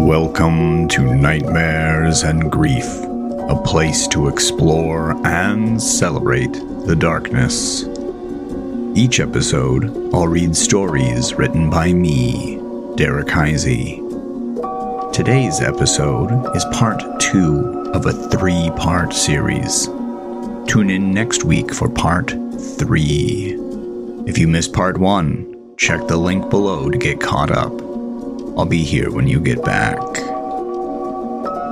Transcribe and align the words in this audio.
Welcome 0.00 0.88
to 0.88 1.14
Nightmares 1.14 2.22
and 2.22 2.50
Grief, 2.50 2.86
a 3.48 3.62
place 3.64 4.08
to 4.08 4.28
explore 4.28 5.12
and 5.26 5.80
celebrate 5.80 6.54
the 6.54 6.96
darkness. 6.98 7.84
Each 8.96 9.20
episode, 9.20 9.84
I'll 10.14 10.26
read 10.26 10.56
stories 10.56 11.34
written 11.34 11.68
by 11.68 11.92
me, 11.92 12.56
Derek 12.96 13.28
Heisey. 13.28 14.00
Today's 15.12 15.60
episode 15.60 16.56
is 16.56 16.64
part 16.72 17.20
two 17.20 17.92
of 17.92 18.06
a 18.06 18.12
three 18.30 18.70
part 18.76 19.12
series. 19.12 19.86
Tune 20.66 20.88
in 20.88 21.12
next 21.12 21.44
week 21.44 21.74
for 21.74 21.90
part 21.90 22.30
three. 22.78 23.54
If 24.26 24.38
you 24.38 24.48
missed 24.48 24.72
part 24.72 24.96
one, 24.96 25.74
check 25.76 26.08
the 26.08 26.16
link 26.16 26.48
below 26.48 26.88
to 26.88 26.98
get 26.98 27.20
caught 27.20 27.50
up. 27.50 27.89
I'll 28.56 28.66
be 28.66 28.82
here 28.82 29.10
when 29.10 29.26
you 29.26 29.40
get 29.40 29.64
back. 29.64 29.98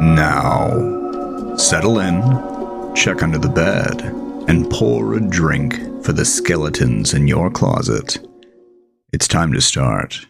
Now, 0.00 1.56
settle 1.56 1.98
in, 1.98 2.94
check 2.94 3.22
under 3.22 3.38
the 3.38 3.48
bed, 3.48 4.02
and 4.48 4.70
pour 4.70 5.14
a 5.14 5.20
drink 5.20 5.74
for 6.04 6.12
the 6.12 6.24
skeletons 6.24 7.14
in 7.14 7.28
your 7.28 7.50
closet. 7.50 8.18
It's 9.12 9.28
time 9.28 9.52
to 9.52 9.60
start. 9.60 10.26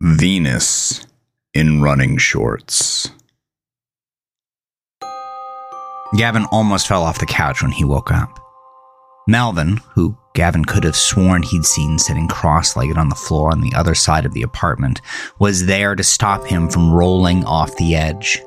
Venus 0.00 1.06
in 1.52 1.82
running 1.82 2.16
shorts. 2.16 3.10
Gavin 6.16 6.44
almost 6.46 6.88
fell 6.88 7.02
off 7.02 7.20
the 7.20 7.26
couch 7.26 7.62
when 7.62 7.72
he 7.72 7.84
woke 7.84 8.10
up. 8.10 8.38
Melvin, 9.28 9.78
who 9.94 10.16
Gavin 10.34 10.64
could 10.64 10.84
have 10.84 10.96
sworn 10.96 11.42
he'd 11.42 11.64
seen 11.64 11.98
sitting 11.98 12.28
cross 12.28 12.76
legged 12.76 12.96
on 12.96 13.08
the 13.08 13.14
floor 13.14 13.50
on 13.50 13.60
the 13.60 13.74
other 13.74 13.94
side 13.94 14.24
of 14.24 14.32
the 14.32 14.42
apartment, 14.42 15.00
was 15.38 15.66
there 15.66 15.94
to 15.96 16.04
stop 16.04 16.46
him 16.46 16.68
from 16.68 16.92
rolling 16.92 17.44
off 17.44 17.76
the 17.76 17.96
edge. 17.96 18.40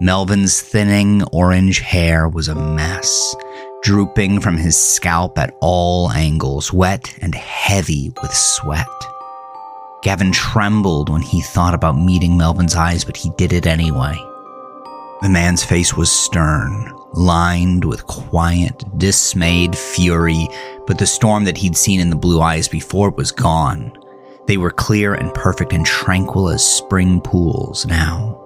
Melvin's 0.00 0.60
thinning 0.60 1.24
orange 1.32 1.80
hair 1.80 2.28
was 2.28 2.48
a 2.48 2.54
mess, 2.54 3.34
drooping 3.82 4.40
from 4.40 4.56
his 4.56 4.76
scalp 4.76 5.38
at 5.38 5.54
all 5.60 6.12
angles, 6.12 6.72
wet 6.72 7.16
and 7.20 7.34
heavy 7.34 8.12
with 8.22 8.32
sweat. 8.32 8.86
Gavin 10.02 10.30
trembled 10.30 11.08
when 11.08 11.22
he 11.22 11.40
thought 11.40 11.74
about 11.74 11.98
meeting 11.98 12.36
Melvin's 12.36 12.76
eyes, 12.76 13.04
but 13.04 13.16
he 13.16 13.30
did 13.30 13.52
it 13.52 13.66
anyway. 13.66 14.16
The 15.22 15.28
man's 15.30 15.64
face 15.64 15.94
was 15.94 16.12
stern, 16.12 16.95
lined 17.12 17.84
with 17.84 18.06
quiet, 18.06 18.84
dismayed 18.98 19.76
fury, 19.76 20.48
but 20.86 20.98
the 20.98 21.06
storm 21.06 21.44
that 21.44 21.56
he'd 21.56 21.76
seen 21.76 22.00
in 22.00 22.10
the 22.10 22.16
blue 22.16 22.40
eyes 22.40 22.68
before 22.68 23.10
was 23.10 23.32
gone. 23.32 23.96
They 24.46 24.56
were 24.56 24.70
clear 24.70 25.14
and 25.14 25.34
perfect 25.34 25.72
and 25.72 25.84
tranquil 25.84 26.48
as 26.48 26.64
spring 26.64 27.20
pools 27.20 27.86
now. 27.86 28.40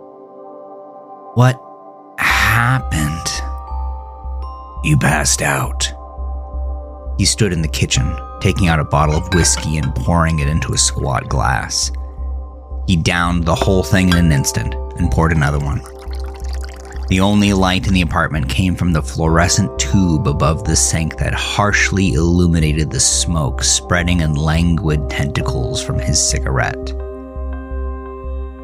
What 1.34 1.60
happened? 2.18 3.26
You 4.82 4.96
passed 4.98 5.42
out. 5.42 5.92
He 7.18 7.26
stood 7.26 7.52
in 7.52 7.60
the 7.60 7.68
kitchen, 7.68 8.18
taking 8.40 8.68
out 8.68 8.80
a 8.80 8.84
bottle 8.84 9.16
of 9.16 9.34
whiskey 9.34 9.76
and 9.76 9.94
pouring 9.94 10.38
it 10.38 10.48
into 10.48 10.72
a 10.72 10.78
squat 10.78 11.28
glass. 11.28 11.92
He 12.86 12.96
downed 12.96 13.44
the 13.44 13.54
whole 13.54 13.82
thing 13.82 14.08
in 14.08 14.16
an 14.16 14.32
instant 14.32 14.74
and 14.96 15.10
poured 15.10 15.32
another 15.32 15.58
one. 15.58 15.82
The 17.10 17.18
only 17.18 17.52
light 17.52 17.88
in 17.88 17.94
the 17.94 18.02
apartment 18.02 18.48
came 18.48 18.76
from 18.76 18.92
the 18.92 19.02
fluorescent 19.02 19.80
tube 19.80 20.28
above 20.28 20.62
the 20.62 20.76
sink 20.76 21.16
that 21.16 21.34
harshly 21.34 22.12
illuminated 22.12 22.88
the 22.88 23.00
smoke 23.00 23.64
spreading 23.64 24.20
in 24.20 24.34
languid 24.36 25.10
tentacles 25.10 25.82
from 25.82 25.98
his 25.98 26.22
cigarette. 26.22 26.94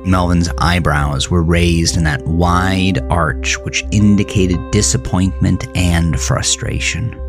Melvin's 0.06 0.48
eyebrows 0.58 1.28
were 1.28 1.42
raised 1.42 1.97
in 1.97 2.05
that 2.05 2.24
wide 2.24 3.00
arch 3.11 3.58
which 3.64 3.84
indicated 3.90 4.70
disappointment 4.70 5.67
and 5.77 6.20
frustration. 6.20 7.20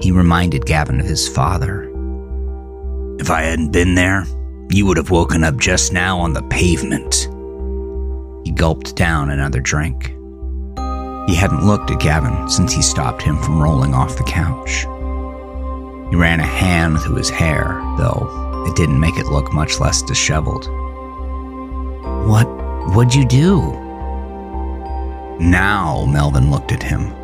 He 0.00 0.10
reminded 0.10 0.64
Gavin 0.64 1.00
of 1.00 1.06
his 1.06 1.28
father. 1.28 1.82
If 3.18 3.30
I 3.30 3.42
hadn't 3.42 3.72
been 3.72 3.94
there, 3.94 4.24
you 4.70 4.86
would 4.86 4.96
have 4.96 5.10
woken 5.10 5.44
up 5.44 5.58
just 5.58 5.92
now 5.92 6.18
on 6.18 6.32
the 6.32 6.42
pavement. 6.44 7.28
He 8.46 8.52
gulped 8.52 8.96
down 8.96 9.28
another 9.28 9.60
drink. 9.60 10.14
He 11.26 11.34
hadn't 11.34 11.66
looked 11.66 11.90
at 11.90 12.00
Gavin 12.00 12.48
since 12.48 12.72
he 12.72 12.82
stopped 12.82 13.22
him 13.22 13.38
from 13.38 13.62
rolling 13.62 13.94
off 13.94 14.16
the 14.16 14.24
couch. 14.24 14.86
He 16.10 16.16
ran 16.16 16.40
a 16.40 16.44
hand 16.44 17.00
through 17.00 17.16
his 17.16 17.30
hair, 17.30 17.80
though 17.98 18.64
it 18.66 18.74
didn't 18.76 19.00
make 19.00 19.16
it 19.16 19.26
look 19.26 19.52
much 19.52 19.78
less 19.78 20.02
disheveled. 20.02 20.66
What 22.28 22.48
what'd 22.94 23.14
you 23.14 23.24
do? 23.24 23.60
Now 25.38 26.04
Melvin 26.06 26.50
looked 26.50 26.72
at 26.72 26.82
him. 26.82 27.14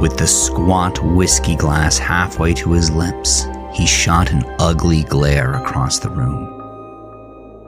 With 0.00 0.16
the 0.16 0.26
squat 0.26 1.02
whiskey 1.02 1.56
glass 1.56 1.98
halfway 1.98 2.54
to 2.54 2.72
his 2.72 2.90
lips, 2.90 3.46
he 3.72 3.86
shot 3.86 4.30
an 4.30 4.44
ugly 4.58 5.02
glare 5.04 5.54
across 5.54 5.98
the 5.98 6.10
room. 6.10 6.54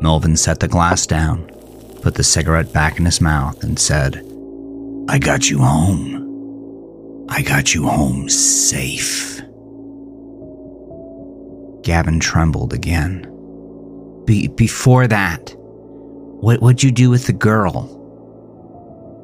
Melvin 0.01 0.37
set 0.37 0.61
the 0.61 0.69
glass 0.69 1.07
down, 1.07 1.45
put 2.03 2.15
the 2.15 2.23
cigarette 2.23 2.73
back 2.73 2.99
in 2.99 3.05
his 3.05 3.21
mouth, 3.21 3.63
and 3.65 3.79
said, 3.79 4.30
I 5.11 5.19
got 5.19 5.51
you 5.51 5.59
home. 5.59 7.27
I 7.29 7.43
got 7.43 7.75
you 7.75 7.89
home 7.89 8.29
safe. 8.29 9.41
Gavin 11.83 12.21
trembled 12.21 12.73
again. 12.73 13.27
Be- 14.25 14.47
before 14.47 15.09
that, 15.09 15.53
what 15.59 16.63
would 16.63 16.81
you 16.81 16.93
do 16.93 17.11
with 17.11 17.27
the 17.27 17.33
girl? 17.33 17.97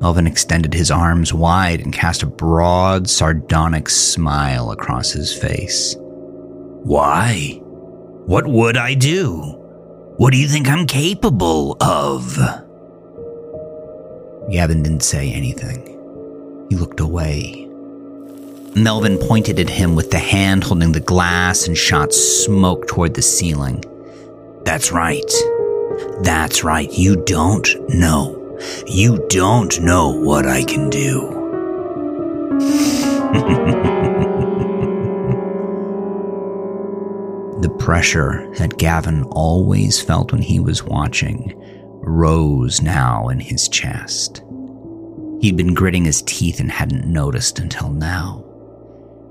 Melvin 0.01 0.27
extended 0.27 0.75
his 0.75 0.91
arms 0.91 1.33
wide 1.33 1.81
and 1.81 1.93
cast 1.93 2.25
a 2.25 2.27
broad, 2.27 3.09
sardonic 3.09 3.89
smile 3.89 4.73
across 4.73 5.13
his 5.13 5.33
face. 5.33 5.95
Why? 6.83 7.61
What 8.27 8.49
would 8.49 8.77
I 8.77 8.95
do? 8.95 9.39
What 10.17 10.33
do 10.33 10.37
you 10.37 10.49
think 10.49 10.69
I'm 10.69 10.89
capable 10.89 11.77
of? 11.81 12.66
Gavin 14.51 14.83
didn't 14.83 15.03
say 15.03 15.33
anything. 15.33 15.83
He 16.71 16.77
looked 16.77 17.01
away. 17.01 17.69
Melvin 18.77 19.19
pointed 19.19 19.59
at 19.59 19.71
him 19.71 19.97
with 19.97 20.11
the 20.11 20.19
hand 20.19 20.63
holding 20.63 20.93
the 20.93 21.01
glass 21.01 21.67
and 21.67 21.77
shot 21.77 22.13
smoke 22.13 22.87
toward 22.87 23.15
the 23.15 23.23
ceiling. 23.23 23.83
That's 24.65 24.93
right. 24.93 25.33
That's 26.21 26.63
right. 26.63 26.93
You 26.93 27.17
don't 27.25 27.69
know. 27.89 28.59
You 28.87 29.27
don't 29.31 29.81
know 29.81 30.11
what 30.11 30.47
I 30.47 30.63
can 30.63 30.91
do. 30.91 31.33
the 37.61 37.75
pressure 37.79 38.49
that 38.59 38.79
Gavin 38.79 39.25
always 39.33 40.01
felt 40.01 40.33
when 40.33 40.43
he 40.43 40.61
was 40.61 40.85
watching 40.85 41.61
rose 42.07 42.81
now 42.81 43.29
in 43.29 43.41
his 43.41 43.69
chest. 43.69 44.43
He'd 45.41 45.57
been 45.57 45.75
gritting 45.75 46.05
his 46.05 46.23
teeth 46.23 46.61
and 46.61 46.71
hadn't 46.71 47.07
noticed 47.07 47.59
until 47.59 47.91
now. 47.91 48.43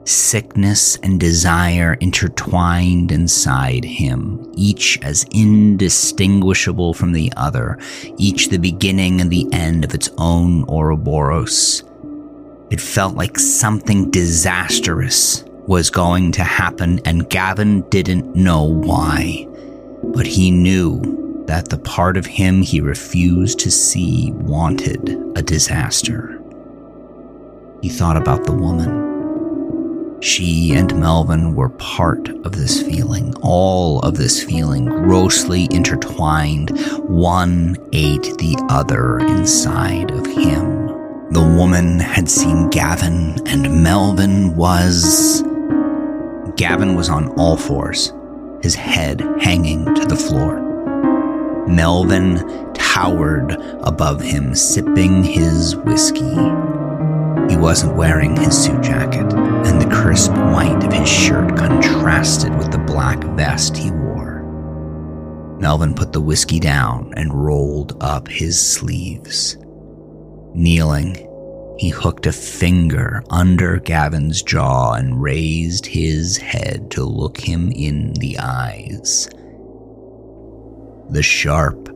Sickness 0.04 0.98
and 0.98 1.20
desire 1.20 1.96
intertwined 1.96 3.12
inside 3.12 3.84
him, 3.84 4.52
each 4.56 5.00
as 5.02 5.26
indistinguishable 5.32 6.94
from 6.94 7.12
the 7.12 7.34
other, 7.38 7.80
each 8.18 8.50
the 8.50 8.60
beginning 8.60 9.20
and 9.20 9.32
the 9.32 9.48
end 9.52 9.84
of 9.84 9.96
its 9.96 10.12
own 10.20 10.64
Ouroboros. 10.66 11.84
It 12.70 12.80
felt 12.80 13.16
like 13.16 13.40
something 13.40 14.12
disastrous 14.12 15.44
was 15.66 15.90
going 15.90 16.32
to 16.34 16.44
happen, 16.44 17.00
and 17.06 17.28
Gavin 17.30 17.82
didn't 17.90 18.36
know 18.36 18.64
why. 18.64 19.48
But 20.04 20.28
he 20.28 20.52
knew 20.52 21.25
that 21.48 21.70
the 21.70 21.78
part 21.78 22.18
of 22.18 22.26
him 22.26 22.62
he 22.62 22.82
refused 22.82 23.60
to 23.60 23.72
see 23.72 24.32
wanted 24.32 25.10
a 25.36 25.42
disaster. 25.42 26.42
He 27.82 27.90
thought 27.90 28.18
about 28.18 28.46
the 28.46 28.52
woman. 28.52 30.20
She 30.22 30.74
and 30.74 31.00
Melvin 31.00 31.56
were 31.56 31.70
part 31.70 32.30
of 32.30 32.54
this 32.54 32.82
feeling, 32.82 33.36
all 33.42 34.00
of 34.00 34.18
this 34.18 34.44
feeling, 34.44 34.86
grossly 34.86 35.68
intertwined. 35.70 36.72
One 37.02 37.78
ate 37.94 38.24
the 38.40 38.58
other 38.70 39.20
inside 39.20 40.10
of 40.12 40.26
him. 40.26 40.88
The 41.32 41.56
woman 41.58 42.00
had 42.00 42.30
seen 42.30 42.70
Gavin, 42.70 43.46
and 43.48 43.84
Melvin 43.84 44.56
was. 44.56 45.44
Gavin 46.56 46.96
was 46.96 47.10
on 47.10 47.28
all 47.38 47.58
fours, 47.58 48.14
his 48.64 48.74
head 48.74 49.22
hanging 49.42 49.86
to 49.94 50.06
the 50.06 50.16
floor. 50.16 50.65
Melvin 51.68 52.74
towered 52.74 53.52
above 53.82 54.22
him, 54.22 54.56
sipping 54.56 55.24
his 55.24 55.76
whiskey. 55.76 56.36
He 57.50 57.58
wasn't 57.58 57.96
wearing 57.96 58.36
his 58.38 58.58
suit 58.58 58.82
jacket, 58.82 59.34
and 59.34 59.82
the 59.82 59.94
crisp 59.94 60.32
white 60.32 60.84
of 60.84 60.94
his 60.94 61.10
shirt 61.10 61.56
contrasted 61.58 62.56
with 62.58 62.72
the 62.72 62.78
black 62.78 63.24
vest 63.36 63.78
he 63.78 63.92
wore. 63.92 64.42
Melvin 65.60 65.94
put 65.94 66.14
the 66.14 66.22
whiskey 66.22 66.60
down 66.60 67.14
and 67.16 67.34
rolled 67.34 67.98
up 68.02 68.28
his 68.28 68.60
sleeves. 68.60 69.58
Kneeling, 70.54 71.16
he 71.78 71.90
hooked 71.90 72.26
a 72.26 72.32
finger 72.32 73.24
under 73.30 73.78
Gavin's 73.80 74.42
jaw 74.42 74.94
and 74.94 75.22
raised 75.22 75.86
his 75.86 76.38
head 76.38 76.90
to 76.92 77.04
look 77.04 77.38
him 77.38 77.72
in 77.72 78.14
the 78.14 78.40
eyes. 78.40 79.30
The 81.10 81.22
sharp, 81.22 81.90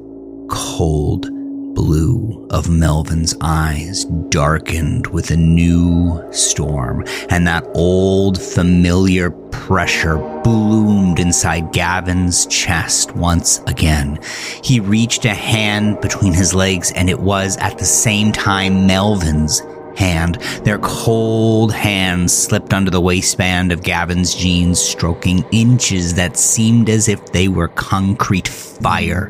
cold 0.49 1.29
blue 1.73 2.47
of 2.51 2.69
Melvin's 2.69 3.35
eyes 3.41 4.05
darkened 4.29 5.07
with 5.07 5.31
a 5.31 5.37
new 5.37 6.23
storm, 6.31 7.03
and 7.29 7.47
that 7.47 7.67
old 7.73 8.39
familiar 8.39 9.31
pressure 9.31 10.17
bloomed 10.43 11.19
inside 11.19 11.73
Gavin's 11.73 12.45
chest 12.47 13.15
once 13.15 13.61
again. 13.65 14.19
He 14.63 14.79
reached 14.79 15.25
a 15.25 15.33
hand 15.33 16.01
between 16.01 16.33
his 16.33 16.53
legs, 16.53 16.91
and 16.91 17.09
it 17.09 17.19
was 17.19 17.57
at 17.57 17.77
the 17.77 17.85
same 17.85 18.31
time 18.31 18.85
Melvin's 18.85 19.61
hand. 19.99 20.35
Their 20.63 20.79
cold 20.79 21.73
hands 21.73 22.33
slipped 22.33 22.73
under 22.73 22.89
the 22.89 23.01
waistband 23.01 23.71
of 23.71 23.83
Gavin's 23.83 24.33
jeans, 24.33 24.79
stroking 24.79 25.45
inches 25.51 26.13
that 26.15 26.37
seemed 26.37 26.89
as 26.89 27.09
if 27.09 27.23
they 27.27 27.49
were 27.49 27.67
concrete 27.67 28.47
fire. 28.47 29.29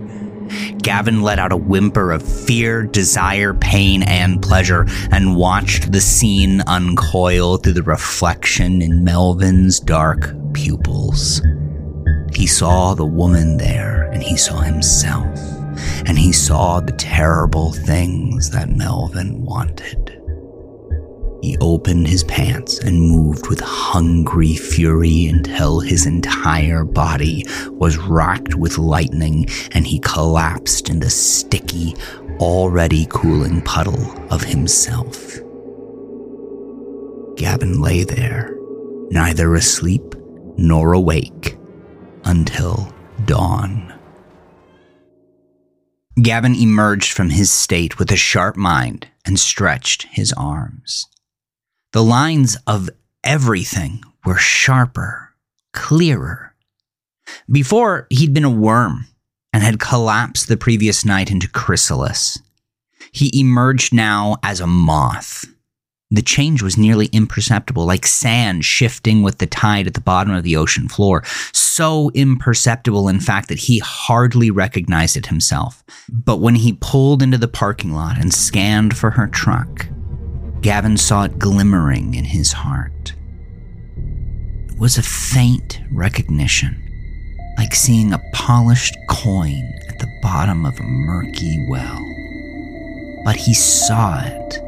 Gavin 0.78 1.22
let 1.22 1.40
out 1.40 1.52
a 1.52 1.58
whimper 1.58 2.12
of 2.12 2.24
fear, 2.24 2.84
desire, 2.84 3.54
pain, 3.54 4.04
and 4.04 4.42
pleasure 4.42 4.86
and 5.12 5.36
watched 5.36 5.92
the 5.92 6.02
scene 6.02 6.62
uncoil 6.62 7.58
through 7.58 7.74
the 7.74 7.84
reflection 7.84 8.82
in 8.82 9.04
Melvin's 9.04 9.80
dark 9.80 10.34
pupils. 10.54 11.42
He 12.34 12.48
saw 12.48 12.94
the 12.94 13.06
woman 13.06 13.58
there 13.58 14.10
and 14.12 14.24
he 14.24 14.38
saw 14.38 14.60
himself, 14.60 15.40
and 16.06 16.18
he 16.18 16.32
saw 16.32 16.80
the 16.80 16.94
terrible 16.94 17.72
things 17.72 18.50
that 18.52 18.70
Melvin 18.70 19.44
wanted. 19.44 20.19
He 21.42 21.58
opened 21.62 22.08
his 22.08 22.24
pants 22.26 22.80
and 22.80 23.02
moved 23.02 23.48
with 23.48 23.62
hungry 23.62 24.56
fury 24.56 25.28
until 25.28 25.80
his 25.80 26.06
entire 26.06 26.84
body 26.84 27.46
was 27.72 27.98
racked 27.98 28.56
with 28.56 28.78
lightning 28.78 29.46
and 29.72 29.88
he 29.88 30.00
collapsed 30.00 30.90
in 30.90 31.00
the 31.00 31.10
sticky, 31.10 31.96
already 32.40 33.08
cooling 33.10 33.62
puddle 33.62 34.14
of 34.30 34.44
himself. 34.44 35.40
Gavin 37.38 37.82
lay 37.82 38.04
there, 38.04 38.58
neither 39.10 39.56
asleep 39.56 40.16
nor 40.58 40.92
awake, 40.92 41.58
until 42.26 42.94
dawn. 43.24 43.94
Gavin 46.22 46.54
emerged 46.54 47.14
from 47.14 47.30
his 47.30 47.50
state 47.50 47.98
with 47.98 48.12
a 48.12 48.18
sharp 48.18 48.58
mind 48.58 49.08
and 49.26 49.40
stretched 49.40 50.04
his 50.12 50.34
arms. 50.34 51.08
The 51.92 52.04
lines 52.04 52.56
of 52.68 52.90
everything 53.24 54.04
were 54.24 54.38
sharper, 54.38 55.34
clearer. 55.74 56.54
Before, 57.52 58.06
he'd 58.12 58.34
been 58.34 58.44
a 58.44 58.50
worm 58.50 59.08
and 59.52 59.64
had 59.64 59.80
collapsed 59.80 60.48
the 60.48 60.58
previous 60.58 61.04
night 61.04 61.32
into 61.32 61.50
chrysalis. 61.50 62.38
He 63.12 63.32
emerged 63.40 63.92
now 63.92 64.38
as 64.44 64.60
a 64.60 64.68
moth. 64.68 65.46
The 66.12 66.22
change 66.22 66.62
was 66.62 66.78
nearly 66.78 67.08
imperceptible, 67.08 67.86
like 67.86 68.06
sand 68.06 68.66
shifting 68.66 69.24
with 69.24 69.40
the 69.40 69.48
tide 69.48 69.88
at 69.88 69.96
the 69.96 70.02
bottom 70.02 70.34
of 70.34 70.44
the 70.44 70.56
ocean 70.58 70.90
floor. 70.90 71.24
So 71.54 72.12
imperceptible, 72.14 73.08
in 73.08 73.20
fact, 73.20 73.48
that 73.50 73.60
he 73.60 73.80
hardly 73.80 74.52
recognized 74.52 75.18
it 75.18 75.28
himself. 75.28 75.84
But 76.08 76.38
when 76.38 76.56
he 76.56 76.78
pulled 76.80 77.24
into 77.24 77.40
the 77.40 77.48
parking 77.48 77.94
lot 77.94 78.20
and 78.20 78.32
scanned 78.32 78.96
for 78.96 79.12
her 79.12 79.28
truck, 79.28 79.88
Gavin 80.62 80.98
saw 80.98 81.24
it 81.24 81.40
glimmering 81.40 82.16
in 82.16 82.26
his 82.26 82.52
heart. 82.52 83.14
It 84.68 84.78
was 84.78 84.98
a 84.98 85.04
faint 85.04 85.80
recognition, 85.92 86.84
like 87.58 87.74
seeing 87.74 88.12
a 88.12 88.22
polished 88.34 88.98
coin 89.10 89.74
at 89.88 90.00
the 90.00 90.20
bottom 90.22 90.66
of 90.66 90.78
a 90.80 90.84
murky 90.84 91.66
well. 91.70 92.00
But 93.24 93.38
he 93.38 93.54
saw 93.54 94.22
it. 94.24 94.60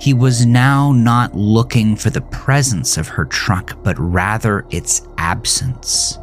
He 0.00 0.14
was 0.14 0.46
now 0.46 0.92
not 0.92 1.34
looking 1.34 1.96
for 1.96 2.10
the 2.10 2.20
presence 2.20 2.96
of 2.96 3.08
her 3.08 3.24
truck, 3.26 3.82
but 3.82 3.98
rather 3.98 4.66
its 4.70 5.02
absence. 5.18 6.18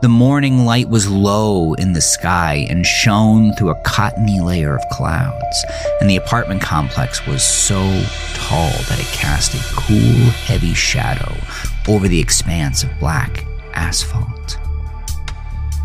The 0.00 0.08
morning 0.08 0.64
light 0.64 0.88
was 0.88 1.10
low 1.10 1.74
in 1.74 1.92
the 1.92 2.00
sky 2.00 2.68
and 2.70 2.86
shone 2.86 3.52
through 3.54 3.70
a 3.70 3.82
cottony 3.82 4.38
layer 4.38 4.76
of 4.76 4.88
clouds, 4.92 5.64
and 6.00 6.08
the 6.08 6.14
apartment 6.14 6.62
complex 6.62 7.26
was 7.26 7.42
so 7.42 7.80
tall 8.34 8.70
that 8.88 9.00
it 9.00 9.06
cast 9.06 9.54
a 9.54 9.74
cool, 9.74 10.30
heavy 10.46 10.72
shadow 10.72 11.34
over 11.88 12.06
the 12.06 12.20
expanse 12.20 12.84
of 12.84 13.00
black 13.00 13.44
asphalt. 13.74 14.56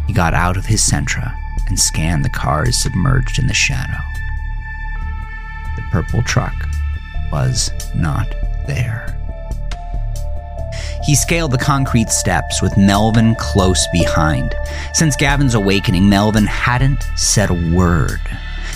He 0.05 0.13
got 0.13 0.35
out 0.35 0.57
of 0.57 0.65
his 0.67 0.81
Sentra 0.81 1.35
and 1.67 1.79
scanned 1.79 2.23
the 2.23 2.29
cars 2.29 2.83
submerged 2.83 3.39
in 3.39 3.47
the 3.47 3.53
shadow. 3.55 3.97
The 5.75 5.81
purple 5.89 6.21
truck 6.21 6.53
was 7.31 7.71
not 7.95 8.27
there. 8.67 9.19
He 11.03 11.15
scaled 11.15 11.51
the 11.51 11.57
concrete 11.57 12.09
steps 12.09 12.61
with 12.61 12.77
Melvin 12.77 13.35
close 13.35 13.87
behind. 13.91 14.55
Since 14.93 15.17
Gavin's 15.17 15.53
awakening, 15.53 16.07
Melvin 16.07 16.45
hadn't 16.45 17.03
said 17.17 17.49
a 17.49 17.75
word. 17.75 18.21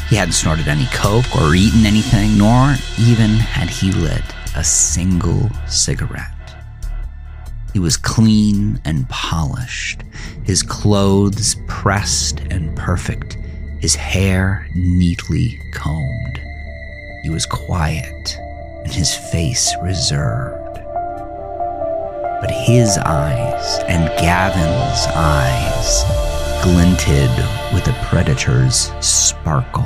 He 0.09 0.17
hadn't 0.17 0.33
snorted 0.33 0.67
any 0.67 0.85
coke 0.87 1.33
or 1.37 1.55
eaten 1.55 1.85
anything, 1.85 2.37
nor 2.37 2.75
even 2.99 3.29
had 3.37 3.69
he 3.69 3.91
lit 3.93 4.23
a 4.57 4.63
single 4.63 5.49
cigarette. 5.67 6.31
He 7.71 7.79
was 7.79 7.95
clean 7.95 8.81
and 8.83 9.07
polished, 9.07 10.03
his 10.43 10.63
clothes 10.63 11.55
pressed 11.67 12.41
and 12.49 12.75
perfect, 12.75 13.37
his 13.79 13.95
hair 13.95 14.67
neatly 14.75 15.57
combed. 15.73 16.41
He 17.23 17.29
was 17.29 17.45
quiet 17.45 18.37
and 18.83 18.91
his 18.91 19.15
face 19.15 19.73
reserved 19.81 20.66
but 22.39 22.51
his 22.51 22.97
eyes 22.99 23.79
and 23.87 24.07
Gavin's 24.19 25.07
eyes 25.15 26.03
glinted 26.63 27.31
with 27.73 27.87
a 27.87 27.97
predator's 28.05 28.91
sparkle. 28.99 29.83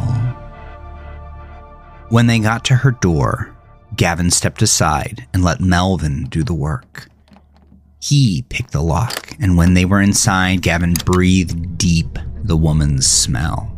When 2.10 2.27
they 2.27 2.39
got 2.39 2.65
to 2.65 2.75
her 2.75 2.91
door, 2.91 3.55
Gavin 3.96 4.31
stepped 4.31 4.62
aside 4.62 5.27
and 5.34 5.43
let 5.43 5.62
Melvin 5.62 6.25
do 6.25 6.43
the 6.43 6.53
work. 6.53 7.08
He 8.01 8.43
picked 8.50 8.72
the 8.72 8.81
lock, 8.81 9.31
and 9.39 9.58
when 9.58 9.74
they 9.75 9.86
were 9.86 10.01
inside, 10.01 10.62
Gavin 10.62 10.93
breathed 11.05 11.77
deep 11.77 12.17
the 12.43 12.58
woman's 12.58 13.05
smell. 13.05 13.72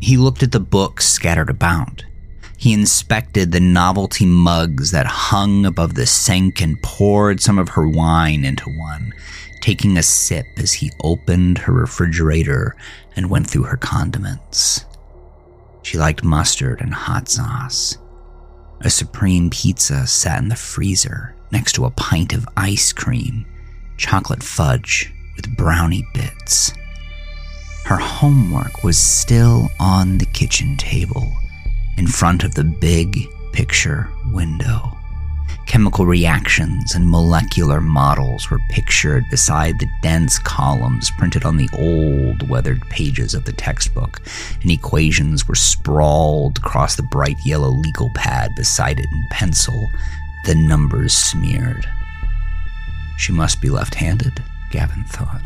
He 0.00 0.16
looked 0.16 0.42
at 0.42 0.52
the 0.52 0.60
books 0.60 1.08
scattered 1.08 1.48
about. 1.48 2.04
He 2.66 2.72
inspected 2.72 3.52
the 3.52 3.60
novelty 3.60 4.26
mugs 4.26 4.90
that 4.90 5.06
hung 5.06 5.64
above 5.64 5.94
the 5.94 6.04
sink 6.04 6.60
and 6.60 6.82
poured 6.82 7.40
some 7.40 7.60
of 7.60 7.68
her 7.68 7.86
wine 7.86 8.44
into 8.44 8.68
one, 8.68 9.14
taking 9.60 9.96
a 9.96 10.02
sip 10.02 10.46
as 10.56 10.72
he 10.72 10.90
opened 11.04 11.58
her 11.58 11.72
refrigerator 11.72 12.74
and 13.14 13.30
went 13.30 13.48
through 13.48 13.62
her 13.62 13.76
condiments. 13.76 14.84
She 15.82 15.96
liked 15.96 16.24
mustard 16.24 16.80
and 16.80 16.92
hot 16.92 17.28
sauce. 17.28 17.98
A 18.80 18.90
supreme 18.90 19.48
pizza 19.48 20.04
sat 20.04 20.42
in 20.42 20.48
the 20.48 20.56
freezer 20.56 21.36
next 21.52 21.74
to 21.74 21.84
a 21.84 21.92
pint 21.92 22.32
of 22.32 22.48
ice 22.56 22.92
cream, 22.92 23.46
chocolate 23.96 24.42
fudge 24.42 25.14
with 25.36 25.56
brownie 25.56 26.08
bits. 26.12 26.72
Her 27.84 27.98
homework 27.98 28.82
was 28.82 28.98
still 28.98 29.70
on 29.78 30.18
the 30.18 30.26
kitchen 30.26 30.76
table 30.76 31.32
in 31.96 32.06
front 32.06 32.44
of 32.44 32.54
the 32.54 32.64
big 32.64 33.26
picture 33.52 34.08
window. 34.32 34.96
Chemical 35.66 36.06
reactions 36.06 36.94
and 36.94 37.10
molecular 37.10 37.80
models 37.80 38.50
were 38.50 38.60
pictured 38.70 39.24
beside 39.30 39.78
the 39.78 39.88
dense 40.00 40.38
columns 40.38 41.10
printed 41.18 41.44
on 41.44 41.56
the 41.56 41.68
old, 41.72 42.48
weathered 42.48 42.80
pages 42.88 43.34
of 43.34 43.44
the 43.44 43.52
textbook, 43.52 44.20
and 44.62 44.70
equations 44.70 45.48
were 45.48 45.56
sprawled 45.56 46.58
across 46.58 46.94
the 46.94 47.02
bright 47.02 47.36
yellow 47.44 47.70
legal 47.70 48.10
pad 48.14 48.54
beside 48.54 49.00
it 49.00 49.06
in 49.10 49.26
pencil, 49.30 49.90
the 50.44 50.54
numbers 50.54 51.12
smeared. 51.12 51.86
She 53.18 53.32
must 53.32 53.60
be 53.60 53.68
left 53.68 53.96
handed, 53.96 54.42
Gavin 54.70 55.04
thought, 55.04 55.42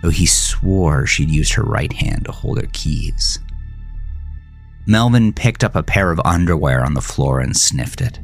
though 0.00 0.10
he 0.10 0.26
swore 0.26 1.06
she'd 1.06 1.30
used 1.30 1.52
her 1.52 1.62
right 1.62 1.92
hand 1.92 2.24
to 2.24 2.32
hold 2.32 2.58
her 2.58 2.68
keys. 2.72 3.38
Melvin 4.86 5.32
picked 5.32 5.64
up 5.64 5.74
a 5.74 5.82
pair 5.82 6.10
of 6.10 6.20
underwear 6.24 6.84
on 6.84 6.94
the 6.94 7.00
floor 7.00 7.40
and 7.40 7.56
sniffed 7.56 8.02
it. 8.02 8.18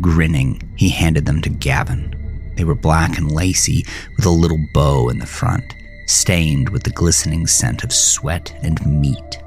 Grinning, 0.00 0.60
he 0.76 0.90
handed 0.90 1.24
them 1.24 1.40
to 1.42 1.48
Gavin. 1.48 2.14
They 2.56 2.64
were 2.64 2.74
black 2.74 3.16
and 3.16 3.32
lacy, 3.32 3.86
with 4.16 4.26
a 4.26 4.30
little 4.30 4.62
bow 4.74 5.08
in 5.08 5.18
the 5.18 5.26
front, 5.26 5.74
stained 6.06 6.68
with 6.68 6.82
the 6.82 6.90
glistening 6.90 7.46
scent 7.46 7.84
of 7.84 7.92
sweat 7.92 8.54
and 8.62 8.84
meat. 8.86 9.42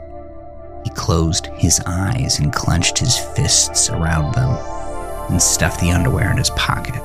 He 0.84 0.90
closed 0.92 1.48
his 1.58 1.80
eyes 1.86 2.40
and 2.40 2.52
clenched 2.52 2.98
his 2.98 3.18
fists 3.18 3.90
around 3.90 4.34
them 4.34 4.50
and 5.30 5.42
stuffed 5.42 5.80
the 5.80 5.92
underwear 5.92 6.32
in 6.32 6.38
his 6.38 6.50
pocket. 6.52 7.04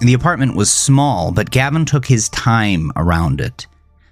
The 0.00 0.14
apartment 0.14 0.54
was 0.54 0.70
small, 0.70 1.32
but 1.32 1.50
Gavin 1.50 1.86
took 1.86 2.06
his 2.06 2.28
time 2.28 2.92
around 2.94 3.40
it. 3.40 3.66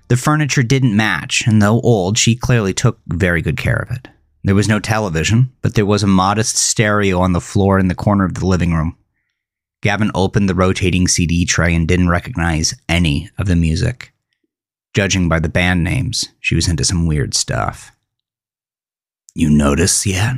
The 0.08 0.16
furniture 0.16 0.62
didn't 0.62 0.96
match, 0.96 1.46
and 1.46 1.62
though 1.62 1.80
old, 1.80 2.18
she 2.18 2.36
clearly 2.36 2.74
took 2.74 3.00
very 3.06 3.42
good 3.42 3.56
care 3.56 3.76
of 3.76 3.90
it. 3.90 4.08
There 4.44 4.54
was 4.54 4.68
no 4.68 4.80
television, 4.80 5.52
but 5.62 5.74
there 5.74 5.86
was 5.86 6.02
a 6.02 6.08
modest 6.08 6.56
stereo 6.56 7.20
on 7.20 7.32
the 7.32 7.40
floor 7.40 7.78
in 7.78 7.88
the 7.88 7.94
corner 7.94 8.24
of 8.24 8.34
the 8.34 8.46
living 8.46 8.74
room. 8.74 8.96
Gavin 9.82 10.10
opened 10.14 10.48
the 10.48 10.54
rotating 10.54 11.08
CD 11.08 11.44
tray 11.44 11.74
and 11.74 11.88
didn't 11.88 12.08
recognize 12.08 12.74
any 12.88 13.30
of 13.38 13.46
the 13.46 13.56
music. 13.56 14.12
Judging 14.94 15.28
by 15.28 15.38
the 15.38 15.48
band 15.48 15.82
names, 15.82 16.28
she 16.40 16.54
was 16.54 16.68
into 16.68 16.84
some 16.84 17.06
weird 17.06 17.34
stuff. 17.34 17.92
You 19.34 19.48
notice 19.48 20.04
yet? 20.06 20.36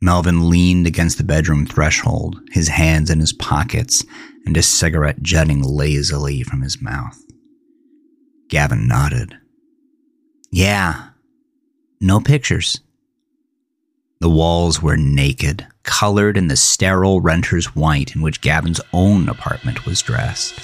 Melvin 0.00 0.50
leaned 0.50 0.86
against 0.86 1.16
the 1.16 1.24
bedroom 1.24 1.66
threshold, 1.66 2.38
his 2.50 2.68
hands 2.68 3.10
in 3.10 3.18
his 3.18 3.32
pockets 3.32 4.04
and 4.44 4.56
a 4.56 4.62
cigarette 4.62 5.22
jutting 5.22 5.62
lazily 5.62 6.42
from 6.42 6.60
his 6.60 6.80
mouth. 6.82 7.18
Gavin 8.48 8.86
nodded. 8.86 9.36
Yeah, 10.50 11.08
no 12.00 12.20
pictures. 12.20 12.80
The 14.20 14.30
walls 14.30 14.80
were 14.80 14.96
naked, 14.96 15.66
colored 15.82 16.36
in 16.36 16.48
the 16.48 16.56
sterile 16.56 17.20
renter's 17.20 17.74
white 17.74 18.14
in 18.14 18.22
which 18.22 18.40
Gavin's 18.40 18.80
own 18.92 19.28
apartment 19.28 19.84
was 19.84 20.00
dressed. 20.00 20.54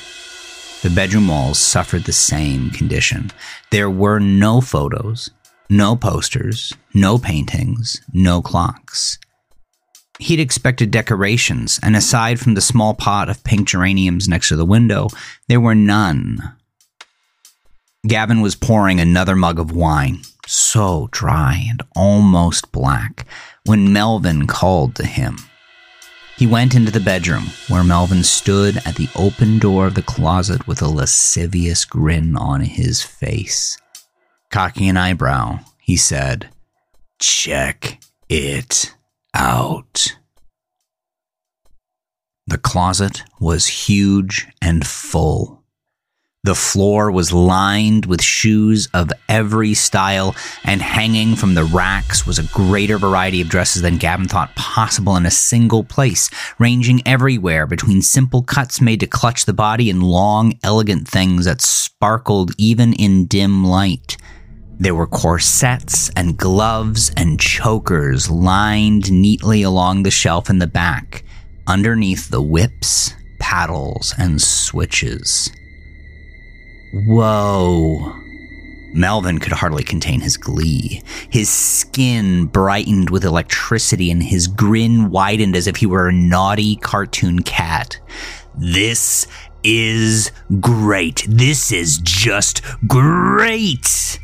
The 0.82 0.90
bedroom 0.90 1.28
walls 1.28 1.58
suffered 1.58 2.04
the 2.04 2.12
same 2.12 2.70
condition. 2.70 3.30
There 3.70 3.90
were 3.90 4.18
no 4.18 4.60
photos, 4.60 5.30
no 5.68 5.96
posters, 5.96 6.72
no 6.94 7.18
paintings, 7.18 8.00
no 8.12 8.42
clocks. 8.42 9.18
He'd 10.18 10.40
expected 10.40 10.90
decorations, 10.90 11.78
and 11.82 11.94
aside 11.96 12.40
from 12.40 12.54
the 12.54 12.60
small 12.60 12.94
pot 12.94 13.28
of 13.28 13.44
pink 13.44 13.68
geraniums 13.68 14.28
next 14.28 14.48
to 14.48 14.56
the 14.56 14.64
window, 14.64 15.08
there 15.48 15.60
were 15.60 15.74
none. 15.74 16.56
Gavin 18.06 18.40
was 18.40 18.56
pouring 18.56 18.98
another 18.98 19.36
mug 19.36 19.60
of 19.60 19.70
wine, 19.70 20.22
so 20.44 21.08
dry 21.12 21.64
and 21.68 21.82
almost 21.94 22.72
black, 22.72 23.26
when 23.64 23.92
Melvin 23.92 24.48
called 24.48 24.96
to 24.96 25.06
him. 25.06 25.38
He 26.36 26.44
went 26.44 26.74
into 26.74 26.90
the 26.90 26.98
bedroom, 26.98 27.44
where 27.68 27.84
Melvin 27.84 28.24
stood 28.24 28.78
at 28.78 28.96
the 28.96 29.08
open 29.14 29.60
door 29.60 29.86
of 29.86 29.94
the 29.94 30.02
closet 30.02 30.66
with 30.66 30.82
a 30.82 30.88
lascivious 30.88 31.84
grin 31.84 32.36
on 32.36 32.62
his 32.62 33.02
face. 33.02 33.78
Cocking 34.50 34.88
an 34.88 34.96
eyebrow, 34.96 35.60
he 35.78 35.96
said, 35.96 36.50
Check 37.20 38.00
it 38.28 38.96
out. 39.32 40.16
The 42.48 42.58
closet 42.58 43.22
was 43.38 43.68
huge 43.68 44.48
and 44.60 44.84
full. 44.84 45.61
The 46.44 46.56
floor 46.56 47.12
was 47.12 47.32
lined 47.32 48.06
with 48.06 48.20
shoes 48.20 48.88
of 48.92 49.12
every 49.28 49.74
style, 49.74 50.34
and 50.64 50.82
hanging 50.82 51.36
from 51.36 51.54
the 51.54 51.62
racks 51.62 52.26
was 52.26 52.40
a 52.40 52.52
greater 52.52 52.98
variety 52.98 53.40
of 53.40 53.48
dresses 53.48 53.82
than 53.82 53.96
Gavin 53.96 54.26
thought 54.26 54.52
possible 54.56 55.14
in 55.14 55.24
a 55.24 55.30
single 55.30 55.84
place, 55.84 56.28
ranging 56.58 57.00
everywhere 57.06 57.68
between 57.68 58.02
simple 58.02 58.42
cuts 58.42 58.80
made 58.80 58.98
to 58.98 59.06
clutch 59.06 59.44
the 59.44 59.52
body 59.52 59.88
and 59.88 60.02
long, 60.02 60.58
elegant 60.64 61.06
things 61.06 61.44
that 61.44 61.62
sparkled 61.62 62.50
even 62.58 62.92
in 62.94 63.26
dim 63.26 63.64
light. 63.64 64.16
There 64.80 64.96
were 64.96 65.06
corsets 65.06 66.10
and 66.16 66.36
gloves 66.36 67.12
and 67.16 67.38
chokers 67.38 68.28
lined 68.28 69.12
neatly 69.12 69.62
along 69.62 70.02
the 70.02 70.10
shelf 70.10 70.50
in 70.50 70.58
the 70.58 70.66
back, 70.66 71.22
underneath 71.68 72.30
the 72.30 72.42
whips, 72.42 73.14
paddles, 73.38 74.12
and 74.18 74.42
switches. 74.42 75.52
Whoa. 76.92 78.14
Melvin 78.92 79.38
could 79.38 79.52
hardly 79.52 79.82
contain 79.82 80.20
his 80.20 80.36
glee. 80.36 81.02
His 81.30 81.48
skin 81.48 82.44
brightened 82.44 83.08
with 83.08 83.24
electricity 83.24 84.10
and 84.10 84.22
his 84.22 84.46
grin 84.46 85.10
widened 85.10 85.56
as 85.56 85.66
if 85.66 85.76
he 85.76 85.86
were 85.86 86.08
a 86.08 86.12
naughty 86.12 86.76
cartoon 86.76 87.42
cat. 87.42 87.98
This 88.54 89.26
is 89.64 90.30
great. 90.60 91.24
This 91.26 91.72
is 91.72 91.98
just 91.98 92.62
great. 92.86 94.18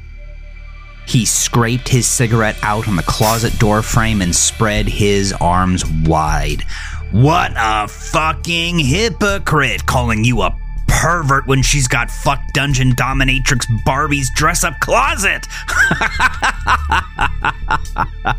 He 1.06 1.25
scraped 1.25 1.88
his 1.88 2.06
cigarette 2.06 2.58
out 2.62 2.87
on 2.87 2.96
the 2.96 3.02
closet 3.02 3.58
door 3.58 3.80
frame 3.80 4.20
and 4.20 4.37
spread 4.37 4.87
his 4.87 5.32
arms 5.40 5.87
wide. 6.04 6.64
What 7.12 7.52
a 7.56 7.88
fucking 7.88 8.78
hypocrite 8.78 9.87
calling 9.87 10.25
you 10.25 10.42
a 10.42 10.54
pervert 10.88 11.47
when 11.47 11.62
she's 11.62 11.87
got 11.87 12.11
fuck 12.11 12.40
dungeon 12.52 12.95
dominatrix 12.95 13.66
Barbie's 13.85 14.30
dress 14.30 14.64
up 14.64 14.80
closet. 14.80 15.47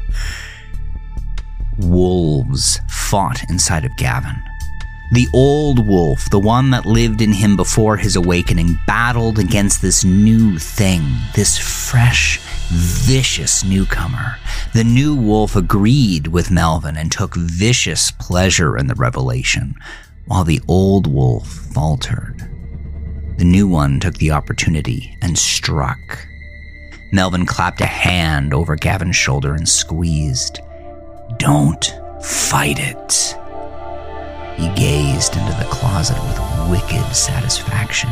Wolves 1.77 2.81
fought 2.89 3.49
inside 3.49 3.85
of 3.85 3.95
Gavin. 3.95 4.35
The 5.11 5.27
old 5.33 5.87
wolf, 5.87 6.29
the 6.29 6.39
one 6.39 6.69
that 6.69 6.85
lived 6.85 7.21
in 7.21 7.33
him 7.33 7.55
before 7.55 7.97
his 7.97 8.15
awakening, 8.15 8.77
battled 8.85 9.39
against 9.39 9.81
this 9.81 10.03
new 10.03 10.59
thing, 10.59 11.03
this 11.33 11.57
fresh, 11.57 12.39
vicious 12.69 13.63
newcomer. 13.63 14.37
The 14.73 14.83
new 14.83 15.15
wolf 15.15 15.55
agreed 15.55 16.27
with 16.27 16.51
Melvin 16.51 16.95
and 16.95 17.11
took 17.11 17.35
vicious 17.35 18.11
pleasure 18.11 18.77
in 18.77 18.85
the 18.85 18.93
revelation, 18.93 19.73
while 20.29 20.43
the 20.43 20.61
old 20.67 21.07
wolf 21.07 21.47
faltered. 21.47 22.47
The 23.37 23.45
new 23.45 23.67
one 23.67 23.99
took 23.99 24.15
the 24.15 24.31
opportunity 24.31 25.17
and 25.21 25.37
struck. 25.37 26.27
Melvin 27.11 27.47
clapped 27.47 27.81
a 27.81 27.87
hand 27.87 28.53
over 28.53 28.75
Gavin's 28.75 29.15
shoulder 29.15 29.55
and 29.55 29.67
squeezed. 29.67 30.59
Don't 31.37 31.83
fight 32.21 32.77
it. 32.79 33.35
He 34.55 34.69
gazed 34.75 35.35
into 35.35 35.53
the 35.53 35.67
closet 35.71 36.21
with 36.23 36.69
wicked 36.69 37.15
satisfaction. 37.15 38.11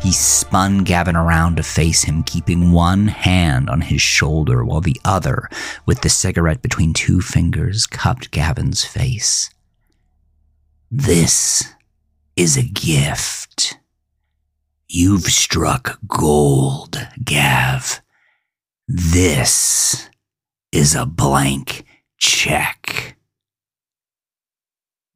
He 0.00 0.12
spun 0.12 0.84
Gavin 0.84 1.16
around 1.16 1.56
to 1.56 1.62
face 1.62 2.04
him, 2.04 2.22
keeping 2.22 2.72
one 2.72 3.08
hand 3.08 3.68
on 3.68 3.82
his 3.82 4.00
shoulder 4.00 4.64
while 4.64 4.80
the 4.80 4.98
other, 5.04 5.50
with 5.84 6.00
the 6.00 6.08
cigarette 6.08 6.62
between 6.62 6.94
two 6.94 7.20
fingers, 7.20 7.86
cupped 7.86 8.30
Gavin's 8.30 8.84
face. 8.84 9.50
This 10.90 11.74
is 12.34 12.56
a 12.56 12.62
gift. 12.62 13.78
You've 14.88 15.24
struck 15.24 15.98
gold, 16.06 17.06
Gav. 17.22 18.00
This 18.86 20.08
is 20.72 20.94
a 20.94 21.04
blank 21.04 21.84
check. 22.16 23.18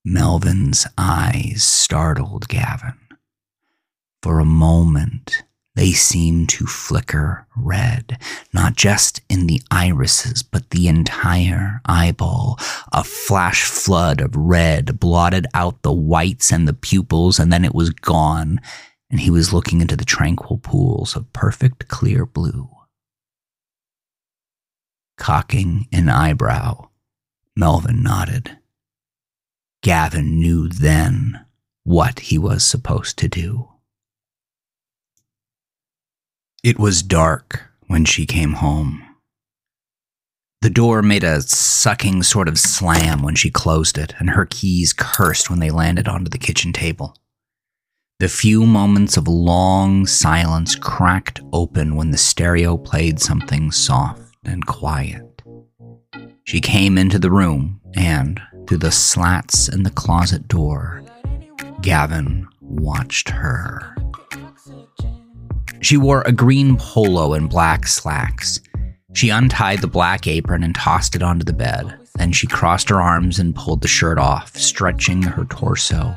Melvin's 0.04 0.86
eyes 0.98 1.62
startled 1.62 2.48
Gavin. 2.48 2.98
For 4.20 4.40
a 4.40 4.44
moment, 4.44 5.42
they 5.74 5.92
seemed 5.92 6.50
to 6.50 6.66
flicker 6.66 7.46
red, 7.56 8.18
not 8.52 8.76
just 8.76 9.22
in 9.30 9.46
the 9.46 9.62
irises, 9.70 10.42
but 10.42 10.68
the 10.70 10.86
entire 10.86 11.80
eyeball. 11.86 12.58
A 12.92 13.02
flash 13.02 13.64
flood 13.64 14.20
of 14.20 14.36
red 14.36 15.00
blotted 15.00 15.46
out 15.54 15.80
the 15.80 15.92
whites 15.92 16.52
and 16.52 16.68
the 16.68 16.74
pupils, 16.74 17.38
and 17.38 17.50
then 17.50 17.64
it 17.64 17.74
was 17.74 17.90
gone, 17.90 18.60
and 19.10 19.20
he 19.20 19.30
was 19.30 19.52
looking 19.52 19.80
into 19.80 19.96
the 19.96 20.04
tranquil 20.04 20.58
pools 20.58 21.16
of 21.16 21.32
perfect 21.32 21.88
clear 21.88 22.26
blue. 22.26 22.68
Cocking 25.16 25.86
an 25.90 26.10
eyebrow, 26.10 26.88
Melvin 27.56 28.02
nodded. 28.02 28.58
Gavin 29.82 30.38
knew 30.38 30.68
then 30.68 31.46
what 31.82 32.20
he 32.20 32.38
was 32.38 32.62
supposed 32.64 33.18
to 33.18 33.28
do. 33.28 33.71
It 36.62 36.78
was 36.78 37.02
dark 37.02 37.64
when 37.88 38.04
she 38.04 38.24
came 38.24 38.52
home. 38.52 39.02
The 40.60 40.70
door 40.70 41.02
made 41.02 41.24
a 41.24 41.40
sucking 41.40 42.22
sort 42.22 42.46
of 42.46 42.56
slam 42.56 43.20
when 43.20 43.34
she 43.34 43.50
closed 43.50 43.98
it, 43.98 44.14
and 44.20 44.30
her 44.30 44.46
keys 44.46 44.92
cursed 44.92 45.50
when 45.50 45.58
they 45.58 45.72
landed 45.72 46.06
onto 46.06 46.30
the 46.30 46.38
kitchen 46.38 46.72
table. 46.72 47.16
The 48.20 48.28
few 48.28 48.64
moments 48.64 49.16
of 49.16 49.26
long 49.26 50.06
silence 50.06 50.76
cracked 50.76 51.40
open 51.52 51.96
when 51.96 52.12
the 52.12 52.16
stereo 52.16 52.76
played 52.76 53.18
something 53.18 53.72
soft 53.72 54.36
and 54.44 54.64
quiet. 54.64 55.42
She 56.44 56.60
came 56.60 56.96
into 56.96 57.18
the 57.18 57.32
room, 57.32 57.80
and 57.96 58.40
through 58.68 58.78
the 58.78 58.92
slats 58.92 59.68
in 59.68 59.82
the 59.82 59.90
closet 59.90 60.46
door, 60.46 61.02
Gavin 61.80 62.46
watched 62.60 63.30
her. 63.30 63.96
She 65.82 65.96
wore 65.96 66.22
a 66.22 66.32
green 66.32 66.76
polo 66.76 67.34
and 67.34 67.50
black 67.50 67.86
slacks. 67.86 68.60
She 69.14 69.30
untied 69.30 69.80
the 69.80 69.88
black 69.88 70.26
apron 70.26 70.62
and 70.62 70.74
tossed 70.74 71.16
it 71.16 71.22
onto 71.22 71.44
the 71.44 71.52
bed. 71.52 71.98
Then 72.16 72.30
she 72.32 72.46
crossed 72.46 72.88
her 72.88 73.00
arms 73.00 73.38
and 73.38 73.54
pulled 73.54 73.82
the 73.82 73.88
shirt 73.88 74.18
off, 74.18 74.56
stretching 74.56 75.22
her 75.22 75.44
torso. 75.46 76.14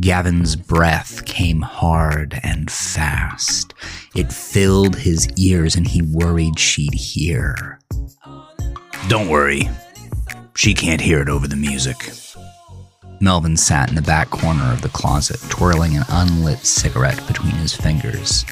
Gavin's 0.00 0.56
breath 0.56 1.24
came 1.24 1.60
hard 1.60 2.38
and 2.42 2.70
fast. 2.70 3.74
It 4.14 4.32
filled 4.32 4.96
his 4.96 5.28
ears, 5.36 5.74
and 5.74 5.86
he 5.86 6.00
worried 6.02 6.58
she'd 6.58 6.94
hear. 6.94 7.80
Don't 9.08 9.28
worry, 9.28 9.68
she 10.54 10.72
can't 10.72 11.00
hear 11.00 11.20
it 11.20 11.28
over 11.28 11.48
the 11.48 11.56
music. 11.56 12.10
Melvin 13.22 13.56
sat 13.56 13.88
in 13.88 13.94
the 13.94 14.02
back 14.02 14.30
corner 14.30 14.72
of 14.72 14.82
the 14.82 14.88
closet, 14.88 15.40
twirling 15.48 15.96
an 15.96 16.02
unlit 16.08 16.58
cigarette 16.66 17.24
between 17.28 17.52
his 17.52 17.72
fingers. 17.72 18.44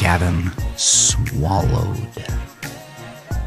Gavin 0.00 0.50
swallowed. 0.76 2.24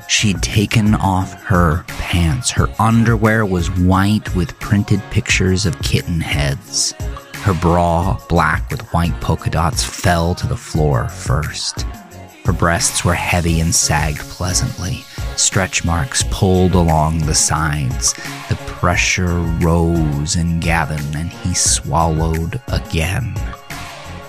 She'd 0.08 0.44
taken 0.44 0.94
off 0.94 1.34
her 1.46 1.84
pants. 1.88 2.52
Her 2.52 2.68
underwear 2.78 3.44
was 3.44 3.72
white 3.72 4.36
with 4.36 4.60
printed 4.60 5.02
pictures 5.10 5.66
of 5.66 5.82
kitten 5.82 6.22
heads. 6.22 6.94
Her 7.38 7.56
bra, 7.56 8.20
black 8.30 8.70
with 8.70 8.84
white 8.94 9.20
polka 9.20 9.50
dots, 9.50 9.84
fell 9.84 10.36
to 10.36 10.46
the 10.46 10.56
floor 10.56 11.10
first. 11.10 11.88
Her 12.46 12.54
breasts 12.54 13.04
were 13.04 13.16
heavy 13.16 13.60
and 13.60 13.74
sagged 13.74 14.20
pleasantly. 14.20 15.04
Stretch 15.42 15.84
marks 15.84 16.24
pulled 16.30 16.76
along 16.76 17.18
the 17.26 17.34
sides. 17.34 18.14
The 18.48 18.56
pressure 18.68 19.40
rose 19.60 20.36
in 20.36 20.60
Gavin, 20.60 21.04
and 21.16 21.32
he 21.32 21.56
swallowed 21.56 22.62
again. 22.68 23.34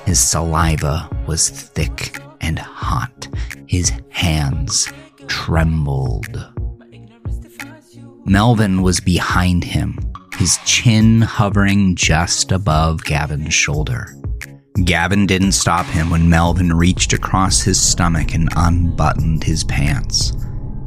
His 0.06 0.18
saliva 0.18 1.10
was 1.26 1.50
thick 1.50 2.18
and 2.40 2.58
hot. 2.58 3.28
His 3.66 3.92
hands 4.08 4.90
trembled. 5.26 6.50
Melvin 8.24 8.80
was 8.80 8.98
behind 8.98 9.64
him, 9.64 9.98
his 10.38 10.58
chin 10.64 11.20
hovering 11.20 11.94
just 11.94 12.52
above 12.52 13.04
Gavin's 13.04 13.52
shoulder. 13.52 14.06
Gavin 14.86 15.26
didn't 15.26 15.52
stop 15.52 15.84
him 15.84 16.08
when 16.08 16.30
Melvin 16.30 16.72
reached 16.72 17.12
across 17.12 17.60
his 17.60 17.78
stomach 17.78 18.34
and 18.34 18.48
unbuttoned 18.56 19.44
his 19.44 19.62
pants. 19.62 20.32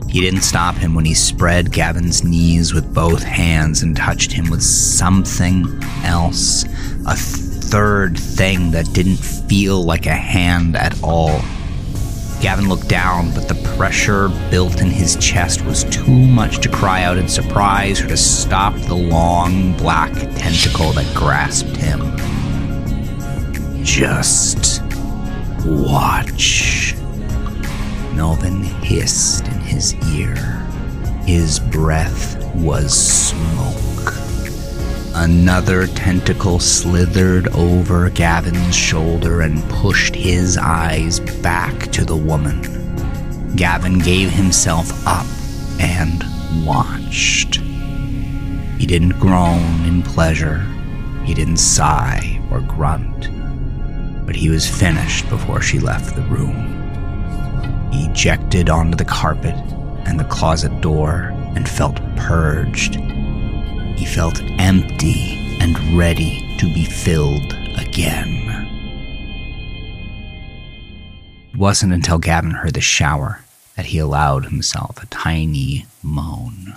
He 0.08 0.22
didn't 0.22 0.42
stop 0.42 0.76
him 0.76 0.96
when 0.96 1.06
he 1.06 1.14
spread 1.14 1.72
Gavin's 1.72 2.24
knees 2.24 2.74
with 2.74 2.94
both 2.94 3.24
hands 3.24 3.84
and 3.84 3.96
touched 3.96 4.32
him 4.32 4.50
with 4.50 4.64
something 4.64 5.68
else, 6.04 6.64
a 7.06 7.16
third 7.16 8.18
thing 8.18 8.72
that 8.72 8.94
didn't 8.94 9.18
feel 9.18 9.84
like 9.84 10.06
a 10.06 10.14
hand 10.14 10.76
at 10.76 11.02
all. 11.04 11.42
Gavin 12.42 12.70
looked 12.70 12.88
down, 12.88 13.34
but 13.34 13.48
the 13.48 13.56
pressure 13.76 14.30
built 14.52 14.80
in 14.80 14.90
his 14.90 15.16
chest 15.18 15.66
was 15.66 15.84
too 15.86 16.08
much 16.08 16.60
to 16.60 16.70
cry 16.70 17.04
out 17.04 17.18
in 17.18 17.28
surprise 17.28 18.02
or 18.02 18.08
to 18.08 18.18
stop 18.18 18.76
the 18.82 18.96
long 18.96 19.76
black 19.78 20.14
tentacle 20.14 20.92
that 20.92 21.16
grasped 21.16 21.76
him. 21.76 22.16
Just 23.84 24.84
watch. 25.66 26.96
Melvin 28.14 28.64
hissed 28.64 29.48
his 29.75 29.94
ear. 30.15 30.36
His 31.25 31.60
breath 31.60 32.41
was 32.55 32.94
smoke. 32.94 34.13
Another 35.13 35.88
tentacle 35.88 36.60
slithered 36.60 37.50
over 37.50 38.10
Gavin's 38.10 38.74
shoulder 38.74 39.41
and 39.41 39.62
pushed 39.70 40.15
his 40.15 40.58
eyes 40.58 41.20
back 41.20 41.91
to 41.91 42.06
the 42.06 42.15
woman. 42.15 42.62
Gavin 43.58 44.00
gave 44.00 44.30
himself 44.30 45.06
up 45.06 45.28
and 45.82 46.23
watched. 46.65 47.56
He 48.78 48.86
didn't 48.86 49.19
groan 49.19 49.84
in 49.86 50.04
pleasure, 50.04 50.60
he 51.26 51.34
didn't 51.34 51.58
sigh 51.58 52.41
or 52.50 52.62
grunt, 52.62 53.30
but 54.26 54.38
he 54.38 54.47
was 54.47 54.69
finished 54.69 55.30
before 55.30 55.62
she 55.62 55.80
left 55.80 56.15
the 56.15 56.21
room. 56.21 56.75
Ejected 58.03 58.69
onto 58.69 58.95
the 58.95 59.05
carpet 59.05 59.55
and 60.05 60.19
the 60.19 60.25
closet 60.25 60.81
door 60.81 61.31
and 61.55 61.67
felt 61.67 61.97
purged 62.15 62.99
he 63.97 64.05
felt 64.05 64.41
empty 64.60 65.58
and 65.62 65.97
ready 65.97 66.58
to 66.58 66.65
be 66.73 66.84
filled 66.84 67.53
again. 67.77 68.31
It 71.53 71.58
wasn't 71.58 71.93
until 71.93 72.17
Gavin 72.17 72.51
heard 72.51 72.73
the 72.73 72.81
shower 72.81 73.45
that 73.75 73.88
he 73.88 73.99
allowed 73.99 74.45
himself 74.45 75.01
a 75.01 75.05
tiny 75.08 75.86
moan. 76.03 76.75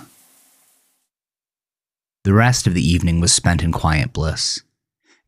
The 2.23 2.33
rest 2.33 2.67
of 2.67 2.73
the 2.73 2.87
evening 2.87 3.19
was 3.19 3.33
spent 3.33 3.61
in 3.61 3.71
quiet 3.71 4.13
bliss. 4.13 4.61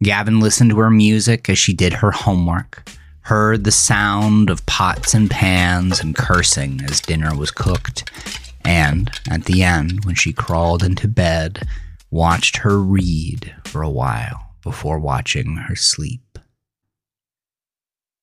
Gavin 0.02 0.40
listened 0.40 0.72
to 0.72 0.80
her 0.80 0.90
music 0.90 1.50
as 1.50 1.60
she 1.60 1.74
did 1.74 1.94
her 1.94 2.12
homework, 2.12 2.90
heard 3.24 3.64
the 3.64 3.72
sound 3.72 4.50
of 4.50 4.66
pots 4.66 5.14
and 5.14 5.30
pans 5.30 6.00
and 6.00 6.16
cursing 6.16 6.82
as 6.84 7.02
dinner 7.02 7.36
was 7.36 7.52
cooked, 7.52 8.10
and 8.66 9.12
at 9.30 9.46
the 9.46 9.64
end, 9.64 10.06
when 10.06 10.16
she 10.16 10.34
crawled 10.34 10.84
into 10.84 11.08
bed, 11.08 11.68
watched 12.10 12.58
her 12.58 12.80
read 12.80 13.56
for 13.66 13.82
a 13.82 13.90
while 13.90 14.56
before 14.64 15.00
watching 15.00 15.56
her 15.56 15.76
sleep. 15.76 16.38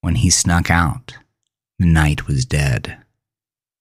When 0.01 0.17
he 0.17 0.31
snuck 0.31 0.71
out, 0.71 1.15
the 1.79 1.87
night 1.87 2.27
was 2.27 2.45
dead. 2.45 2.99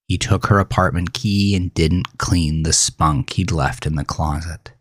He 0.07 0.17
took 0.17 0.47
her 0.47 0.59
apartment 0.59 1.13
key 1.13 1.55
and 1.55 1.73
didn't 1.73 2.17
clean 2.17 2.63
the 2.63 2.73
spunk 2.73 3.33
he'd 3.33 3.51
left 3.51 3.85
in 3.85 3.95
the 3.95 4.05
closet. 4.05 4.71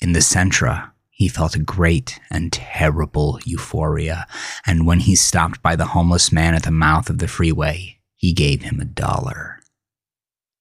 In 0.00 0.12
the 0.12 0.20
Sentra, 0.20 0.92
he 1.14 1.28
felt 1.28 1.54
a 1.54 1.60
great 1.60 2.18
and 2.28 2.52
terrible 2.52 3.38
euphoria, 3.44 4.26
and 4.66 4.84
when 4.84 4.98
he 4.98 5.14
stopped 5.14 5.62
by 5.62 5.76
the 5.76 5.86
homeless 5.86 6.32
man 6.32 6.54
at 6.54 6.64
the 6.64 6.72
mouth 6.72 7.08
of 7.08 7.18
the 7.18 7.28
freeway, 7.28 8.00
he 8.16 8.32
gave 8.32 8.62
him 8.62 8.80
a 8.80 8.84
dollar. 8.84 9.60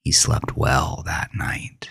He 0.04 0.12
slept 0.12 0.56
well 0.56 1.02
that 1.08 1.32
night. 1.34 1.90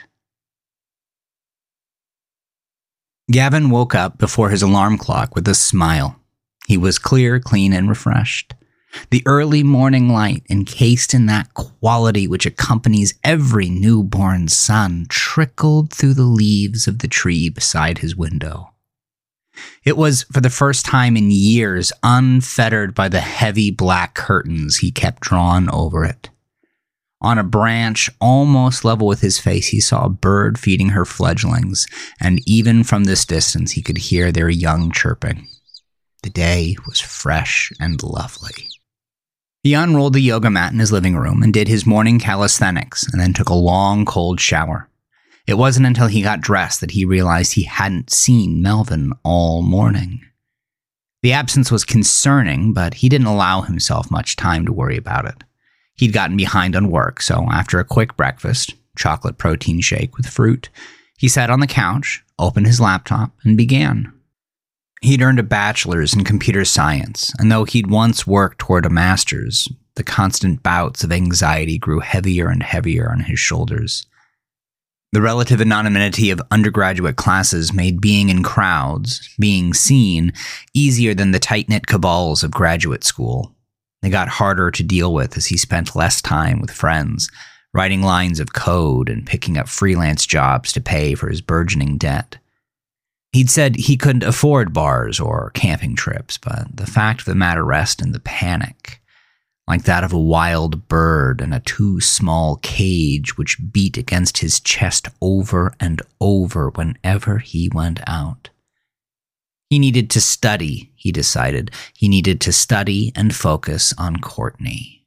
Gavin 3.33 3.68
woke 3.68 3.96
up 3.96 4.18
before 4.18 4.51
his 4.51 4.62
alarm 4.62 4.96
clock 4.96 5.35
with 5.35 5.48
a 5.48 5.55
smile. 5.55 6.20
He 6.68 6.79
was 6.79 7.01
clear, 7.01 7.40
clean, 7.40 7.72
and 7.72 7.88
refreshed. 7.88 8.55
The 9.11 9.22
early 9.26 9.62
morning 9.62 10.09
light, 10.09 10.44
encased 10.50 11.14
in 11.14 11.26
that 11.26 11.55
quality 11.55 12.26
which 12.26 12.46
accompanies 12.46 13.14
every 13.24 13.68
newborn 13.68 14.48
sun, 14.48 15.07
trickled 15.09 15.92
through 15.92 16.14
the 16.14 16.22
leaves 16.22 16.87
of 16.87 16.98
the 16.98 17.09
tree 17.09 17.48
beside 17.48 17.98
his 17.98 18.16
window. 18.16 18.72
It 19.85 19.96
was, 19.96 20.24
for 20.24 20.40
the 20.40 20.50
first 20.50 20.87
time 20.87 21.16
in 21.16 21.31
years, 21.31 21.92
unfettered 22.02 22.94
by 22.94 23.09
the 23.09 23.20
heavy 23.20 23.70
black 23.70 24.14
curtains 24.14 24.78
he 24.78 24.90
kept 24.90 25.22
drawn 25.22 25.68
over 25.70 26.05
it. 26.05 26.31
On 27.20 27.38
a 27.38 27.44
branch 27.44 28.11
almost 28.20 28.85
level 28.85 29.07
with 29.07 29.20
his 29.20 29.38
face, 29.38 29.68
he 29.68 29.81
saw 29.81 30.05
a 30.05 30.11
bird 30.11 30.59
feeding 30.59 30.90
her 30.90 31.05
fledglings, 31.05 31.87
and 32.20 32.40
even 32.46 32.83
from 32.83 33.05
this 33.05 33.24
distance, 33.24 33.72
he 33.72 33.83
could 33.83 33.98
hear 33.98 34.33
their 34.33 34.48
young 34.48 34.90
chirping. 34.90 35.46
The 36.24 36.31
day 36.31 36.76
was 36.87 37.00
fresh 37.00 37.72
and 37.78 38.02
lovely. 38.02 38.68
He 39.62 39.75
unrolled 39.75 40.14
the 40.14 40.20
yoga 40.20 40.51
mat 40.51 40.72
in 40.72 40.81
his 40.81 40.90
living 40.90 41.14
room 41.14 41.42
and 41.42 41.53
did 41.53 41.68
his 41.68 41.87
morning 41.87 42.18
calisthenics, 42.18 43.07
and 43.12 43.20
then 43.20 43.33
took 43.33 43.48
a 43.48 43.55
long, 43.55 44.05
cold 44.05 44.40
shower. 44.40 44.88
It 45.46 45.55
wasn't 45.55 45.87
until 45.87 46.09
he 46.09 46.22
got 46.22 46.40
dressed 46.40 46.81
that 46.81 46.92
he 46.92 47.05
realized 47.05 47.53
he 47.53 47.64
hadn't 47.64 48.11
seen 48.11 48.62
Melvin 48.62 49.12
all 49.22 49.62
morning. 49.62 50.20
The 51.22 51.33
absence 51.33 51.70
was 51.70 51.85
concerning, 51.85 52.72
but 52.72 52.94
he 52.94 53.09
didn't 53.09 53.29
allow 53.29 53.61
himself 53.61 54.11
much 54.11 54.35
time 54.35 54.66
to 54.66 54.72
worry 54.72 54.96
about 54.96 55.27
it. 55.27 55.44
He'd 55.94 56.12
gotten 56.12 56.37
behind 56.37 56.75
on 56.75 56.90
work, 56.90 57.22
so 57.22 57.46
after 57.53 57.79
a 57.79 57.85
quick 57.85 58.16
breakfast, 58.16 58.75
chocolate 58.96 59.38
protein 59.38 59.81
shake 59.81 60.16
with 60.16 60.27
fruit, 60.27 60.70
he 61.18 61.29
sat 61.29 61.51
on 61.51 61.61
the 61.61 61.68
couch, 61.68 62.25
opened 62.38 62.66
his 62.66 62.81
laptop, 62.81 63.31
and 63.44 63.57
began. 63.57 64.12
He'd 65.03 65.21
earned 65.21 65.41
a 65.41 65.45
bachelor's 65.45 66.15
in 66.15 66.23
computer 66.23 66.65
science, 66.65 67.33
and 67.38 67.51
though 67.51 67.65
he'd 67.65 67.91
once 67.91 68.25
worked 68.25 68.61
toward 68.61 68.87
a 68.87 68.91
master's, 68.91 69.69
the 69.97 70.05
constant 70.05 70.62
bouts 70.62 71.03
of 71.03 71.11
anxiety 71.11 71.77
grew 71.77 71.99
heavier 71.99 72.49
and 72.49 72.62
heavier 72.62 73.11
on 73.11 73.21
his 73.21 73.41
shoulders. 73.41 74.07
The 75.11 75.21
relative 75.21 75.61
anonymity 75.61 76.31
of 76.31 76.41
undergraduate 76.53 77.17
classes 77.17 77.73
made 77.73 78.01
being 78.01 78.29
in 78.29 78.45
crowds, 78.45 79.29
being 79.41 79.75
seen, 79.75 80.33
easier 80.73 81.15
than 81.15 81.33
the 81.33 81.41
tight 81.41 81.69
knit 81.69 81.88
cabals 81.88 82.45
of 82.45 82.53
graduate 82.53 83.03
school. 83.03 83.53
They 84.03 84.09
got 84.09 84.29
harder 84.29 84.71
to 84.71 84.83
deal 84.85 85.12
with 85.12 85.37
as 85.37 85.47
he 85.47 85.57
spent 85.57 85.97
less 85.97 86.23
time 86.23 86.61
with 86.61 86.71
friends, 86.71 87.29
writing 87.75 88.03
lines 88.03 88.38
of 88.38 88.53
code 88.53 89.09
and 89.09 89.27
picking 89.27 89.59
up 89.59 89.69
freelance 89.69 90.27
jobs 90.27 90.73
to 90.73 90.81
pay 90.81 91.15
for 91.15 91.29
his 91.29 91.41
burgeoning 91.41 91.99
debt. 91.99 92.38
He'd 93.33 93.49
said 93.49 93.77
he 93.77 93.97
couldn't 93.97 94.25
afford 94.25 94.75
bars 94.75 95.18
or 95.18 95.51
camping 95.55 95.97
trips, 95.97 96.37
but 96.37 96.77
the 96.77 96.87
fact 96.87 97.21
of 97.21 97.27
the 97.27 97.35
matter 97.35 97.64
rested 97.64 98.07
in 98.07 98.12
the 98.12 98.21
panic, 98.21 99.01
like 99.66 99.85
that 99.85 100.05
of 100.05 100.12
a 100.12 100.18
wild 100.18 100.87
bird 100.87 101.40
in 101.40 101.53
a 101.55 101.61
too 101.61 101.99
small 102.01 102.57
cage 102.57 103.38
which 103.38 103.57
beat 103.73 103.97
against 103.97 104.38
his 104.38 104.61
chest 104.61 105.09
over 105.23 105.73
and 105.81 106.03
over 106.21 106.68
whenever 106.71 107.38
he 107.38 107.71
went 107.73 108.01
out. 108.07 108.51
He 109.71 109.79
needed 109.79 110.11
to 110.11 110.21
study, 110.21 110.92
he 110.95 111.11
decided. 111.11 111.71
He 111.95 112.07
needed 112.11 112.42
to 112.42 112.53
study 112.53 113.12
and 113.16 113.35
focus 113.35 113.95
on 113.97 114.21
Courtney. 114.21 115.07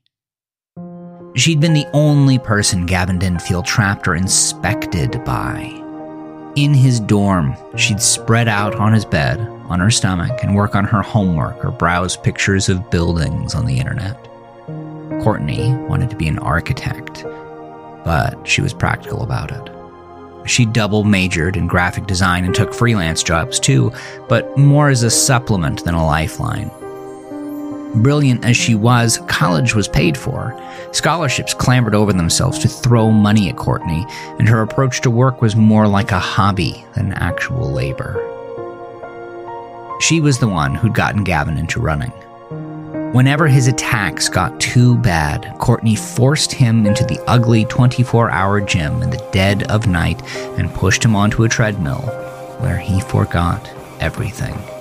She'd 1.35 1.59
been 1.59 1.73
the 1.73 1.85
only 1.93 2.39
person 2.39 2.87
Gavin 2.87 3.19
didn't 3.19 3.43
feel 3.43 3.61
trapped 3.61 4.07
or 4.07 4.15
inspected 4.15 5.23
by 5.23 5.84
in 6.55 6.73
his 6.73 6.99
dorm, 6.99 7.55
she'd 7.75 8.01
spread 8.01 8.47
out 8.47 8.75
on 8.75 8.93
his 8.93 9.05
bed, 9.05 9.39
on 9.67 9.79
her 9.79 9.91
stomach, 9.91 10.43
and 10.43 10.55
work 10.55 10.75
on 10.75 10.85
her 10.85 11.01
homework 11.01 11.63
or 11.63 11.71
browse 11.71 12.15
pictures 12.15 12.69
of 12.69 12.89
buildings 12.89 13.53
on 13.53 13.65
the 13.65 13.79
internet. 13.79 14.23
Courtney 15.21 15.73
wanted 15.87 16.09
to 16.09 16.15
be 16.15 16.27
an 16.27 16.39
architect, 16.39 17.23
but 18.03 18.39
she 18.47 18.61
was 18.61 18.73
practical 18.73 19.21
about 19.23 19.51
it. 19.51 19.71
She 20.49 20.65
double 20.65 21.03
majored 21.03 21.57
in 21.57 21.67
graphic 21.67 22.05
design 22.05 22.45
and 22.45 22.53
took 22.53 22.73
freelance 22.73 23.23
jobs 23.23 23.59
too, 23.59 23.91
but 24.29 24.57
more 24.57 24.89
as 24.89 25.03
a 25.03 25.09
supplement 25.09 25.83
than 25.83 25.95
a 25.95 26.05
lifeline. 26.05 26.69
Brilliant 27.95 28.43
as 28.43 28.57
she 28.57 28.75
was, 28.75 29.19
college 29.27 29.73
was 29.73 29.87
paid 29.87 30.17
for. 30.17 30.53
Scholarships 30.91 31.53
clambered 31.53 31.95
over 31.95 32.11
themselves 32.11 32.59
to 32.59 32.67
throw 32.67 33.09
money 33.09 33.49
at 33.49 33.55
Courtney, 33.55 34.05
and 34.37 34.49
her 34.49 34.61
approach 34.61 35.01
to 35.01 35.09
work 35.09 35.41
was 35.41 35.55
more 35.55 35.87
like 35.87 36.11
a 36.11 36.19
hobby 36.19 36.85
than 36.93 37.13
actual 37.13 37.71
labor. 37.71 38.13
She 40.01 40.19
was 40.19 40.39
the 40.39 40.47
one 40.49 40.75
who'd 40.75 40.93
gotten 40.93 41.23
Gavin 41.23 41.57
into 41.57 41.79
running. 41.79 42.11
Whenever 43.13 43.47
his 43.47 43.67
attacks 43.67 44.27
got 44.27 44.59
too 44.59 44.97
bad, 44.97 45.55
Courtney 45.57 45.95
forced 45.95 46.51
him 46.51 46.85
into 46.85 47.05
the 47.05 47.23
ugly 47.27 47.63
24 47.63 48.29
hour 48.29 48.59
gym 48.59 49.01
in 49.01 49.09
the 49.09 49.29
dead 49.31 49.63
of 49.71 49.87
night 49.87 50.21
and 50.57 50.73
pushed 50.73 51.05
him 51.05 51.15
onto 51.15 51.45
a 51.45 51.49
treadmill 51.49 52.01
where 52.59 52.77
he 52.77 52.99
forgot 52.99 53.69
everything. 54.01 54.74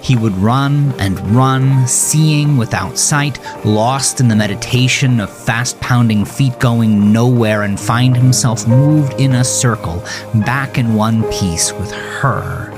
He 0.00 0.16
would 0.16 0.36
run 0.36 0.92
and 0.98 1.18
run, 1.34 1.86
seeing 1.86 2.56
without 2.56 2.96
sight, 2.98 3.38
lost 3.64 4.20
in 4.20 4.28
the 4.28 4.36
meditation 4.36 5.20
of 5.20 5.30
fast 5.30 5.78
pounding 5.80 6.24
feet 6.24 6.58
going 6.60 7.12
nowhere, 7.12 7.62
and 7.62 7.78
find 7.78 8.16
himself 8.16 8.66
moved 8.66 9.14
in 9.20 9.34
a 9.34 9.44
circle, 9.44 10.04
back 10.46 10.78
in 10.78 10.94
one 10.94 11.24
piece 11.30 11.72
with 11.72 11.90
her, 11.92 12.72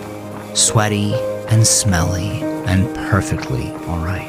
sweaty 0.54 1.14
and 1.48 1.66
smelly 1.66 2.42
and 2.66 2.94
perfectly 3.11 3.70
alright. 3.88 4.28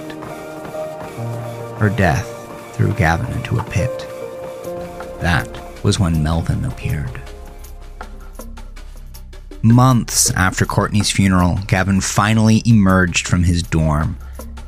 Her 1.80 1.90
death 1.90 2.28
threw 2.76 2.94
Gavin 2.94 3.32
into 3.34 3.60
a 3.60 3.64
pit. 3.64 4.08
That 5.22 5.48
was 5.84 6.00
when 6.00 6.22
Melvin 6.22 6.66
appeared. 6.66 7.22
Months 9.64 10.32
after 10.32 10.66
Courtney's 10.66 11.12
funeral, 11.12 11.60
Gavin 11.68 12.02
finally 12.02 12.64
emerged 12.66 13.28
from 13.28 13.44
his 13.44 13.62
dorm, 13.62 14.18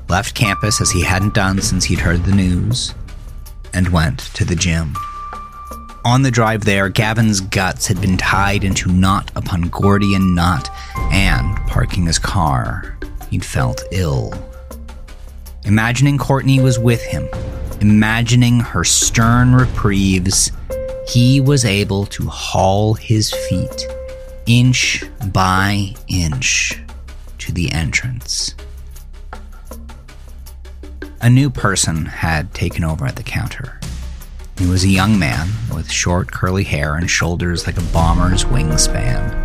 left 0.08 0.36
campus 0.36 0.82
as 0.82 0.91
he 0.91 1.01
hadn't 1.01 1.34
done 1.34 1.60
since 1.62 1.86
he'd 1.86 1.99
heard 1.99 2.23
the 2.23 2.36
news, 2.36 2.93
and 3.73 3.88
went 3.89 4.19
to 4.36 4.45
the 4.45 4.56
gym. 4.56 4.93
On 6.06 6.21
the 6.21 6.29
drive 6.29 6.65
there, 6.65 6.89
Gavin's 6.89 7.41
guts 7.41 7.88
had 7.88 7.99
been 8.01 8.17
tied 8.17 8.63
into 8.63 8.91
knot 8.91 9.32
upon 9.36 9.63
Gordian 9.63 10.36
knot, 10.36 10.69
and 11.12 11.58
parking 11.65 12.06
his 12.06 12.19
car, 12.19 12.95
he'd 13.32 13.43
felt 13.43 13.84
ill. 13.91 14.32
Imagining 15.65 16.19
Courtney 16.19 16.60
was 16.60 16.77
with 16.77 17.01
him, 17.01 17.27
imagining 17.82 18.60
her 18.60 18.84
stern 18.84 19.56
reprieves, 19.56 20.51
he 21.08 21.41
was 21.41 21.65
able 21.65 22.06
to 22.06 22.27
haul 22.27 22.93
his 22.93 23.34
feet 23.34 23.88
inch 24.45 25.03
by 25.32 25.95
inch 26.08 26.79
to 27.38 27.51
the 27.51 27.71
entrance. 27.71 28.56
A 31.21 31.29
new 31.29 31.49
person 31.49 32.06
had 32.06 32.53
taken 32.53 32.84
over 32.84 33.06
at 33.06 33.15
the 33.15 33.23
counter. 33.23 33.79
He 34.58 34.67
was 34.67 34.84
a 34.84 34.89
young 34.89 35.17
man 35.17 35.47
with 35.73 35.89
short, 35.89 36.32
curly 36.32 36.63
hair 36.63 36.95
and 36.95 37.10
shoulders 37.10 37.65
like 37.65 37.77
a 37.77 37.93
bomber's 37.93 38.43
wingspan. 38.43 39.39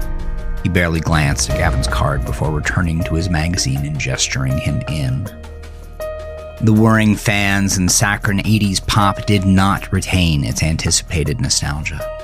He 0.62 0.68
barely 0.68 1.00
glanced 1.00 1.50
at 1.50 1.58
Gavin's 1.58 1.86
card 1.86 2.24
before 2.24 2.50
returning 2.50 3.04
to 3.04 3.14
his 3.14 3.30
magazine 3.30 3.86
and 3.86 3.98
gesturing 3.98 4.58
him 4.58 4.82
in. 4.88 5.24
The 6.60 6.72
whirring 6.76 7.14
fans 7.14 7.76
and 7.76 7.90
saccharine 7.90 8.40
80s 8.40 8.84
pop 8.84 9.24
did 9.26 9.46
not 9.46 9.92
retain 9.92 10.42
its 10.44 10.64
anticipated 10.64 11.40
nostalgia. 11.40 12.17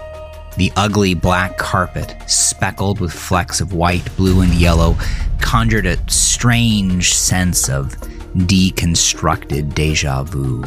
The 0.56 0.72
ugly 0.76 1.14
black 1.14 1.58
carpet, 1.58 2.14
speckled 2.26 3.00
with 3.00 3.12
flecks 3.12 3.60
of 3.60 3.72
white, 3.72 4.14
blue, 4.16 4.40
and 4.40 4.54
yellow, 4.54 4.96
conjured 5.40 5.86
a 5.86 5.98
strange 6.08 7.14
sense 7.14 7.68
of 7.68 7.96
deconstructed 8.36 9.74
deja 9.74 10.22
vu. 10.22 10.64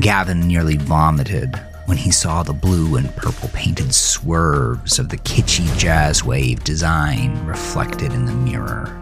Gavin 0.00 0.46
nearly 0.46 0.76
vomited 0.76 1.54
when 1.86 1.96
he 1.96 2.10
saw 2.10 2.42
the 2.42 2.52
blue 2.52 2.96
and 2.96 3.14
purple 3.16 3.48
painted 3.50 3.94
swerves 3.94 4.98
of 4.98 5.08
the 5.08 5.18
kitschy 5.18 5.66
jazz 5.78 6.24
wave 6.24 6.64
design 6.64 7.44
reflected 7.46 8.12
in 8.12 8.24
the 8.24 8.32
mirror. 8.32 9.00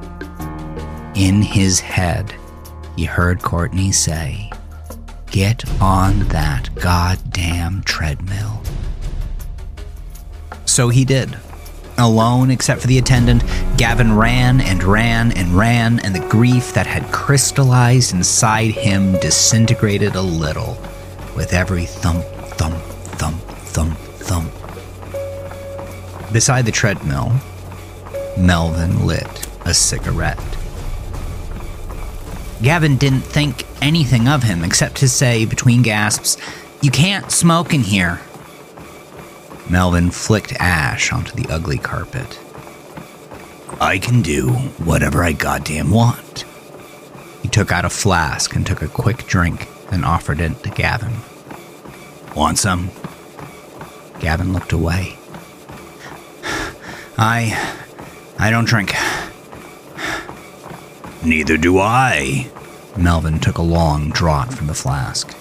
In 1.15 1.43
his 1.43 1.79
head, 1.81 2.35
he 2.97 3.05
heard 3.05 3.43
Courtney 3.43 3.93
say, 3.93 4.51
Get 5.31 5.65
on 5.81 6.21
that 6.29 6.75
goddamn 6.75 7.83
treadmill. 7.85 8.63
So 10.65 10.89
he 10.89 11.05
did. 11.05 11.39
Alone, 11.99 12.51
except 12.51 12.81
for 12.81 12.87
the 12.87 12.99
attendant, 12.99 13.45
Gavin 13.77 14.17
ran 14.17 14.61
and 14.61 14.83
ran 14.83 15.33
and 15.33 15.53
ran, 15.53 16.01
and 16.01 16.15
the 16.15 16.27
grief 16.29 16.73
that 16.73 16.87
had 16.87 17.13
crystallized 17.13 18.15
inside 18.15 18.71
him 18.71 19.13
disintegrated 19.21 20.15
a 20.15 20.23
little 20.23 20.79
with 21.37 21.53
every 21.53 21.85
thump, 21.85 22.25
thump, 22.57 22.77
thump, 23.19 23.41
thump, 23.43 23.99
thump. 23.99 24.51
Beside 26.33 26.65
the 26.65 26.73
treadmill, 26.73 27.33
Melvin 28.39 29.07
lit 29.07 29.47
a 29.67 29.75
cigarette. 29.75 30.39
Gavin 32.63 32.97
didn't 32.97 33.23
think 33.23 33.67
anything 33.83 34.29
of 34.29 34.45
him 34.45 34.65
except 34.65 34.97
to 34.97 35.09
say 35.09 35.45
between 35.45 35.83
gasps, 35.83 36.39
You 36.81 36.91
can't 36.91 37.31
smoke 37.31 37.75
in 37.75 37.83
here. 37.83 38.21
Melvin 39.73 40.11
flicked 40.11 40.53
ash 40.61 41.15
onto 41.15 41.35
the 41.35 41.51
ugly 41.51 41.79
carpet. 41.79 42.39
I 43.81 43.99
can 43.99 44.21
do 44.21 44.51
whatever 44.85 45.25
I 45.25 45.33
goddamn 45.33 45.91
want. 45.91 46.45
He 47.41 47.49
took 47.49 47.73
out 47.73 47.87
a 47.87 47.89
flask 47.89 48.55
and 48.55 48.67
took 48.67 48.83
a 48.83 48.87
quick 48.87 49.27
drink, 49.27 49.67
then 49.89 50.05
offered 50.05 50.43
it 50.43 50.63
to 50.65 50.69
Gavin. 50.69 51.15
Want 52.37 52.59
some? 52.59 52.91
Gavin 54.21 54.53
looked 54.53 54.73
away. 54.73 55.17
I. 57.17 57.57
I 58.39 58.51
don't 58.51 58.69
drink. 58.69 58.93
Neither 61.25 61.57
do 61.57 61.79
I. 61.79 62.51
Melvin 62.99 63.39
took 63.39 63.57
a 63.57 63.63
long 63.63 64.11
draught 64.11 64.53
from 64.53 64.67
the 64.67 64.75
flask. 64.75 65.35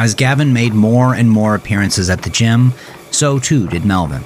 As 0.00 0.14
Gavin 0.14 0.54
made 0.54 0.72
more 0.72 1.14
and 1.14 1.30
more 1.30 1.54
appearances 1.54 2.08
at 2.08 2.22
the 2.22 2.30
gym, 2.30 2.72
so 3.10 3.38
too 3.38 3.68
did 3.68 3.84
Melvin. 3.84 4.24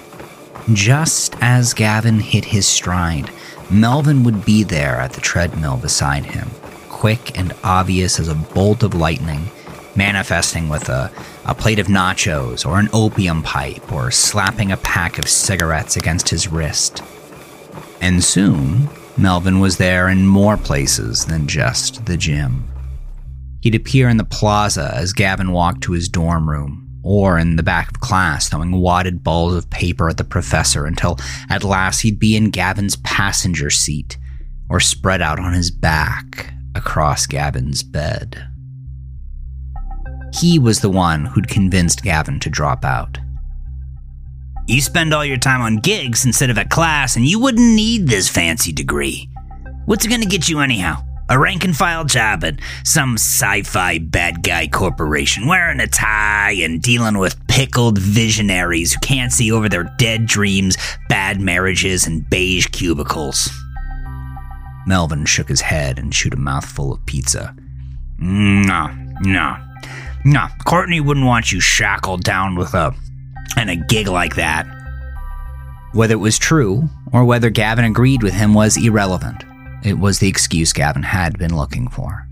Just 0.73 1.35
as 1.41 1.75
Gavin 1.75 2.21
hit 2.21 2.45
his 2.45 2.65
stride, 2.65 3.29
Melvin 3.69 4.23
would 4.23 4.45
be 4.45 4.63
there 4.63 5.01
at 5.01 5.15
the 5.15 5.21
treadmill 5.21 5.77
beside 5.77 6.27
him, 6.27 6.49
quick 6.89 7.37
and 7.37 7.53
obvious 7.65 8.21
as 8.21 8.29
a 8.29 8.37
bolt 8.37 8.85
of 8.85 8.95
lightning, 8.95 9.49
manifesting 9.97 10.69
with 10.69 10.89
a, 10.89 11.11
a 11.45 11.57
plate 11.57 11.81
of 11.81 11.89
nachos 11.89 12.65
or 12.65 12.79
an 12.79 12.89
opium 12.93 13.43
pipe 13.43 13.93
or 13.93 14.13
slapping 14.13 14.71
a 14.71 14.77
pack 14.77 15.19
of 15.19 15.29
cigarettes 15.29 15.97
against 15.97 16.29
his 16.29 16.47
wrist. 16.47 17.03
And 18.01 18.23
soon, 18.23 18.89
Melvin 19.17 19.59
was 19.59 19.79
there 19.79 20.09
in 20.09 20.25
more 20.25 20.57
places 20.57 21.25
than 21.25 21.49
just 21.49 22.07
the 22.07 22.17
gym. 22.17 22.69
He'd 23.65 23.75
appear 23.75 24.11
in 24.11 24.19
the 24.19 24.25
plaza 24.25 24.93
as 24.95 25.15
Gavin 25.15 25.51
walked 25.51 25.85
to 25.85 25.93
his 25.93 26.11
dorm 26.11 26.51
room, 26.51 27.01
or 27.03 27.39
in 27.39 27.57
the 27.57 27.63
back 27.63 27.89
of 27.89 28.01
class 28.01 28.47
throwing 28.47 28.73
wadded 28.73 29.25
balls 29.25 29.55
of 29.55 29.71
paper 29.71 30.11
at 30.11 30.19
the 30.19 30.23
professor 30.23 30.85
until 30.85 31.19
at 31.49 31.65
last 31.65 32.03
he'd 32.03 32.19
be 32.19 32.37
in 32.37 32.51
Gavin's 32.51 32.97
passenger 32.97 33.71
seat, 33.71 34.19
or 34.69 34.81
spread 34.81 35.23
out 35.23 35.41
on 35.41 35.55
his 35.55 35.71
back 35.71 36.53
across 36.75 37.25
Gavin's 37.25 37.83
bed. 37.83 38.47
He 40.35 40.59
was 40.59 40.81
the 40.81 40.91
one 40.91 41.25
who'd 41.25 41.49
convinced 41.49 42.03
Gavin 42.03 42.41
to 42.41 42.51
drop 42.51 42.85
out. 42.85 43.17
You 44.69 44.83
spend 44.83 45.15
all 45.15 45.25
your 45.25 45.39
time 45.39 45.63
on 45.63 45.79
gigs 45.79 46.27
instead 46.27 46.51
of 46.51 46.59
at 46.59 46.69
class, 46.69 47.17
and 47.17 47.25
you 47.25 47.39
wouldn't 47.39 47.75
need 47.75 48.09
this 48.09 48.29
fancy 48.29 48.73
degree. 48.73 49.27
What's 49.87 50.05
it 50.05 50.11
gonna 50.11 50.27
get 50.27 50.51
you 50.51 50.61
anyhow? 50.61 51.03
A 51.31 51.39
rank 51.39 51.65
and 51.65 51.75
file 51.75 52.05
job 52.05 52.45
at 52.45 52.61
some 52.85 53.15
sci 53.15 53.63
fi 53.63 53.99
bad 53.99 54.43
guy 54.43 54.69
corporation, 54.69 55.47
wearing 55.47 55.81
a 55.81 55.87
tie 55.87 56.53
and 56.61 56.83
dealing 56.83 57.17
with 57.17 57.47
pickled 57.49 57.99
visionaries 57.99 58.93
who 58.93 59.01
can't 59.01 59.33
see 59.33 59.51
over 59.51 59.69
their 59.69 59.85
dead 59.97 60.27
dreams, 60.27 60.77
bad 61.09 61.41
marriages, 61.41 62.07
and 62.07 62.29
beige 62.29 62.67
cubicles. 62.67 63.49
Melvin 64.87 65.25
shook 65.25 65.49
his 65.49 65.63
head 65.63 65.99
and 65.99 66.13
chewed 66.13 66.35
a 66.35 66.39
mouthful 66.39 66.93
of 66.93 67.07
pizza. 67.07 67.57
No, 68.19 68.89
no, 69.23 69.57
no. 70.27 70.47
Courtney 70.67 71.01
wouldn't 71.01 71.25
want 71.25 71.53
you 71.53 71.59
shackled 71.59 72.23
down 72.23 72.55
with 72.55 72.75
a 72.75 72.95
and 73.57 73.71
a 73.71 73.77
gig 73.77 74.09
like 74.09 74.37
that. 74.37 74.67
Whether 75.93 76.15
it 76.15 76.19
was 76.19 76.39
true 76.39 76.91
or 77.13 77.25
whether 77.25 77.49
Gavin 77.49 77.87
agreed 77.87 78.23
with 78.23 78.35
him 78.35 78.53
was 78.53 78.77
irrelevant. 78.77 79.43
It 79.85 79.99
was 79.99 80.19
the 80.19 80.29
excuse 80.29 80.73
Gavin 80.73 81.03
had 81.03 81.39
been 81.39 81.55
looking 81.55 81.89
for. 81.89 82.27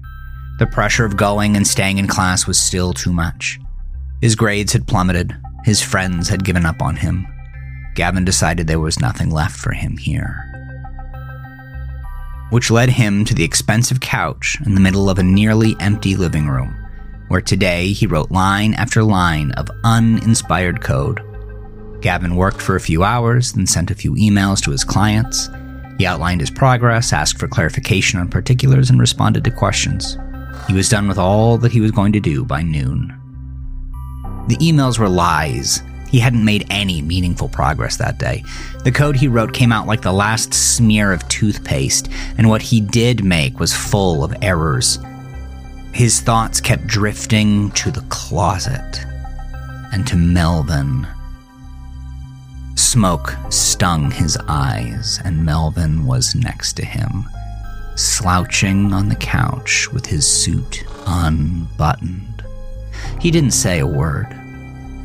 The 0.58 0.66
pressure 0.66 1.04
of 1.04 1.18
going 1.18 1.54
and 1.54 1.66
staying 1.66 1.98
in 1.98 2.06
class 2.06 2.46
was 2.46 2.58
still 2.58 2.94
too 2.94 3.12
much. 3.12 3.58
His 4.22 4.34
grades 4.34 4.72
had 4.72 4.86
plummeted, 4.86 5.36
his 5.64 5.82
friends 5.82 6.30
had 6.30 6.44
given 6.44 6.64
up 6.64 6.80
on 6.80 6.96
him. 6.96 7.26
Gavin 7.94 8.24
decided 8.24 8.66
there 8.66 8.80
was 8.80 9.00
nothing 9.00 9.28
left 9.28 9.54
for 9.54 9.72
him 9.72 9.98
here. 9.98 10.48
Which 12.48 12.70
led 12.70 12.88
him 12.88 13.22
to 13.26 13.34
the 13.34 13.44
expensive 13.44 14.00
couch 14.00 14.56
in 14.64 14.74
the 14.74 14.80
middle 14.80 15.10
of 15.10 15.18
a 15.18 15.22
nearly 15.22 15.76
empty 15.78 16.16
living 16.16 16.48
room, 16.48 16.74
where 17.28 17.42
today 17.42 17.92
he 17.92 18.06
wrote 18.06 18.30
line 18.30 18.72
after 18.74 19.02
line 19.02 19.52
of 19.52 19.70
uninspired 19.84 20.80
code. 20.80 21.20
Gavin 22.00 22.34
worked 22.34 22.62
for 22.62 22.76
a 22.76 22.80
few 22.80 23.04
hours, 23.04 23.52
then 23.52 23.66
sent 23.66 23.90
a 23.90 23.94
few 23.94 24.14
emails 24.14 24.62
to 24.62 24.70
his 24.70 24.84
clients 24.84 25.50
he 26.02 26.06
outlined 26.06 26.40
his 26.40 26.50
progress, 26.50 27.12
asked 27.12 27.38
for 27.38 27.46
clarification 27.46 28.18
on 28.18 28.26
particulars, 28.26 28.90
and 28.90 28.98
responded 28.98 29.44
to 29.44 29.52
questions. 29.52 30.18
He 30.66 30.74
was 30.74 30.88
done 30.88 31.06
with 31.06 31.16
all 31.16 31.58
that 31.58 31.70
he 31.70 31.80
was 31.80 31.92
going 31.92 32.12
to 32.12 32.18
do 32.18 32.44
by 32.44 32.60
noon. 32.60 33.16
The 34.48 34.56
emails 34.56 34.98
were 34.98 35.08
lies. 35.08 35.80
He 36.08 36.18
hadn't 36.18 36.44
made 36.44 36.66
any 36.70 37.02
meaningful 37.02 37.48
progress 37.48 37.98
that 37.98 38.18
day. 38.18 38.42
The 38.82 38.90
code 38.90 39.14
he 39.14 39.28
wrote 39.28 39.52
came 39.52 39.70
out 39.70 39.86
like 39.86 40.02
the 40.02 40.12
last 40.12 40.52
smear 40.52 41.12
of 41.12 41.28
toothpaste, 41.28 42.08
and 42.36 42.48
what 42.48 42.62
he 42.62 42.80
did 42.80 43.24
make 43.24 43.60
was 43.60 43.72
full 43.72 44.24
of 44.24 44.34
errors. 44.42 44.98
His 45.94 46.20
thoughts 46.20 46.60
kept 46.60 46.84
drifting 46.84 47.70
to 47.72 47.92
the 47.92 48.04
closet 48.08 49.06
and 49.92 50.04
to 50.08 50.16
Melvin 50.16 51.06
Smoke 52.74 53.36
stung 53.50 54.10
his 54.10 54.36
eyes, 54.48 55.20
and 55.24 55.44
Melvin 55.44 56.06
was 56.06 56.34
next 56.34 56.74
to 56.74 56.84
him, 56.84 57.28
slouching 57.96 58.92
on 58.92 59.08
the 59.08 59.16
couch 59.16 59.88
with 59.92 60.06
his 60.06 60.26
suit 60.26 60.84
unbuttoned. 61.06 62.44
He 63.20 63.30
didn't 63.30 63.52
say 63.52 63.78
a 63.78 63.86
word. 63.86 64.26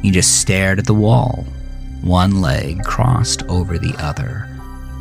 He 0.01 0.11
just 0.11 0.41
stared 0.41 0.79
at 0.79 0.85
the 0.85 0.93
wall, 0.93 1.45
one 2.01 2.41
leg 2.41 2.83
crossed 2.83 3.43
over 3.49 3.77
the 3.77 3.95
other, 3.97 4.47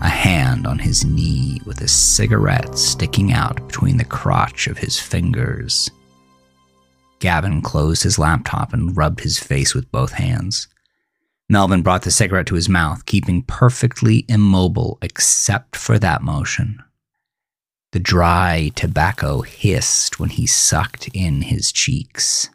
a 0.02 0.08
hand 0.08 0.66
on 0.66 0.78
his 0.78 1.04
knee 1.04 1.60
with 1.64 1.80
a 1.80 1.88
cigarette 1.88 2.76
sticking 2.78 3.32
out 3.32 3.66
between 3.66 3.96
the 3.96 4.04
crotch 4.04 4.66
of 4.66 4.78
his 4.78 4.98
fingers. 4.98 5.90
Gavin 7.18 7.62
closed 7.62 8.02
his 8.02 8.18
laptop 8.18 8.72
and 8.72 8.96
rubbed 8.96 9.20
his 9.20 9.38
face 9.38 9.74
with 9.74 9.90
both 9.90 10.12
hands. 10.12 10.68
Melvin 11.48 11.82
brought 11.82 12.02
the 12.02 12.10
cigarette 12.10 12.46
to 12.46 12.56
his 12.56 12.68
mouth, 12.68 13.06
keeping 13.06 13.42
perfectly 13.42 14.24
immobile 14.28 14.98
except 15.00 15.76
for 15.76 15.98
that 15.98 16.22
motion. 16.22 16.82
The 17.92 18.00
dry 18.00 18.72
tobacco 18.74 19.42
hissed 19.42 20.18
when 20.18 20.30
he 20.30 20.46
sucked 20.46 21.08
in 21.14 21.42
his 21.42 21.70
cheeks. 21.70 22.50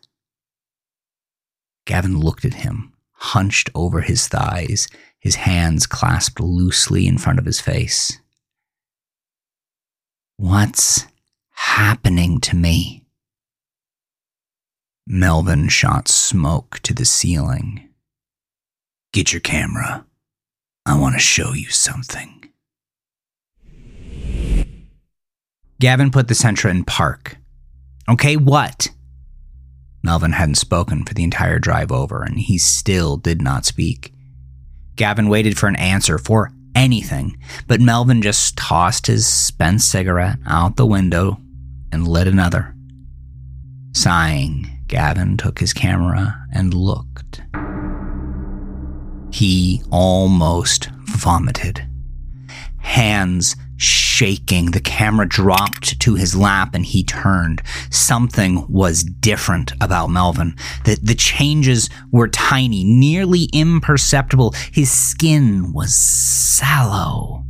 Gavin 1.86 2.20
looked 2.20 2.44
at 2.46 2.56
him, 2.56 2.94
hunched 3.14 3.70
over 3.74 4.02
his 4.02 4.28
thighs, 4.28 4.88
his 5.20 5.36
hands 5.36 5.88
clasped 5.88 6.40
loosely 6.40 7.08
in 7.08 7.18
front 7.18 7.40
of 7.40 7.46
his 7.46 7.62
face. 7.62 8.20
What's 10.38 11.08
happening 11.52 12.40
to 12.42 12.56
me? 12.56 13.06
Melvin 15.08 15.70
shot 15.70 16.08
smoke 16.08 16.80
to 16.84 16.94
the 16.94 17.06
ceiling. 17.06 17.91
Get 19.14 19.34
your 19.34 19.42
camera. 19.42 20.06
I 20.86 20.98
want 20.98 21.16
to 21.16 21.20
show 21.20 21.54
you 21.54 21.70
something. 21.70 22.50
Gavin 25.82 26.12
put 26.12 26.28
the 26.28 26.34
Sentra 26.34 26.70
in 26.70 26.86
park. 26.86 27.38
Okay, 28.08 28.38
what? 28.38 28.88
Melvin 30.04 30.32
hadn't 30.32 30.56
spoken 30.56 31.04
for 31.04 31.14
the 31.14 31.24
entire 31.24 31.60
drive 31.60 31.92
over, 31.92 32.24
and 32.24 32.40
he 32.40 32.58
still 32.58 33.18
did 33.18 33.42
not 33.42 33.66
speak. 33.66 34.14
Gavin 34.96 35.28
waited 35.28 35.58
for 35.58 35.68
an 35.68 35.76
answer 35.76 36.18
for 36.18 36.52
anything, 36.74 37.38
but 37.68 37.82
Melvin 37.82 38.22
just 38.22 38.56
tossed 38.58 39.08
his 39.08 39.28
spent 39.28 39.82
cigarette 39.82 40.38
out 40.46 40.78
the 40.78 40.86
window 40.86 41.38
and 41.92 42.08
lit 42.08 42.28
another. 42.28 42.76
Sighing, 43.94 44.70
Gavin 44.88 45.36
took 45.36 45.60
his 45.60 45.74
camera 45.74 46.46
and 46.54 46.74
looked. 46.74 47.42
He 49.32 49.82
almost 49.92 50.90
vomited. 51.06 51.88
Hands 52.80 53.56
shaking, 53.78 54.72
the 54.72 54.80
camera 54.80 55.28
dropped 55.28 56.00
to 56.02 56.16
his 56.16 56.36
lap 56.36 56.76
and 56.76 56.86
he 56.86 57.04
turned. 57.04 57.62
Something 57.90 58.66
was 58.68 59.04
different 59.04 59.74
about 59.82 60.10
Melvin. 60.12 60.56
The, 60.86 61.00
the 61.02 61.16
changes 61.16 61.90
were 62.12 62.28
tiny, 62.28 62.84
nearly 62.84 63.46
imperceptible. 63.54 64.54
His 64.72 64.92
skin 64.92 65.74
was 65.74 65.96
sallow. 65.96 67.46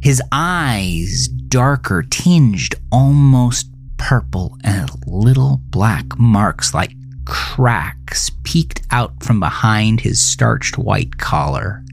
His 0.00 0.20
eyes 0.32 1.28
darker, 1.28 2.02
tinged 2.02 2.74
almost 2.90 3.70
purple, 3.96 4.56
and 4.62 4.90
little 5.06 5.60
black 5.70 6.18
marks 6.18 6.74
like 6.74 6.92
cracks 7.26 8.30
peeked 8.44 8.82
out 8.90 9.22
from 9.22 9.40
behind 9.40 10.00
his 10.00 10.20
starched 10.20 10.78
white 10.78 11.18
collar. 11.18 11.84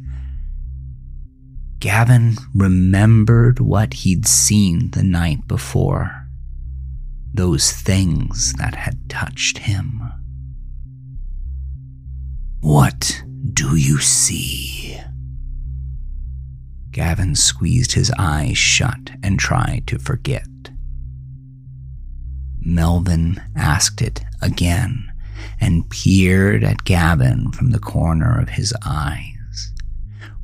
Gavin 1.80 2.38
remembered 2.56 3.60
what 3.60 3.93
he'd 3.93 4.26
seen 4.26 4.91
the 4.91 5.04
night 5.04 5.48
before. 5.48 6.28
Those 7.34 7.72
things 7.72 8.54
that 8.54 8.76
had 8.76 9.10
touched 9.10 9.58
him. 9.58 10.02
What 12.62 13.24
do 13.52 13.76
you 13.76 14.00
see? 14.00 14.98
Gavin 16.91 17.36
squeezed 17.36 17.93
his 17.93 18.13
eyes 18.17 18.58
shut 18.58 19.10
and 19.24 19.39
tried 19.39 19.88
to 19.88 19.98
forget. 19.98 20.48
Melvin 22.60 23.41
asked 23.56 24.02
it 24.02 24.22
again 24.41 25.12
and 25.60 25.89
peered 25.89 26.63
at 26.63 26.84
Gavin 26.84 27.52
from 27.52 27.72
the 27.72 27.80
corner 27.80 28.39
of 28.39 28.50
his 28.50 28.74
eyes. 28.86 29.34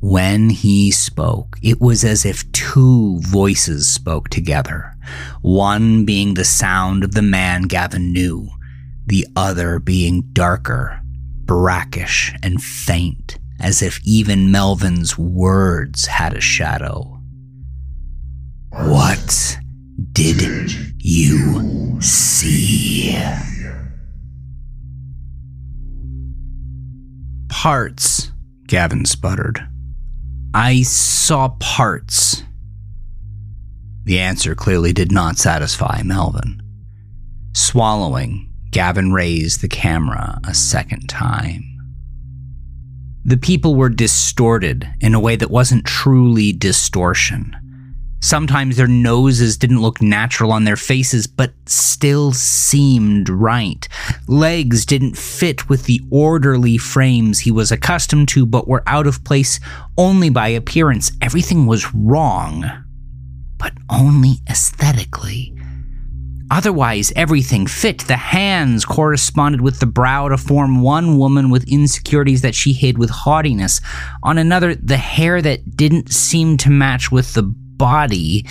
When 0.00 0.48
he 0.48 0.90
spoke, 0.90 1.58
it 1.62 1.80
was 1.80 2.04
as 2.04 2.24
if 2.24 2.50
two 2.52 3.20
voices 3.20 3.88
spoke 3.88 4.30
together, 4.30 4.96
one 5.42 6.06
being 6.06 6.34
the 6.34 6.44
sound 6.44 7.04
of 7.04 7.12
the 7.12 7.22
man 7.22 7.62
Gavin 7.64 8.12
knew, 8.12 8.48
the 9.06 9.26
other 9.36 9.78
being 9.78 10.22
darker, 10.32 11.00
brackish, 11.44 12.34
and 12.42 12.62
faint, 12.62 13.38
as 13.60 13.82
if 13.82 14.00
even 14.04 14.50
Melvin's 14.50 15.18
words 15.18 16.06
had 16.06 16.34
a 16.34 16.40
shadow. 16.40 17.20
What 18.70 19.58
did 20.12 20.72
you 20.98 22.00
see? 22.00 23.18
Parts, 27.62 28.32
Gavin 28.68 29.04
sputtered. 29.04 29.68
I 30.54 30.80
saw 30.80 31.50
parts. 31.60 32.42
The 34.04 34.18
answer 34.18 34.54
clearly 34.54 34.94
did 34.94 35.12
not 35.12 35.36
satisfy 35.36 36.00
Melvin. 36.02 36.62
Swallowing, 37.52 38.50
Gavin 38.70 39.12
raised 39.12 39.60
the 39.60 39.68
camera 39.68 40.40
a 40.48 40.54
second 40.54 41.10
time. 41.10 41.62
The 43.26 43.36
people 43.36 43.74
were 43.74 43.90
distorted 43.90 44.88
in 45.02 45.12
a 45.12 45.20
way 45.20 45.36
that 45.36 45.50
wasn't 45.50 45.84
truly 45.84 46.54
distortion. 46.54 47.54
Sometimes 48.20 48.76
their 48.76 48.86
noses 48.86 49.56
didn't 49.56 49.80
look 49.80 50.02
natural 50.02 50.52
on 50.52 50.64
their 50.64 50.76
faces, 50.76 51.26
but 51.26 51.52
still 51.66 52.32
seemed 52.32 53.28
right. 53.28 53.88
Legs 54.28 54.84
didn't 54.84 55.16
fit 55.16 55.68
with 55.68 55.84
the 55.84 56.00
orderly 56.10 56.76
frames 56.76 57.40
he 57.40 57.50
was 57.50 57.72
accustomed 57.72 58.28
to, 58.28 58.44
but 58.44 58.68
were 58.68 58.82
out 58.86 59.06
of 59.06 59.24
place 59.24 59.58
only 59.96 60.28
by 60.28 60.48
appearance. 60.48 61.12
Everything 61.22 61.66
was 61.66 61.94
wrong, 61.94 62.64
but 63.56 63.72
only 63.88 64.34
aesthetically. 64.48 65.56
Otherwise, 66.50 67.12
everything 67.14 67.66
fit. 67.66 68.00
The 68.00 68.16
hands 68.16 68.84
corresponded 68.84 69.60
with 69.60 69.78
the 69.78 69.86
brow 69.86 70.28
to 70.28 70.36
form 70.36 70.82
one 70.82 71.16
woman 71.16 71.48
with 71.48 71.70
insecurities 71.70 72.42
that 72.42 72.56
she 72.56 72.72
hid 72.72 72.98
with 72.98 73.08
haughtiness. 73.08 73.80
On 74.24 74.36
another, 74.36 74.74
the 74.74 74.96
hair 74.96 75.40
that 75.40 75.76
didn't 75.76 76.12
seem 76.12 76.56
to 76.58 76.70
match 76.70 77.12
with 77.12 77.34
the 77.34 77.54
body 77.80 78.44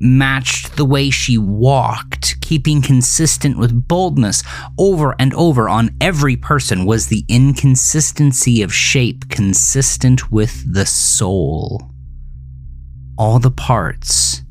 matched 0.00 0.74
the 0.76 0.84
way 0.84 1.08
she 1.08 1.38
walked, 1.38 2.40
keeping 2.40 2.82
consistent 2.82 3.56
with 3.56 3.86
boldness. 3.86 4.42
Over 4.76 5.14
and 5.20 5.32
over 5.34 5.68
on 5.68 5.94
every 6.00 6.36
person 6.36 6.84
was 6.84 7.06
the 7.06 7.24
inconsistency 7.28 8.60
of 8.60 8.74
shape 8.74 9.28
consistent 9.28 10.32
with 10.32 10.74
the 10.74 10.84
soul. 10.84 11.92
All 13.16 13.38
the 13.38 13.52
parts 13.52 14.42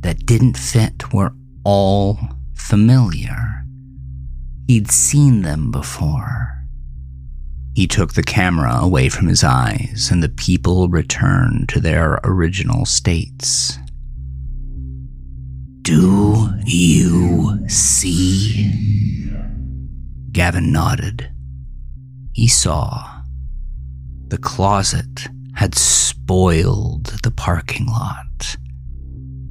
that 0.00 0.24
didn't 0.24 0.56
fit 0.56 1.12
were 1.12 1.34
all 1.62 2.18
familiar. 2.54 3.66
He'd 4.66 4.90
seen 4.90 5.42
them 5.42 5.70
before. 5.70 6.53
He 7.74 7.88
took 7.88 8.14
the 8.14 8.22
camera 8.22 8.78
away 8.80 9.08
from 9.08 9.26
his 9.26 9.42
eyes, 9.42 10.08
and 10.12 10.22
the 10.22 10.28
people 10.28 10.88
returned 10.88 11.68
to 11.70 11.80
their 11.80 12.20
original 12.22 12.86
states. 12.86 13.78
Do 15.82 16.50
you 16.64 17.68
see? 17.68 18.70
Gavin 20.30 20.72
nodded. 20.72 21.30
He 22.32 22.48
saw. 22.48 23.22
The 24.28 24.38
closet 24.38 25.26
had 25.54 25.74
spoiled 25.74 27.06
the 27.22 27.30
parking 27.30 27.86
lot. 27.86 28.56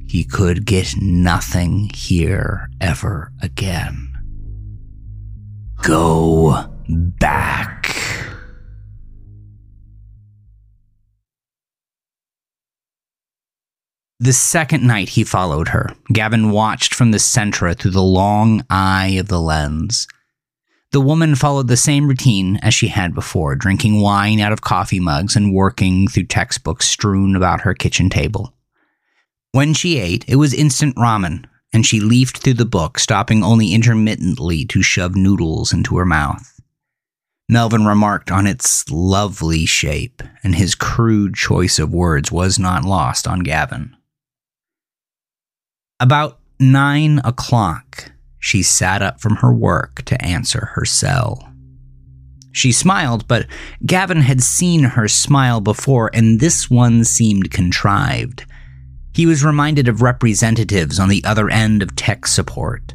He 0.06 0.24
could 0.24 0.64
get 0.64 0.94
nothing 1.00 1.90
here 1.94 2.68
ever 2.80 3.32
again. 3.42 4.12
Go 5.82 6.64
back. 6.88 7.83
The 14.24 14.32
second 14.32 14.86
night 14.86 15.10
he 15.10 15.22
followed 15.22 15.68
her, 15.68 15.94
Gavin 16.10 16.50
watched 16.50 16.94
from 16.94 17.10
the 17.10 17.18
Sentra 17.18 17.76
through 17.76 17.90
the 17.90 18.02
long 18.02 18.64
eye 18.70 19.18
of 19.20 19.28
the 19.28 19.38
lens. 19.38 20.08
The 20.92 21.00
woman 21.02 21.34
followed 21.34 21.68
the 21.68 21.76
same 21.76 22.08
routine 22.08 22.58
as 22.62 22.72
she 22.72 22.88
had 22.88 23.14
before, 23.14 23.54
drinking 23.54 24.00
wine 24.00 24.40
out 24.40 24.50
of 24.50 24.62
coffee 24.62 24.98
mugs 24.98 25.36
and 25.36 25.52
working 25.52 26.08
through 26.08 26.24
textbooks 26.24 26.88
strewn 26.88 27.36
about 27.36 27.60
her 27.60 27.74
kitchen 27.74 28.08
table. 28.08 28.54
When 29.52 29.74
she 29.74 29.98
ate, 29.98 30.24
it 30.26 30.36
was 30.36 30.54
instant 30.54 30.96
ramen, 30.96 31.44
and 31.70 31.84
she 31.84 32.00
leafed 32.00 32.38
through 32.38 32.54
the 32.54 32.64
book, 32.64 32.98
stopping 32.98 33.44
only 33.44 33.74
intermittently 33.74 34.64
to 34.64 34.80
shove 34.80 35.14
noodles 35.14 35.70
into 35.70 35.98
her 35.98 36.06
mouth. 36.06 36.62
Melvin 37.46 37.84
remarked 37.84 38.30
on 38.30 38.46
its 38.46 38.88
lovely 38.90 39.66
shape, 39.66 40.22
and 40.42 40.54
his 40.54 40.74
crude 40.74 41.34
choice 41.34 41.78
of 41.78 41.92
words 41.92 42.32
was 42.32 42.58
not 42.58 42.86
lost 42.86 43.28
on 43.28 43.40
Gavin. 43.40 43.94
About 46.00 46.40
nine 46.58 47.20
o'clock, 47.24 48.10
she 48.40 48.64
sat 48.64 49.00
up 49.00 49.20
from 49.20 49.36
her 49.36 49.54
work 49.54 50.02
to 50.06 50.22
answer 50.24 50.72
her 50.74 50.84
cell. 50.84 51.52
She 52.50 52.72
smiled, 52.72 53.28
but 53.28 53.46
Gavin 53.86 54.20
had 54.20 54.42
seen 54.42 54.82
her 54.82 55.06
smile 55.06 55.60
before, 55.60 56.10
and 56.12 56.40
this 56.40 56.68
one 56.68 57.04
seemed 57.04 57.52
contrived. 57.52 58.44
He 59.14 59.24
was 59.24 59.44
reminded 59.44 59.86
of 59.86 60.02
representatives 60.02 60.98
on 60.98 61.08
the 61.08 61.22
other 61.24 61.48
end 61.48 61.80
of 61.82 61.94
tech 61.94 62.26
support. 62.26 62.92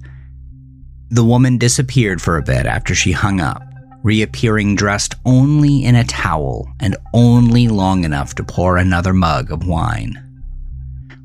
The 1.10 1.24
woman 1.24 1.58
disappeared 1.58 2.22
for 2.22 2.38
a 2.38 2.44
bit 2.44 2.66
after 2.66 2.94
she 2.94 3.14
hung 3.14 3.40
up, 3.40 3.64
reappearing 4.04 4.76
dressed 4.76 5.16
only 5.26 5.86
in 5.86 5.96
a 5.96 6.04
towel 6.04 6.70
and 6.82 6.98
only 7.14 7.70
long 7.70 8.04
enough 8.04 8.36
to 8.36 8.44
pour 8.44 8.76
another 8.76 9.14
mug 9.14 9.52
of 9.52 9.66
wine. 9.66 10.29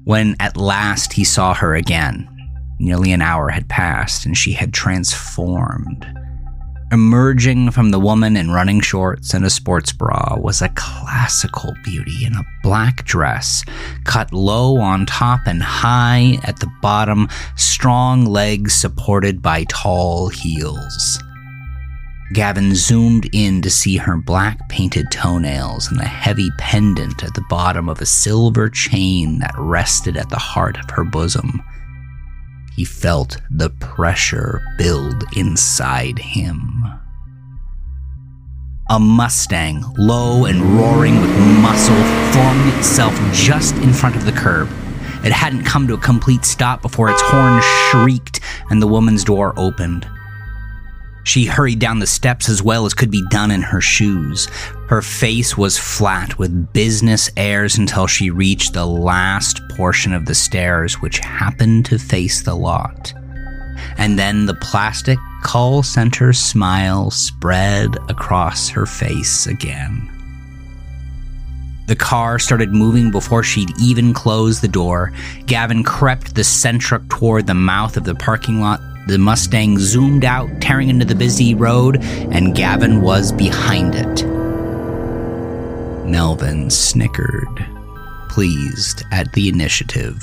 When 0.05 0.37
at 0.39 0.59
last 0.59 1.15
he 1.15 1.25
saw 1.25 1.55
her 1.55 1.75
again, 1.75 2.29
nearly 2.79 3.13
an 3.13 3.23
hour 3.23 3.49
had 3.49 3.69
passed 3.71 4.27
and 4.27 4.37
she 4.37 4.53
had 4.53 4.75
transformed. 4.75 6.07
Emerging 6.93 7.71
from 7.71 7.91
the 7.91 7.99
woman 7.99 8.37
in 8.37 8.51
running 8.51 8.81
shorts 8.81 9.33
and 9.33 9.47
a 9.47 9.51
sports 9.51 9.93
bra 9.93 10.37
was 10.37 10.61
a 10.61 10.69
classical 10.77 11.73
beauty 11.83 12.27
in 12.27 12.35
a 12.35 12.45
black 12.63 13.05
dress, 13.05 13.65
cut 14.05 14.31
low 14.33 14.79
on 14.79 15.07
top 15.07 15.41
and 15.47 15.63
high 15.63 16.39
at 16.45 16.61
the 16.61 16.71
bottom, 16.83 17.27
strong 17.57 18.27
legs 18.27 18.75
supported 18.75 19.41
by 19.41 19.65
tall 19.71 20.29
heels. 20.29 21.19
Gavin 22.35 22.75
zoomed 22.75 23.29
in 23.33 23.63
to 23.63 23.71
see 23.71 23.97
her 23.97 24.17
black 24.17 24.69
painted 24.69 25.13
toenails 25.13 25.89
and 25.89 26.01
the 26.01 26.05
heavy 26.05 26.51
pendant 26.59 27.23
at 27.23 27.33
the 27.35 27.45
bottom 27.49 27.89
of 27.89 28.01
a 28.01 28.07
silver 28.07 28.69
chain 28.69 29.39
that 29.39 29.55
rested 29.57 30.17
at 30.17 30.31
the 30.31 30.37
heart 30.37 30.77
of 30.77 30.91
her 30.91 31.05
bosom. 31.05 31.63
He 32.75 32.85
felt 32.85 33.41
the 33.53 33.71
pressure 33.71 34.61
build 34.77 35.25
inside 35.37 36.19
him. 36.19 36.85
A 38.91 38.99
Mustang, 38.99 39.85
low 39.97 40.47
and 40.47 40.61
roaring 40.77 41.21
with 41.21 41.39
muscle, 41.39 41.95
formed 42.33 42.75
itself 42.75 43.17
just 43.33 43.77
in 43.77 43.93
front 43.93 44.17
of 44.17 44.25
the 44.25 44.33
curb. 44.33 44.69
It 45.25 45.31
hadn't 45.31 45.65
come 45.65 45.87
to 45.87 45.95
a 45.95 45.99
complete 45.99 46.45
stop 46.45 46.83
before 46.83 47.11
its 47.11 47.23
horn 47.23 47.63
shrieked 47.63 48.41
and 48.71 48.83
the 48.83 48.89
woman's 48.89 49.23
door 49.23 49.55
opened. 49.57 50.09
She 51.25 51.47
hurried 51.47 51.79
down 51.79 51.99
the 51.99 52.07
steps 52.07 52.49
as 52.49 52.63
well 52.63 52.85
as 52.85 52.95
could 52.95 53.11
be 53.11 53.27
done 53.31 53.51
in 53.51 53.63
her 53.63 53.81
shoes. 53.81 54.47
Her 54.89 55.01
face 55.01 55.57
was 55.57 55.79
flat 55.79 56.39
with 56.39 56.73
business 56.73 57.31
airs 57.37 57.79
until 57.79 58.07
she 58.07 58.31
reached 58.31 58.75
the 58.75 58.87
last 58.87 59.61
portion 59.71 60.13
of 60.13 60.27
the 60.27 60.35
stairs, 60.35 61.01
which 61.01 61.19
happened 61.19 61.87
to 61.87 61.99
face 61.99 62.43
the 62.43 62.55
lot. 62.55 63.15
And 63.97 64.19
then 64.19 64.47
the 64.47 64.55
plastic 64.55 65.19
call 65.43 65.83
center 65.83 66.33
smile 66.33 67.11
spread 67.11 67.97
across 68.09 68.69
her 68.69 68.87
face 68.87 69.47
again. 69.47 70.11
The 71.87 71.97
car 71.97 72.39
started 72.39 72.73
moving 72.73 73.11
before 73.11 73.43
she'd 73.43 73.71
even 73.79 74.15
closed 74.15 74.63
the 74.63 74.69
door. 74.69 75.13
Gavin 75.47 75.83
crept 75.85 76.35
the 76.35 76.43
Sentra 76.43 77.07
toward 77.11 77.47
the 77.47 77.55
mouth 77.55 77.97
of 77.97 78.05
the 78.05 78.15
parking 78.15 78.61
lot 78.61 78.81
the 79.07 79.19
Mustang 79.19 79.79
zoomed 79.79 80.25
out, 80.25 80.49
tearing 80.61 80.89
into 80.89 81.05
the 81.05 81.15
busy 81.15 81.55
road, 81.55 81.99
and 82.03 82.55
Gavin 82.55 83.03
was 83.03 83.33
behind 83.33 83.95
it. 83.95 84.25
Melvin 86.07 86.71
snickered, 86.71 87.67
pleased 88.29 89.03
at 89.13 89.33
the 89.33 89.49
initiative. 89.49 90.23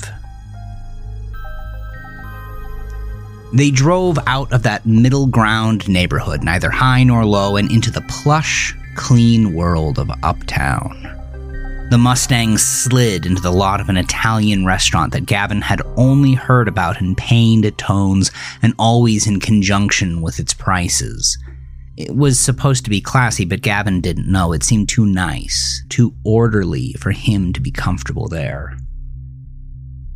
They 3.54 3.70
drove 3.70 4.18
out 4.26 4.50
of 4.52 4.62
that 4.62 4.86
middle 4.86 5.26
ground 5.26 5.88
neighborhood, 5.88 6.42
neither 6.42 6.70
high 6.70 7.04
nor 7.04 7.24
low, 7.26 7.56
and 7.56 7.70
into 7.70 7.90
the 7.90 8.00
plush, 8.02 8.74
clean 8.94 9.52
world 9.52 9.98
of 9.98 10.10
uptown. 10.22 11.21
The 11.92 11.98
Mustang 11.98 12.56
slid 12.56 13.26
into 13.26 13.42
the 13.42 13.52
lot 13.52 13.78
of 13.78 13.90
an 13.90 13.98
Italian 13.98 14.64
restaurant 14.64 15.12
that 15.12 15.26
Gavin 15.26 15.60
had 15.60 15.82
only 15.98 16.32
heard 16.32 16.66
about 16.66 17.02
in 17.02 17.14
pained 17.14 17.70
tones 17.76 18.30
and 18.62 18.72
always 18.78 19.26
in 19.26 19.40
conjunction 19.40 20.22
with 20.22 20.40
its 20.40 20.54
prices. 20.54 21.36
It 21.98 22.16
was 22.16 22.40
supposed 22.40 22.84
to 22.84 22.90
be 22.90 23.02
classy, 23.02 23.44
but 23.44 23.60
Gavin 23.60 24.00
didn't 24.00 24.32
know. 24.32 24.54
It 24.54 24.62
seemed 24.62 24.88
too 24.88 25.04
nice, 25.04 25.84
too 25.90 26.14
orderly 26.24 26.94
for 26.94 27.10
him 27.10 27.52
to 27.52 27.60
be 27.60 27.70
comfortable 27.70 28.26
there. 28.26 28.74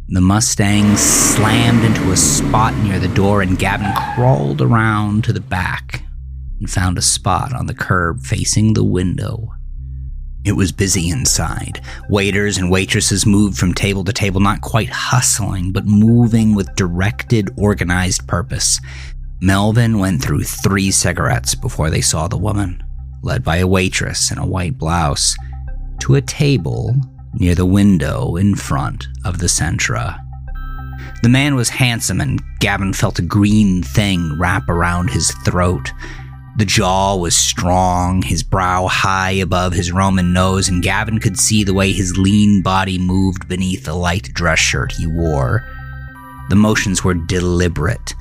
The 0.09 0.23
Mustang 0.23 0.97
slammed 0.97 1.85
into 1.85 2.11
a 2.11 2.17
spot 2.17 2.75
near 2.85 2.99
the 2.99 3.09
door, 3.09 3.43
and 3.43 3.59
Gavin 3.59 3.93
crawled 4.15 4.63
around 4.63 5.25
to 5.25 5.33
the 5.35 5.41
back 5.41 6.05
and 6.59 6.71
found 6.71 6.97
a 6.97 7.03
spot 7.03 7.53
on 7.53 7.67
the 7.67 7.75
curb 7.75 8.23
facing 8.23 8.73
the 8.73 8.83
window. 8.83 9.56
It 10.47 10.53
was 10.53 10.71
busy 10.71 11.11
inside. 11.11 11.81
Waiters 12.09 12.57
and 12.57 12.71
waitresses 12.71 13.27
moved 13.27 13.59
from 13.59 13.75
table 13.75 14.05
to 14.05 14.13
table, 14.13 14.41
not 14.41 14.61
quite 14.61 14.89
hustling, 14.89 15.73
but 15.73 15.87
moving 15.87 16.55
with 16.55 16.73
directed, 16.77 17.51
organized 17.57 18.29
purpose. 18.29 18.81
Melvin 19.41 19.99
went 19.99 20.23
through 20.23 20.45
three 20.45 20.93
cigarettes 20.93 21.57
before 21.57 21.91
they 21.91 22.01
saw 22.01 22.29
the 22.29 22.39
woman, 22.39 22.81
led 23.25 23.43
by 23.43 23.57
a 23.57 23.67
waitress 23.67 24.31
in 24.31 24.39
a 24.39 24.47
white 24.47 24.79
blouse, 24.79 25.35
to 25.99 26.15
a 26.15 26.23
table 26.23 26.95
near 27.35 27.57
the 27.57 27.67
window 27.67 28.37
in 28.37 28.55
front 28.55 29.09
of 29.25 29.39
the 29.39 29.47
Sentra. 29.47 30.17
The 31.25 31.29
man 31.29 31.57
was 31.57 31.71
handsome, 31.71 32.21
and 32.21 32.41
Gavin 32.61 32.93
felt 32.93 33.19
a 33.19 33.23
green 33.23 33.83
thing 33.83 34.39
wrap 34.39 34.69
around 34.69 35.11
his 35.11 35.33
throat. 35.45 35.91
The 36.57 36.65
jaw 36.65 37.17
was 37.17 37.37
strong, 37.37 38.23
his 38.23 38.43
brow 38.43 38.87
high 38.87 39.33
above 39.33 39.75
his 39.75 39.93
Roman 39.93 40.33
nose, 40.33 40.71
and 40.71 40.83
Gavin 40.83 41.19
could 41.19 41.39
see 41.39 41.65
the 41.65 41.75
way 41.75 41.93
his 41.93 42.17
lean 42.17 42.63
body 42.63 42.99
moved 42.99 43.47
beneath 43.47 43.85
the 43.85 43.93
light 43.93 44.31
dress 44.33 44.59
shirt 44.59 44.93
he 44.93 45.07
wore. 45.07 45.63
The 46.49 46.57
motions 46.57 47.05
were 47.05 47.13
deliberate, 47.13 48.15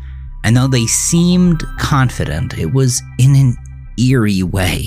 and 0.44 0.58
though 0.58 0.68
they 0.68 0.86
seemed 0.86 1.64
confident, 1.80 2.58
it 2.58 2.74
was 2.74 3.02
in 3.18 3.36
an 3.36 3.56
eerie 3.98 4.44
way. 4.44 4.84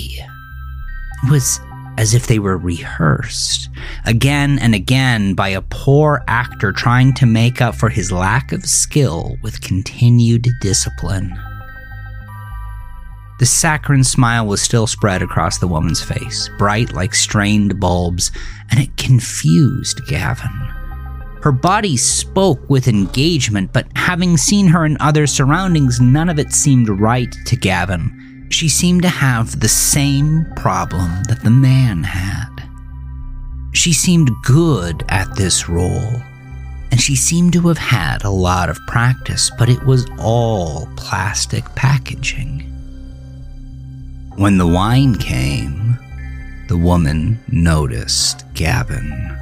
It 1.23 1.31
was 1.31 1.59
as 1.97 2.13
if 2.13 2.27
they 2.27 2.37
were 2.37 2.57
rehearsed, 2.57 3.67
again 4.05 4.59
and 4.59 4.75
again 4.75 5.33
by 5.33 5.49
a 5.49 5.63
poor 5.63 6.23
actor 6.27 6.71
trying 6.71 7.15
to 7.15 7.25
make 7.25 7.61
up 7.61 7.73
for 7.73 7.89
his 7.89 8.11
lack 8.11 8.51
of 8.51 8.67
skill 8.67 9.37
with 9.41 9.59
continued 9.61 10.47
discipline. 10.61 11.33
The 13.39 13.45
saccharine 13.45 14.03
smile 14.03 14.45
was 14.45 14.61
still 14.61 14.85
spread 14.85 15.21
across 15.21 15.57
the 15.57 15.67
woman's 15.67 16.01
face, 16.01 16.49
bright 16.57 16.91
like 16.91 17.15
strained 17.15 17.79
bulbs, 17.79 18.31
and 18.69 18.81
it 18.81 18.97
confused 18.97 20.05
Gavin. 20.07 20.51
Her 21.41 21.53
body 21.53 21.95
spoke 21.95 22.69
with 22.69 22.89
engagement, 22.89 23.71
but 23.71 23.87
having 23.95 24.35
seen 24.35 24.67
her 24.67 24.85
in 24.85 24.97
other 24.99 25.25
surroundings, 25.25 26.01
none 26.01 26.27
of 26.27 26.37
it 26.37 26.51
seemed 26.51 26.89
right 26.89 27.33
to 27.45 27.55
Gavin. 27.55 28.47
She 28.51 28.67
seemed 28.67 29.03
to 29.03 29.09
have 29.09 29.61
the 29.61 29.69
same 29.69 30.45
problem 30.57 31.23
that 31.29 31.41
the 31.41 31.49
man 31.49 32.03
had. 32.03 32.49
She 33.71 33.93
seemed 33.93 34.29
good 34.43 35.05
at 35.07 35.33
this 35.37 35.69
role, 35.69 36.21
and 36.91 36.99
she 36.99 37.15
seemed 37.15 37.53
to 37.53 37.69
have 37.69 37.77
had 37.77 38.25
a 38.25 38.29
lot 38.29 38.69
of 38.69 38.85
practice, 38.87 39.49
but 39.57 39.69
it 39.69 39.81
was 39.85 40.05
all 40.19 40.89
plastic 40.97 41.63
packaging. 41.75 42.68
When 44.39 44.57
the 44.57 44.65
wine 44.65 45.15
came, 45.15 45.99
the 46.69 46.77
woman 46.77 47.43
noticed 47.49 48.45
Gavin. 48.53 49.37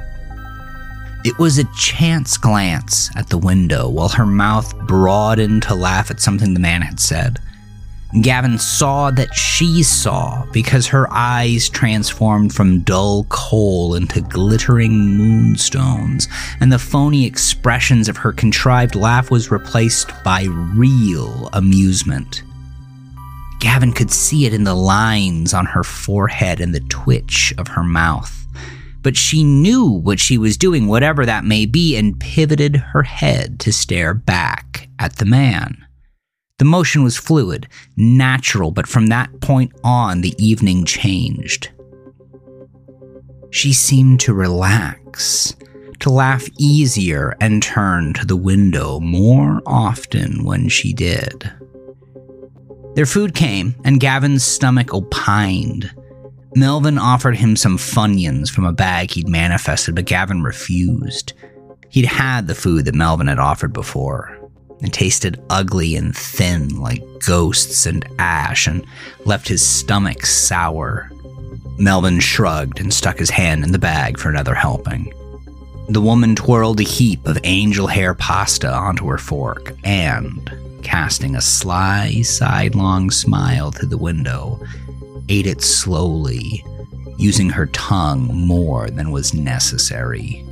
It 1.24 1.38
was 1.38 1.56
a 1.56 1.72
chance 1.76 2.36
glance 2.36 3.08
at 3.14 3.28
the 3.28 3.38
window 3.38 3.88
while 3.88 4.08
her 4.08 4.26
mouth 4.26 4.76
broadened 4.88 5.62
to 5.62 5.76
laugh 5.76 6.10
at 6.10 6.18
something 6.18 6.52
the 6.52 6.58
man 6.58 6.82
had 6.82 6.98
said. 6.98 7.38
Gavin 8.22 8.58
saw 8.58 9.12
that 9.12 9.32
she 9.32 9.84
saw 9.84 10.44
because 10.46 10.88
her 10.88 11.06
eyes 11.12 11.68
transformed 11.68 12.52
from 12.52 12.80
dull 12.80 13.22
coal 13.28 13.94
into 13.94 14.20
glittering 14.20 15.16
moonstones, 15.16 16.26
and 16.58 16.72
the 16.72 16.78
phony 16.80 17.24
expressions 17.24 18.08
of 18.08 18.16
her 18.16 18.32
contrived 18.32 18.96
laugh 18.96 19.30
was 19.30 19.52
replaced 19.52 20.10
by 20.24 20.46
real 20.74 21.50
amusement. 21.52 22.42
Gavin 23.60 23.92
could 23.92 24.10
see 24.10 24.46
it 24.46 24.54
in 24.54 24.64
the 24.64 24.74
lines 24.74 25.52
on 25.52 25.66
her 25.66 25.82
forehead 25.82 26.60
and 26.60 26.74
the 26.74 26.80
twitch 26.80 27.52
of 27.58 27.68
her 27.68 27.82
mouth. 27.82 28.46
But 29.02 29.16
she 29.16 29.42
knew 29.42 29.86
what 29.86 30.20
she 30.20 30.38
was 30.38 30.56
doing, 30.56 30.86
whatever 30.86 31.24
that 31.26 31.44
may 31.44 31.66
be, 31.66 31.96
and 31.96 32.18
pivoted 32.18 32.76
her 32.76 33.02
head 33.02 33.58
to 33.60 33.72
stare 33.72 34.14
back 34.14 34.88
at 34.98 35.16
the 35.16 35.24
man. 35.24 35.84
The 36.58 36.64
motion 36.64 37.04
was 37.04 37.16
fluid, 37.16 37.68
natural, 37.96 38.72
but 38.72 38.88
from 38.88 39.06
that 39.06 39.40
point 39.40 39.72
on, 39.84 40.20
the 40.20 40.34
evening 40.38 40.84
changed. 40.84 41.70
She 43.50 43.72
seemed 43.72 44.20
to 44.20 44.34
relax, 44.34 45.54
to 46.00 46.10
laugh 46.10 46.46
easier, 46.58 47.36
and 47.40 47.62
turn 47.62 48.12
to 48.14 48.26
the 48.26 48.36
window 48.36 48.98
more 49.00 49.62
often 49.66 50.44
when 50.44 50.68
she 50.68 50.92
did. 50.92 51.50
Their 52.98 53.06
food 53.06 53.32
came, 53.32 53.76
and 53.84 54.00
Gavin's 54.00 54.42
stomach 54.42 54.92
opined. 54.92 55.88
Melvin 56.56 56.98
offered 56.98 57.36
him 57.36 57.54
some 57.54 57.78
funyuns 57.78 58.50
from 58.50 58.64
a 58.64 58.72
bag 58.72 59.12
he'd 59.12 59.28
manifested, 59.28 59.94
but 59.94 60.06
Gavin 60.06 60.42
refused. 60.42 61.32
He'd 61.90 62.06
had 62.06 62.48
the 62.48 62.56
food 62.56 62.86
that 62.86 62.96
Melvin 62.96 63.28
had 63.28 63.38
offered 63.38 63.72
before. 63.72 64.36
It 64.80 64.92
tasted 64.92 65.40
ugly 65.48 65.94
and 65.94 66.12
thin 66.16 66.70
like 66.80 67.04
ghosts 67.24 67.86
and 67.86 68.04
ash 68.18 68.66
and 68.66 68.84
left 69.24 69.46
his 69.46 69.64
stomach 69.64 70.26
sour. 70.26 71.08
Melvin 71.78 72.18
shrugged 72.18 72.80
and 72.80 72.92
stuck 72.92 73.20
his 73.20 73.30
hand 73.30 73.62
in 73.62 73.70
the 73.70 73.78
bag 73.78 74.18
for 74.18 74.28
another 74.28 74.56
helping. 74.56 75.14
The 75.88 76.00
woman 76.00 76.34
twirled 76.34 76.80
a 76.80 76.82
heap 76.82 77.24
of 77.28 77.38
angel 77.44 77.86
hair 77.86 78.12
pasta 78.14 78.74
onto 78.74 79.06
her 79.06 79.18
fork 79.18 79.72
and, 79.84 80.50
casting 80.82 81.34
a 81.36 81.40
sly, 81.40 82.22
sidelong 82.22 83.10
smile 83.10 83.70
through 83.70 83.88
the 83.88 83.98
window, 83.98 84.60
ate 85.28 85.46
it 85.46 85.62
slowly, 85.62 86.64
using 87.18 87.50
her 87.50 87.66
tongue 87.66 88.28
more 88.34 88.88
than 88.90 89.10
was 89.10 89.34
necessary. 89.34 90.44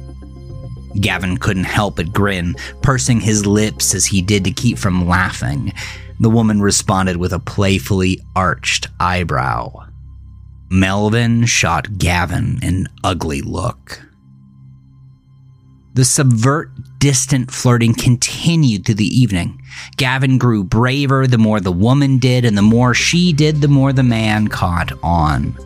Gavin 1.01 1.37
couldn't 1.37 1.64
help 1.64 1.97
but 1.97 2.12
grin, 2.12 2.55
pursing 2.83 3.20
his 3.20 3.47
lips 3.47 3.95
as 3.95 4.07
he 4.07 4.22
did 4.22 4.45
to 4.45 4.51
keep 4.51 4.79
from 4.79 5.07
laughing. 5.07 5.72
The 6.20 6.31
woman 6.31 6.62
responded 6.62 7.18
with 7.18 7.33
a 7.33 7.39
playfully 7.39 8.20
arched 8.35 8.89
eyebrow. 8.99 9.87
Melvin 10.70 11.45
shot 11.47 11.99
Gavin 11.99 12.59
an 12.62 12.89
ugly 13.05 13.43
look. 13.43 14.06
The 15.97 16.05
subvert, 16.05 16.73
distant 16.99 17.51
flirting 17.51 17.95
continued 17.95 18.85
through 18.85 18.97
the 18.97 19.19
evening. 19.19 19.63
Gavin 19.97 20.37
grew 20.37 20.63
braver 20.63 21.27
the 21.27 21.39
more 21.39 21.59
the 21.59 21.73
woman 21.73 22.19
did, 22.19 22.45
and 22.45 22.57
the 22.57 22.61
more 22.61 22.93
she 22.93 23.33
did, 23.33 23.63
the 23.63 23.69
more 23.69 23.95
the 23.95 24.03
man 24.03 24.49
caught 24.49 24.93
on. 25.03 25.57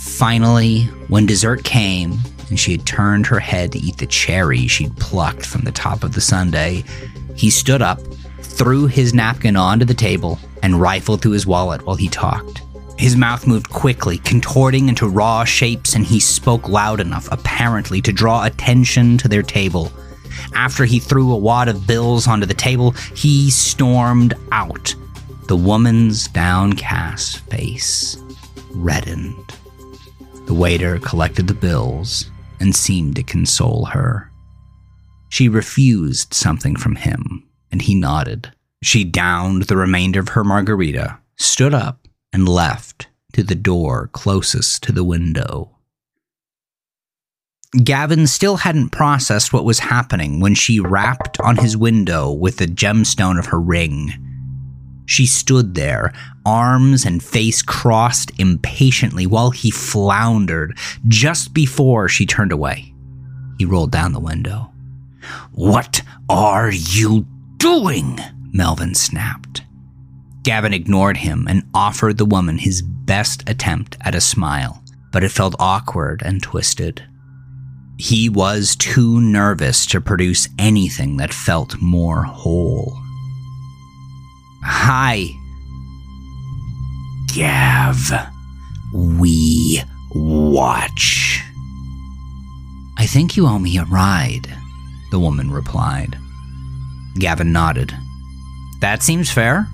Finally, 0.00 0.86
when 1.06 1.26
dessert 1.26 1.62
came, 1.62 2.18
and 2.48 2.58
she 2.58 2.72
had 2.72 2.84
turned 2.84 3.24
her 3.24 3.38
head 3.38 3.70
to 3.70 3.78
eat 3.78 3.98
the 3.98 4.06
cherry 4.06 4.66
she'd 4.66 4.96
plucked 4.96 5.46
from 5.46 5.60
the 5.62 5.70
top 5.70 6.02
of 6.02 6.14
the 6.14 6.20
sundae, 6.20 6.82
he 7.36 7.48
stood 7.48 7.82
up, 7.82 8.00
threw 8.40 8.88
his 8.88 9.14
napkin 9.14 9.54
onto 9.54 9.84
the 9.84 9.94
table, 9.94 10.40
and 10.64 10.80
rifled 10.80 11.22
through 11.22 11.30
his 11.30 11.46
wallet 11.46 11.86
while 11.86 11.94
he 11.94 12.08
talked. 12.08 12.61
His 13.02 13.16
mouth 13.16 13.48
moved 13.48 13.68
quickly, 13.68 14.18
contorting 14.18 14.88
into 14.88 15.08
raw 15.08 15.42
shapes, 15.42 15.96
and 15.96 16.06
he 16.06 16.20
spoke 16.20 16.68
loud 16.68 17.00
enough, 17.00 17.26
apparently, 17.32 18.00
to 18.00 18.12
draw 18.12 18.44
attention 18.44 19.18
to 19.18 19.26
their 19.26 19.42
table. 19.42 19.90
After 20.54 20.84
he 20.84 21.00
threw 21.00 21.32
a 21.32 21.36
wad 21.36 21.66
of 21.66 21.84
bills 21.84 22.28
onto 22.28 22.46
the 22.46 22.54
table, 22.54 22.92
he 23.16 23.50
stormed 23.50 24.34
out. 24.52 24.94
The 25.48 25.56
woman's 25.56 26.28
downcast 26.28 27.40
face 27.50 28.18
reddened. 28.70 29.52
The 30.46 30.54
waiter 30.54 31.00
collected 31.00 31.48
the 31.48 31.54
bills 31.54 32.30
and 32.60 32.72
seemed 32.72 33.16
to 33.16 33.24
console 33.24 33.86
her. 33.86 34.30
She 35.28 35.48
refused 35.48 36.34
something 36.34 36.76
from 36.76 36.94
him, 36.94 37.48
and 37.72 37.82
he 37.82 37.96
nodded. 37.96 38.52
She 38.80 39.02
downed 39.02 39.62
the 39.62 39.76
remainder 39.76 40.20
of 40.20 40.28
her 40.28 40.44
margarita, 40.44 41.18
stood 41.36 41.74
up, 41.74 42.01
and 42.32 42.48
left 42.48 43.08
to 43.32 43.42
the 43.42 43.54
door 43.54 44.08
closest 44.12 44.82
to 44.84 44.92
the 44.92 45.04
window. 45.04 45.70
Gavin 47.82 48.26
still 48.26 48.58
hadn't 48.58 48.90
processed 48.90 49.52
what 49.52 49.64
was 49.64 49.78
happening 49.78 50.40
when 50.40 50.54
she 50.54 50.78
rapped 50.78 51.40
on 51.40 51.56
his 51.56 51.76
window 51.76 52.30
with 52.30 52.58
the 52.58 52.66
gemstone 52.66 53.38
of 53.38 53.46
her 53.46 53.60
ring. 53.60 54.12
She 55.06 55.26
stood 55.26 55.74
there, 55.74 56.12
arms 56.44 57.04
and 57.04 57.22
face 57.22 57.62
crossed 57.62 58.30
impatiently 58.38 59.26
while 59.26 59.50
he 59.50 59.70
floundered 59.70 60.76
just 61.08 61.54
before 61.54 62.08
she 62.08 62.26
turned 62.26 62.52
away. 62.52 62.94
He 63.58 63.64
rolled 63.64 63.90
down 63.90 64.12
the 64.12 64.20
window. 64.20 64.72
What 65.52 66.02
are 66.28 66.70
you 66.70 67.26
doing? 67.56 68.18
Melvin 68.52 68.94
snapped. 68.94 69.62
Gavin 70.42 70.74
ignored 70.74 71.18
him 71.18 71.46
and 71.48 71.62
offered 71.72 72.18
the 72.18 72.24
woman 72.24 72.58
his 72.58 72.82
best 72.82 73.48
attempt 73.48 73.96
at 74.00 74.14
a 74.14 74.20
smile, 74.20 74.82
but 75.12 75.22
it 75.22 75.30
felt 75.30 75.54
awkward 75.58 76.22
and 76.24 76.42
twisted. 76.42 77.04
He 77.98 78.28
was 78.28 78.74
too 78.74 79.20
nervous 79.20 79.86
to 79.86 80.00
produce 80.00 80.48
anything 80.58 81.18
that 81.18 81.32
felt 81.32 81.80
more 81.80 82.24
whole. 82.24 82.98
Hi. 84.64 85.30
Gav. 87.34 88.10
We 88.92 89.82
watch. 90.14 91.42
I 92.98 93.06
think 93.06 93.36
you 93.36 93.46
owe 93.46 93.58
me 93.58 93.78
a 93.78 93.84
ride, 93.84 94.52
the 95.10 95.20
woman 95.20 95.50
replied. 95.50 96.18
Gavin 97.14 97.52
nodded. 97.52 97.94
That 98.80 99.02
seems 99.02 99.30
fair. 99.30 99.68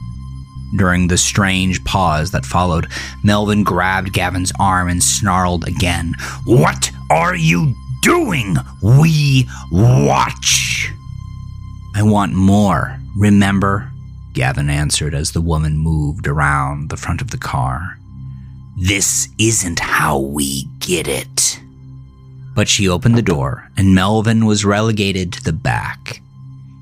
During 0.76 1.08
the 1.08 1.18
strange 1.18 1.82
pause 1.84 2.30
that 2.32 2.44
followed, 2.44 2.88
Melvin 3.24 3.64
grabbed 3.64 4.12
Gavin's 4.12 4.52
arm 4.60 4.88
and 4.88 5.02
snarled 5.02 5.66
again. 5.66 6.14
What 6.44 6.90
are 7.10 7.34
you 7.34 7.74
doing? 8.02 8.56
We 8.82 9.48
watch. 9.72 10.92
I 11.94 12.02
want 12.02 12.34
more, 12.34 12.98
remember? 13.16 13.90
Gavin 14.34 14.70
answered 14.70 15.14
as 15.14 15.32
the 15.32 15.40
woman 15.40 15.76
moved 15.78 16.26
around 16.28 16.90
the 16.90 16.96
front 16.96 17.20
of 17.20 17.30
the 17.30 17.38
car. 17.38 17.98
This 18.76 19.28
isn't 19.38 19.80
how 19.80 20.20
we 20.20 20.64
get 20.78 21.08
it. 21.08 21.60
But 22.54 22.68
she 22.68 22.88
opened 22.88 23.16
the 23.16 23.22
door, 23.22 23.68
and 23.76 23.94
Melvin 23.94 24.46
was 24.46 24.64
relegated 24.64 25.32
to 25.32 25.42
the 25.42 25.52
back. 25.52 26.20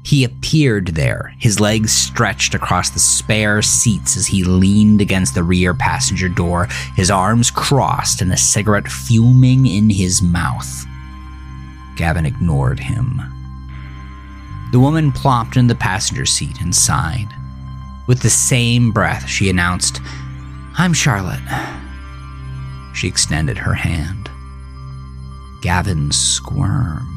He 0.07 0.23
appeared 0.23 0.95
there, 0.95 1.35
his 1.37 1.59
legs 1.59 1.91
stretched 1.91 2.55
across 2.55 2.91
the 2.91 3.01
spare 3.01 3.61
seats 3.61 4.17
as 4.17 4.29
he 4.29 4.45
leaned 4.45 5.01
against 5.01 5.35
the 5.35 5.43
rear 5.43 5.75
passenger 5.75 6.29
door, 6.29 6.69
his 6.95 7.11
arms 7.11 7.51
crossed 7.51 8.23
and 8.23 8.33
a 8.33 8.37
cigarette 8.37 8.87
fuming 8.87 9.67
in 9.67 9.91
his 9.91 10.23
mouth. 10.23 10.87
Gavin 11.97 12.25
ignored 12.25 12.79
him. 12.79 13.21
The 14.71 14.79
woman 14.79 15.11
plopped 15.11 15.57
in 15.57 15.67
the 15.67 15.75
passenger 15.75 16.25
seat 16.25 16.61
and 16.61 16.73
sighed. 16.73 17.27
With 18.07 18.21
the 18.21 18.31
same 18.31 18.93
breath, 18.93 19.29
she 19.29 19.51
announced, 19.51 20.01
I'm 20.79 20.93
Charlotte. 20.93 21.43
She 22.95 23.09
extended 23.09 23.59
her 23.59 23.75
hand. 23.75 24.31
Gavin 25.63 26.13
squirmed. 26.13 27.16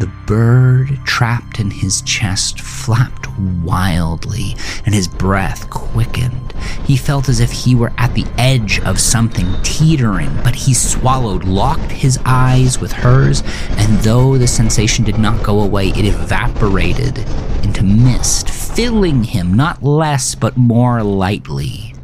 The 0.00 0.10
bird 0.24 0.98
trapped 1.04 1.60
in 1.60 1.70
his 1.70 2.00
chest 2.00 2.58
flapped 2.58 3.28
wildly, 3.38 4.56
and 4.86 4.94
his 4.94 5.06
breath 5.06 5.68
quickened. 5.68 6.54
He 6.86 6.96
felt 6.96 7.28
as 7.28 7.38
if 7.38 7.52
he 7.52 7.74
were 7.74 7.92
at 7.98 8.14
the 8.14 8.24
edge 8.38 8.80
of 8.80 8.98
something 8.98 9.46
teetering, 9.62 10.34
but 10.42 10.54
he 10.54 10.72
swallowed, 10.72 11.44
locked 11.44 11.92
his 11.92 12.18
eyes 12.24 12.80
with 12.80 12.92
hers, 12.92 13.42
and 13.72 13.98
though 13.98 14.38
the 14.38 14.46
sensation 14.46 15.04
did 15.04 15.18
not 15.18 15.42
go 15.42 15.60
away, 15.60 15.88
it 15.88 16.06
evaporated 16.06 17.18
into 17.62 17.84
mist, 17.84 18.48
filling 18.48 19.22
him 19.22 19.52
not 19.52 19.82
less 19.82 20.34
but 20.34 20.56
more 20.56 21.02
lightly. 21.02 21.94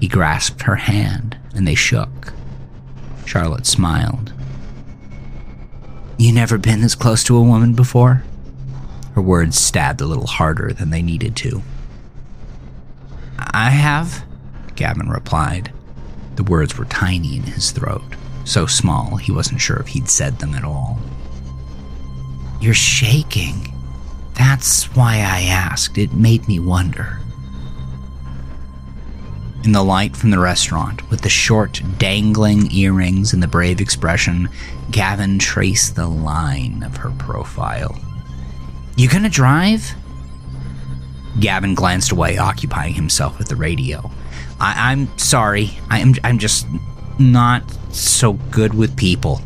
He 0.00 0.08
grasped 0.08 0.62
her 0.62 0.74
hand, 0.74 1.38
and 1.54 1.64
they 1.64 1.76
shook. 1.76 2.32
Charlotte 3.24 3.66
smiled. 3.66 4.32
You 6.18 6.32
never 6.32 6.58
been 6.58 6.80
this 6.80 6.96
close 6.96 7.22
to 7.24 7.36
a 7.36 7.42
woman 7.42 7.74
before? 7.74 8.24
Her 9.14 9.22
words 9.22 9.56
stabbed 9.56 10.00
a 10.00 10.06
little 10.06 10.26
harder 10.26 10.72
than 10.72 10.90
they 10.90 11.00
needed 11.00 11.36
to. 11.36 11.62
I 13.38 13.70
have, 13.70 14.24
Gavin 14.74 15.10
replied. 15.10 15.72
The 16.34 16.42
words 16.42 16.76
were 16.76 16.86
tiny 16.86 17.36
in 17.36 17.44
his 17.44 17.70
throat, 17.70 18.02
so 18.44 18.66
small 18.66 19.16
he 19.16 19.30
wasn't 19.30 19.60
sure 19.60 19.76
if 19.76 19.88
he'd 19.88 20.08
said 20.08 20.40
them 20.40 20.54
at 20.54 20.64
all. 20.64 20.98
You're 22.60 22.74
shaking. 22.74 23.72
That's 24.34 24.84
why 24.96 25.18
I 25.18 25.42
asked. 25.48 25.98
It 25.98 26.12
made 26.12 26.48
me 26.48 26.58
wonder. 26.58 27.20
In 29.62 29.70
the 29.70 29.84
light 29.84 30.16
from 30.16 30.30
the 30.30 30.38
restaurant, 30.40 31.08
with 31.10 31.20
the 31.20 31.28
short, 31.28 31.80
dangling 31.98 32.72
earrings 32.72 33.32
and 33.32 33.40
the 33.40 33.48
brave 33.48 33.80
expression, 33.80 34.48
Gavin 34.90 35.38
traced 35.38 35.96
the 35.96 36.06
line 36.06 36.82
of 36.82 36.98
her 36.98 37.10
profile. 37.10 37.98
You 38.96 39.08
gonna 39.08 39.28
drive? 39.28 39.94
Gavin 41.40 41.74
glanced 41.74 42.10
away, 42.10 42.38
occupying 42.38 42.94
himself 42.94 43.38
with 43.38 43.48
the 43.48 43.56
radio. 43.56 44.10
I- 44.60 44.92
am 44.92 45.08
sorry. 45.16 45.78
I 45.88 46.00
am 46.00 46.14
I'm 46.24 46.38
just 46.38 46.66
not 47.18 47.62
so 47.92 48.32
good 48.32 48.74
with 48.74 48.96
people. 48.96 49.40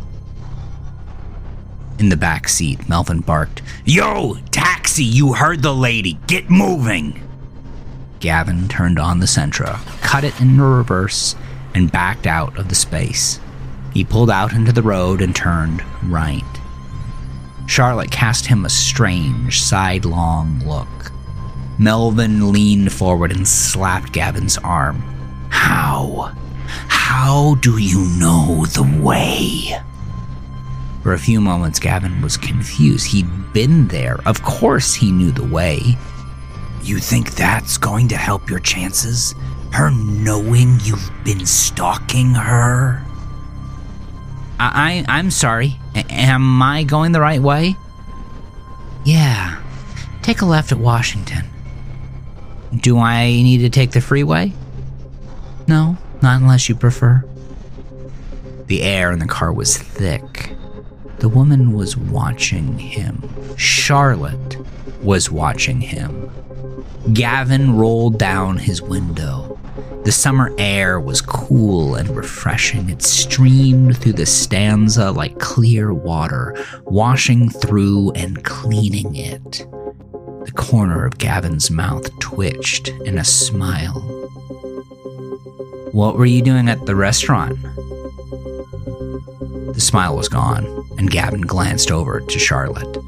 In 1.98 2.08
the 2.08 2.16
back 2.16 2.48
seat, 2.48 2.88
Melvin 2.88 3.20
barked, 3.20 3.62
Yo, 3.84 4.36
taxi, 4.50 5.04
you 5.04 5.34
heard 5.34 5.62
the 5.62 5.74
lady. 5.74 6.18
Get 6.26 6.50
moving. 6.50 7.20
Gavin 8.20 8.68
turned 8.68 8.98
on 8.98 9.18
the 9.18 9.26
Sentra, 9.26 9.80
cut 10.00 10.24
it 10.24 10.40
in 10.40 10.60
reverse, 10.60 11.34
and 11.74 11.90
backed 11.90 12.26
out 12.26 12.56
of 12.56 12.68
the 12.68 12.74
space. 12.74 13.40
He 13.92 14.04
pulled 14.04 14.30
out 14.30 14.52
into 14.52 14.72
the 14.72 14.82
road 14.82 15.20
and 15.20 15.34
turned 15.34 15.84
right. 16.04 16.44
Charlotte 17.66 18.10
cast 18.10 18.46
him 18.46 18.64
a 18.64 18.70
strange, 18.70 19.62
sidelong 19.62 20.60
look. 20.66 21.12
Melvin 21.78 22.52
leaned 22.52 22.92
forward 22.92 23.32
and 23.32 23.46
slapped 23.46 24.12
Gavin's 24.12 24.58
arm. 24.58 25.02
How? 25.48 26.32
How 26.66 27.56
do 27.56 27.78
you 27.78 28.00
know 28.18 28.66
the 28.66 28.88
way? 29.02 29.80
For 31.02 31.12
a 31.12 31.18
few 31.18 31.40
moments, 31.40 31.78
Gavin 31.78 32.22
was 32.22 32.36
confused. 32.36 33.06
He'd 33.06 33.52
been 33.52 33.88
there. 33.88 34.20
Of 34.26 34.42
course, 34.42 34.94
he 34.94 35.10
knew 35.10 35.32
the 35.32 35.44
way. 35.44 35.96
You 36.82 36.98
think 36.98 37.32
that's 37.32 37.76
going 37.76 38.08
to 38.08 38.16
help 38.16 38.48
your 38.48 38.60
chances? 38.60 39.34
Her 39.72 39.90
knowing 39.90 40.78
you've 40.82 41.10
been 41.24 41.44
stalking 41.46 42.34
her? 42.34 43.04
I, 44.72 45.04
I 45.08 45.18
am 45.18 45.30
sorry. 45.30 45.76
A- 45.94 46.10
am 46.12 46.62
I 46.62 46.84
going 46.84 47.12
the 47.12 47.20
right 47.20 47.40
way? 47.40 47.76
Yeah. 49.04 49.60
Take 50.22 50.40
a 50.42 50.46
left 50.46 50.72
at 50.72 50.78
Washington. 50.78 51.44
Do 52.76 52.98
I 52.98 53.26
need 53.26 53.58
to 53.58 53.70
take 53.70 53.92
the 53.92 54.00
freeway? 54.00 54.52
No, 55.66 55.96
not 56.22 56.40
unless 56.40 56.68
you 56.68 56.74
prefer. 56.74 57.24
The 58.66 58.82
air 58.82 59.12
in 59.12 59.18
the 59.18 59.26
car 59.26 59.52
was 59.52 59.76
thick. 59.76 60.54
The 61.18 61.28
woman 61.28 61.72
was 61.72 61.96
watching 61.96 62.78
him. 62.78 63.28
Charlotte 63.56 64.56
was 65.02 65.30
watching 65.30 65.80
him. 65.80 66.30
Gavin 67.12 67.76
rolled 67.76 68.18
down 68.18 68.58
his 68.58 68.80
window. 68.80 69.58
The 70.04 70.12
summer 70.12 70.52
air 70.58 71.00
was 71.00 71.20
cool 71.20 71.94
and 71.94 72.14
refreshing. 72.16 72.90
It 72.90 73.02
streamed 73.02 73.96
through 73.96 74.14
the 74.14 74.26
stanza 74.26 75.10
like 75.10 75.38
clear 75.38 75.94
water, 75.94 76.56
washing 76.84 77.48
through 77.48 78.10
and 78.12 78.42
cleaning 78.44 79.14
it. 79.14 79.66
The 80.44 80.52
corner 80.56 81.06
of 81.06 81.18
Gavin's 81.18 81.70
mouth 81.70 82.18
twitched 82.18 82.88
in 82.88 83.16
a 83.16 83.24
smile. 83.24 84.00
What 85.92 86.16
were 86.16 86.26
you 86.26 86.42
doing 86.42 86.68
at 86.68 86.84
the 86.84 86.96
restaurant? 86.96 87.58
The 89.72 89.80
smile 89.80 90.16
was 90.16 90.28
gone, 90.28 90.66
and 90.98 91.10
Gavin 91.10 91.40
glanced 91.40 91.90
over 91.90 92.20
to 92.20 92.38
Charlotte. 92.38 92.98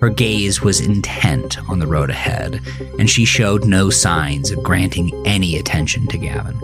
Her 0.00 0.08
gaze 0.08 0.60
was 0.60 0.80
intent 0.80 1.58
on 1.70 1.78
the 1.78 1.86
road 1.86 2.10
ahead, 2.10 2.60
and 2.98 3.08
she 3.08 3.24
showed 3.24 3.64
no 3.64 3.88
signs 3.88 4.50
of 4.50 4.62
granting 4.62 5.12
any 5.24 5.56
attention 5.56 6.08
to 6.08 6.18
Gavin. 6.18 6.58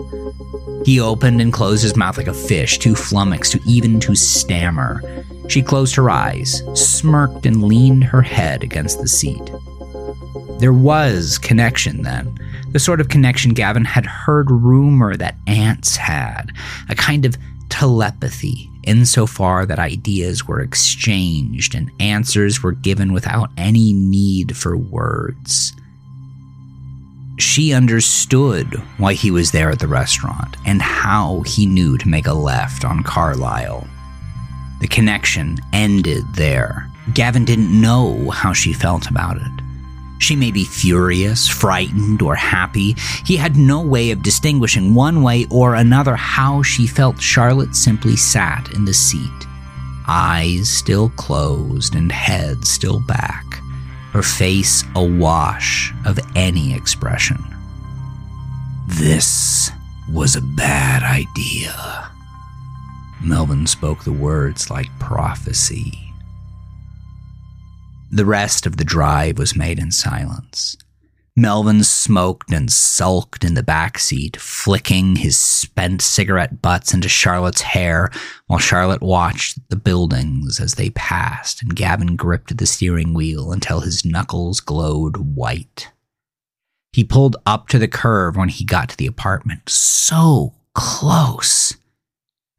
He 0.83 0.99
opened 0.99 1.39
and 1.39 1.53
closed 1.53 1.83
his 1.83 1.95
mouth 1.95 2.17
like 2.17 2.27
a 2.27 2.33
fish, 2.33 2.79
too 2.79 2.95
flummoxed 2.95 3.53
to 3.53 3.61
even 3.65 3.99
to 4.01 4.15
stammer. 4.15 5.01
She 5.47 5.61
closed 5.61 5.95
her 5.95 6.09
eyes, 6.09 6.61
smirked, 6.73 7.45
and 7.45 7.63
leaned 7.63 8.03
her 8.03 8.21
head 8.21 8.63
against 8.63 8.99
the 8.99 9.07
seat. 9.07 9.51
There 10.59 10.73
was 10.73 11.37
connection 11.37 12.01
then, 12.01 12.37
the 12.71 12.79
sort 12.79 13.01
of 13.01 13.09
connection 13.09 13.53
Gavin 13.53 13.85
had 13.85 14.05
heard 14.05 14.51
rumor 14.51 15.15
that 15.15 15.37
ants 15.47 15.95
had, 15.95 16.51
a 16.89 16.95
kind 16.95 17.25
of 17.25 17.37
telepathy 17.69 18.68
insofar 18.83 19.65
that 19.65 19.79
ideas 19.79 20.47
were 20.47 20.61
exchanged 20.61 21.75
and 21.75 21.91
answers 21.99 22.63
were 22.63 22.71
given 22.71 23.13
without 23.13 23.49
any 23.57 23.93
need 23.93 24.55
for 24.55 24.77
words. 24.77 25.73
She 27.39 27.73
understood 27.73 28.75
why 28.97 29.13
he 29.13 29.31
was 29.31 29.51
there 29.51 29.69
at 29.71 29.79
the 29.79 29.87
restaurant 29.87 30.57
and 30.65 30.81
how 30.81 31.41
he 31.41 31.65
knew 31.65 31.97
to 31.97 32.09
make 32.09 32.27
a 32.27 32.33
left 32.33 32.83
on 32.83 33.03
Carlisle. 33.03 33.87
The 34.81 34.87
connection 34.87 35.57
ended 35.71 36.23
there. 36.35 36.89
Gavin 37.13 37.45
didn't 37.45 37.81
know 37.81 38.29
how 38.29 38.53
she 38.53 38.73
felt 38.73 39.09
about 39.09 39.37
it. 39.37 39.58
She 40.19 40.35
may 40.35 40.51
be 40.51 40.65
furious, 40.65 41.47
frightened, 41.47 42.21
or 42.21 42.35
happy. 42.35 42.95
He 43.25 43.37
had 43.37 43.55
no 43.55 43.81
way 43.81 44.11
of 44.11 44.21
distinguishing 44.21 44.93
one 44.93 45.23
way 45.23 45.47
or 45.49 45.75
another 45.75 46.15
how 46.15 46.61
she 46.61 46.85
felt. 46.85 47.21
Charlotte 47.21 47.75
simply 47.75 48.15
sat 48.15 48.71
in 48.73 48.85
the 48.85 48.93
seat, 48.93 49.47
eyes 50.07 50.69
still 50.69 51.09
closed 51.11 51.95
and 51.95 52.11
head 52.11 52.65
still 52.65 52.99
back, 52.99 53.45
her 54.11 54.21
face 54.21 54.83
awash 54.95 55.93
of 56.05 56.19
any 56.35 56.75
expression. 56.75 57.43
This 58.87 59.71
was 60.11 60.35
a 60.35 60.41
bad 60.41 61.01
idea. 61.03 62.11
Melvin 63.21 63.67
spoke 63.67 64.03
the 64.03 64.11
words 64.11 64.69
like 64.69 64.89
prophecy. 64.99 66.08
The 68.11 68.25
rest 68.25 68.65
of 68.65 68.77
the 68.77 68.83
drive 68.83 69.37
was 69.37 69.55
made 69.55 69.79
in 69.79 69.91
silence. 69.91 70.75
Melvin 71.35 71.83
smoked 71.83 72.51
and 72.51 72.71
sulked 72.71 73.45
in 73.45 73.53
the 73.53 73.63
back 73.63 73.97
seat, 73.97 74.35
flicking 74.35 75.15
his 75.15 75.37
spent 75.37 76.01
cigarette 76.01 76.61
butts 76.61 76.93
into 76.93 77.07
Charlotte's 77.07 77.61
hair 77.61 78.11
while 78.47 78.59
Charlotte 78.59 79.01
watched 79.01 79.57
the 79.69 79.77
buildings 79.77 80.59
as 80.59 80.73
they 80.73 80.89
passed 80.89 81.61
and 81.61 81.75
Gavin 81.75 82.15
gripped 82.17 82.57
the 82.57 82.65
steering 82.65 83.13
wheel 83.13 83.53
until 83.53 83.79
his 83.81 84.03
knuckles 84.03 84.59
glowed 84.59 85.15
white. 85.15 85.91
He 86.91 87.03
pulled 87.03 87.37
up 87.45 87.69
to 87.69 87.79
the 87.79 87.87
curve 87.87 88.35
when 88.35 88.49
he 88.49 88.65
got 88.65 88.89
to 88.89 88.97
the 88.97 89.07
apartment, 89.07 89.69
so 89.69 90.55
close, 90.73 91.73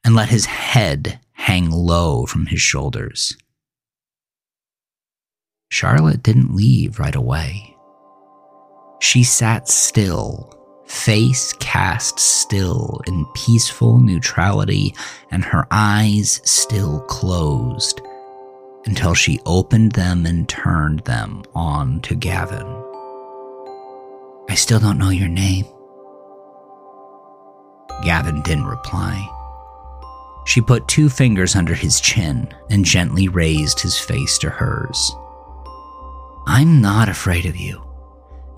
and 0.04 0.14
let 0.14 0.28
his 0.28 0.46
head 0.46 1.20
hang 1.32 1.70
low 1.70 2.24
from 2.24 2.46
his 2.46 2.60
shoulders. 2.60 3.36
Charlotte 5.70 6.22
didn't 6.22 6.54
leave 6.54 6.98
right 6.98 7.14
away. 7.14 7.76
She 8.98 9.22
sat 9.22 9.68
still, 9.68 10.52
face 10.84 11.52
cast 11.54 12.18
still 12.18 13.00
in 13.06 13.24
peaceful 13.34 13.98
neutrality, 13.98 14.94
and 15.30 15.44
her 15.44 15.66
eyes 15.70 16.40
still 16.44 17.00
closed 17.02 18.02
until 18.84 19.14
she 19.14 19.40
opened 19.46 19.92
them 19.92 20.26
and 20.26 20.48
turned 20.48 21.00
them 21.00 21.44
on 21.54 22.00
to 22.00 22.16
Gavin. 22.16 22.66
I 24.48 24.56
still 24.56 24.80
don't 24.80 24.98
know 24.98 25.10
your 25.10 25.28
name. 25.28 25.66
Gavin 28.02 28.42
didn't 28.42 28.66
reply. 28.66 29.28
She 30.46 30.60
put 30.60 30.88
two 30.88 31.08
fingers 31.08 31.54
under 31.54 31.74
his 31.74 32.00
chin 32.00 32.52
and 32.70 32.84
gently 32.84 33.28
raised 33.28 33.78
his 33.78 33.96
face 33.98 34.36
to 34.38 34.50
hers. 34.50 35.14
I'm 36.52 36.80
not 36.80 37.08
afraid 37.08 37.46
of 37.46 37.56
you. 37.56 37.80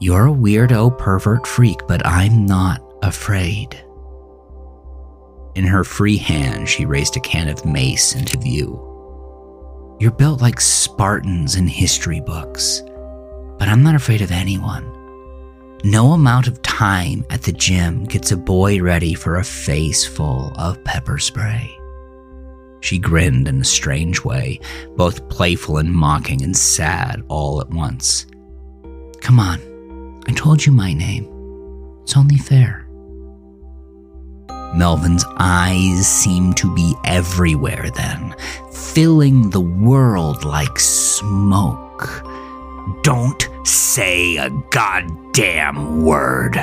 You're 0.01 0.29
a 0.29 0.33
weirdo 0.33 0.97
pervert 0.97 1.47
freak, 1.47 1.87
but 1.87 2.05
I'm 2.07 2.47
not 2.47 2.81
afraid. 3.03 3.75
In 5.55 5.67
her 5.67 5.85
free 5.85 6.17
hand, 6.17 6.71
she 6.71 6.87
raised 6.87 7.19
a 7.19 7.21
can 7.21 7.49
of 7.49 7.67
mace 7.67 8.15
into 8.15 8.39
view. 8.39 8.81
You're 10.01 10.11
built 10.11 10.41
like 10.41 10.59
Spartans 10.59 11.55
in 11.55 11.69
history 11.69 12.21
books, 12.21 12.81
but 13.59 13.69
I'm 13.69 13.83
not 13.83 13.95
afraid 13.95 14.23
of 14.23 14.33
anyone. 14.33 14.91
No 15.85 16.13
amount 16.13 16.47
of 16.47 16.63
time 16.63 17.27
at 17.29 17.43
the 17.43 17.53
gym 17.53 18.05
gets 18.05 18.33
a 18.33 18.39
boy 18.39 18.81
ready 18.81 19.13
for 19.13 19.37
a 19.37 19.45
face 19.45 20.03
full 20.03 20.55
of 20.57 20.83
pepper 20.83 21.19
spray. 21.19 21.79
She 22.83 22.99
grinned 22.99 23.47
in 23.47 23.61
a 23.61 23.65
strange 23.65 24.25
way, 24.25 24.59
both 24.97 25.29
playful 25.29 25.79
and 25.79 25.93
mocking 25.93 26.43
and 26.43 26.57
sad 26.57 27.23
all 27.29 27.61
at 27.61 27.71
once. 27.71 28.27
Come 29.21 29.39
on, 29.39 30.21
I 30.27 30.33
told 30.33 30.67
you 30.67 30.73
my 30.73 30.93
name. 30.93 31.29
It's 32.03 32.17
only 32.17 32.39
fair. 32.39 32.89
Melvin's 34.75 35.25
eyes 35.39 36.09
seemed 36.09 36.57
to 36.57 36.75
be 36.75 36.95
everywhere 37.05 37.89
then, 37.95 38.35
filling 38.73 39.51
the 39.51 39.61
world 39.61 40.45
like 40.45 40.81
smoke. 40.81 42.27
Don't 43.03 43.49
say 43.65 44.39
a 44.39 44.51
goddamn 44.71 46.05
word. 46.05 46.57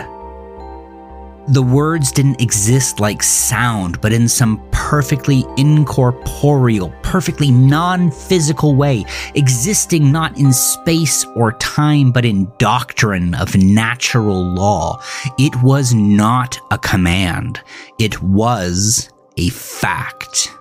The 1.49 1.63
words 1.63 2.11
didn't 2.11 2.41
exist 2.41 2.99
like 2.99 3.23
sound, 3.23 3.99
but 4.01 4.13
in 4.13 4.27
some 4.27 4.61
perfectly 4.69 5.43
incorporeal, 5.57 6.93
perfectly 7.01 7.49
non 7.49 8.11
physical 8.11 8.75
way, 8.75 9.03
existing 9.33 10.11
not 10.11 10.37
in 10.37 10.53
space 10.53 11.25
or 11.35 11.53
time, 11.53 12.11
but 12.11 12.23
in 12.23 12.51
doctrine 12.59 13.33
of 13.33 13.55
natural 13.55 14.43
law. 14.43 15.01
It 15.39 15.59
was 15.63 15.91
not 15.91 16.59
a 16.69 16.77
command, 16.77 17.59
it 17.97 18.21
was 18.21 19.09
a 19.37 19.49
fact. 19.49 20.55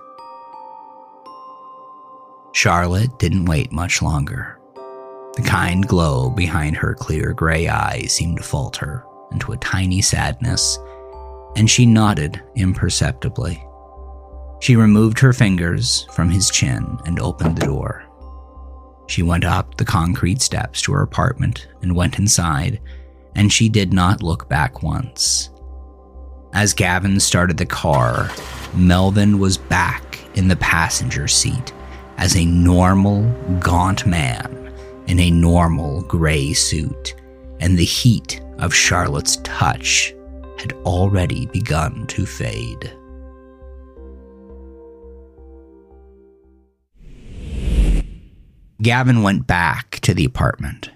Charlotte 2.51 3.19
didn't 3.19 3.45
wait 3.45 3.71
much 3.71 4.01
longer. 4.01 4.59
The 5.35 5.43
kind 5.43 5.87
glow 5.87 6.31
behind 6.31 6.77
her 6.77 6.95
clear 6.95 7.31
gray 7.33 7.67
eyes 7.67 8.11
seemed 8.11 8.37
to 8.37 8.43
falter 8.43 9.05
into 9.31 9.51
a 9.51 9.57
tiny 9.57 10.01
sadness, 10.01 10.79
and 11.55 11.69
she 11.69 11.85
nodded 11.85 12.41
imperceptibly. 12.55 13.63
She 14.61 14.75
removed 14.75 15.19
her 15.19 15.33
fingers 15.33 16.05
from 16.11 16.29
his 16.29 16.49
chin 16.49 16.97
and 17.05 17.19
opened 17.19 17.57
the 17.57 17.65
door. 17.65 18.03
She 19.07 19.23
went 19.23 19.45
up 19.45 19.77
the 19.77 19.85
concrete 19.85 20.41
steps 20.41 20.81
to 20.83 20.91
her 20.93 21.01
apartment 21.01 21.67
and 21.81 21.95
went 21.95 22.19
inside, 22.19 22.79
and 23.35 23.51
she 23.51 23.69
did 23.69 23.93
not 23.93 24.21
look 24.21 24.49
back 24.49 24.83
once. 24.83 25.49
As 26.53 26.73
Gavin 26.73 27.19
started 27.19 27.57
the 27.57 27.65
car, 27.65 28.29
Melvin 28.75 29.39
was 29.39 29.57
back 29.57 30.19
in 30.35 30.47
the 30.47 30.55
passenger 30.57 31.27
seat 31.27 31.73
as 32.17 32.35
a 32.35 32.45
normal, 32.45 33.23
gaunt 33.59 34.05
man 34.05 34.71
in 35.07 35.19
a 35.19 35.31
normal 35.31 36.01
gray 36.03 36.53
suit, 36.53 37.15
and 37.59 37.77
the 37.77 37.85
heat 37.85 38.41
of 38.59 38.73
Charlotte's 38.73 39.37
touch 39.37 40.13
had 40.57 40.73
already 40.85 41.45
begun 41.47 42.05
to 42.07 42.25
fade. 42.25 42.93
Gavin 48.81 49.23
went 49.23 49.45
back 49.45 49.99
to 50.01 50.13
the 50.13 50.25
apartment. 50.25 50.89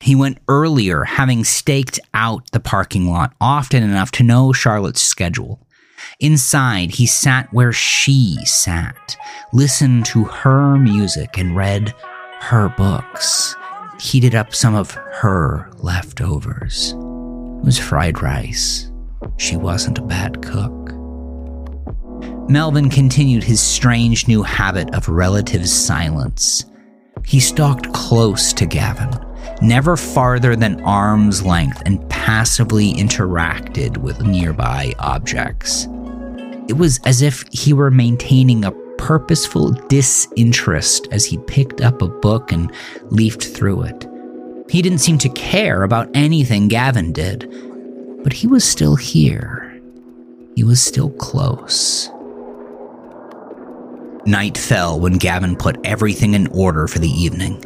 He 0.00 0.14
went 0.14 0.38
earlier, 0.48 1.04
having 1.04 1.44
staked 1.44 1.98
out 2.12 2.50
the 2.52 2.60
parking 2.60 3.08
lot 3.08 3.34
often 3.40 3.82
enough 3.82 4.10
to 4.12 4.22
know 4.22 4.52
Charlotte's 4.52 5.00
schedule. 5.00 5.66
Inside, 6.20 6.90
he 6.92 7.06
sat 7.06 7.52
where 7.52 7.72
she 7.72 8.36
sat, 8.44 9.16
listened 9.52 10.06
to 10.06 10.24
her 10.24 10.76
music, 10.76 11.38
and 11.38 11.56
read 11.56 11.94
her 12.40 12.68
books 12.76 13.56
heated 14.04 14.34
up 14.34 14.54
some 14.54 14.74
of 14.74 14.90
her 14.90 15.70
leftovers. 15.78 16.92
It 16.92 17.64
was 17.64 17.78
fried 17.78 18.20
rice. 18.20 18.90
She 19.38 19.56
wasn't 19.56 19.98
a 19.98 20.02
bad 20.02 20.42
cook. 20.42 20.92
Melvin 22.50 22.90
continued 22.90 23.42
his 23.42 23.62
strange 23.62 24.28
new 24.28 24.42
habit 24.42 24.94
of 24.94 25.08
relative 25.08 25.66
silence. 25.66 26.66
He 27.24 27.40
stalked 27.40 27.94
close 27.94 28.52
to 28.52 28.66
Gavin, 28.66 29.18
never 29.62 29.96
farther 29.96 30.54
than 30.54 30.82
arm's 30.82 31.42
length, 31.42 31.82
and 31.86 32.06
passively 32.10 32.92
interacted 32.92 33.96
with 33.96 34.20
nearby 34.20 34.92
objects. 34.98 35.88
It 36.68 36.76
was 36.76 37.00
as 37.06 37.22
if 37.22 37.42
he 37.52 37.72
were 37.72 37.90
maintaining 37.90 38.66
a 38.66 38.83
purposeful 39.04 39.70
disinterest 39.88 41.06
as 41.10 41.26
he 41.26 41.36
picked 41.36 41.82
up 41.82 42.00
a 42.00 42.08
book 42.08 42.50
and 42.50 42.72
leafed 43.10 43.44
through 43.44 43.82
it. 43.82 44.08
He 44.70 44.80
didn't 44.80 45.00
seem 45.00 45.18
to 45.18 45.28
care 45.28 45.82
about 45.82 46.08
anything 46.14 46.68
Gavin 46.68 47.12
did, 47.12 47.46
but 48.22 48.32
he 48.32 48.46
was 48.46 48.64
still 48.64 48.96
here. 48.96 49.78
He 50.56 50.64
was 50.64 50.80
still 50.80 51.10
close. 51.10 52.08
Night 54.24 54.56
fell 54.56 54.98
when 54.98 55.18
Gavin 55.18 55.54
put 55.54 55.76
everything 55.84 56.32
in 56.32 56.46
order 56.46 56.86
for 56.88 56.98
the 56.98 57.10
evening. 57.10 57.62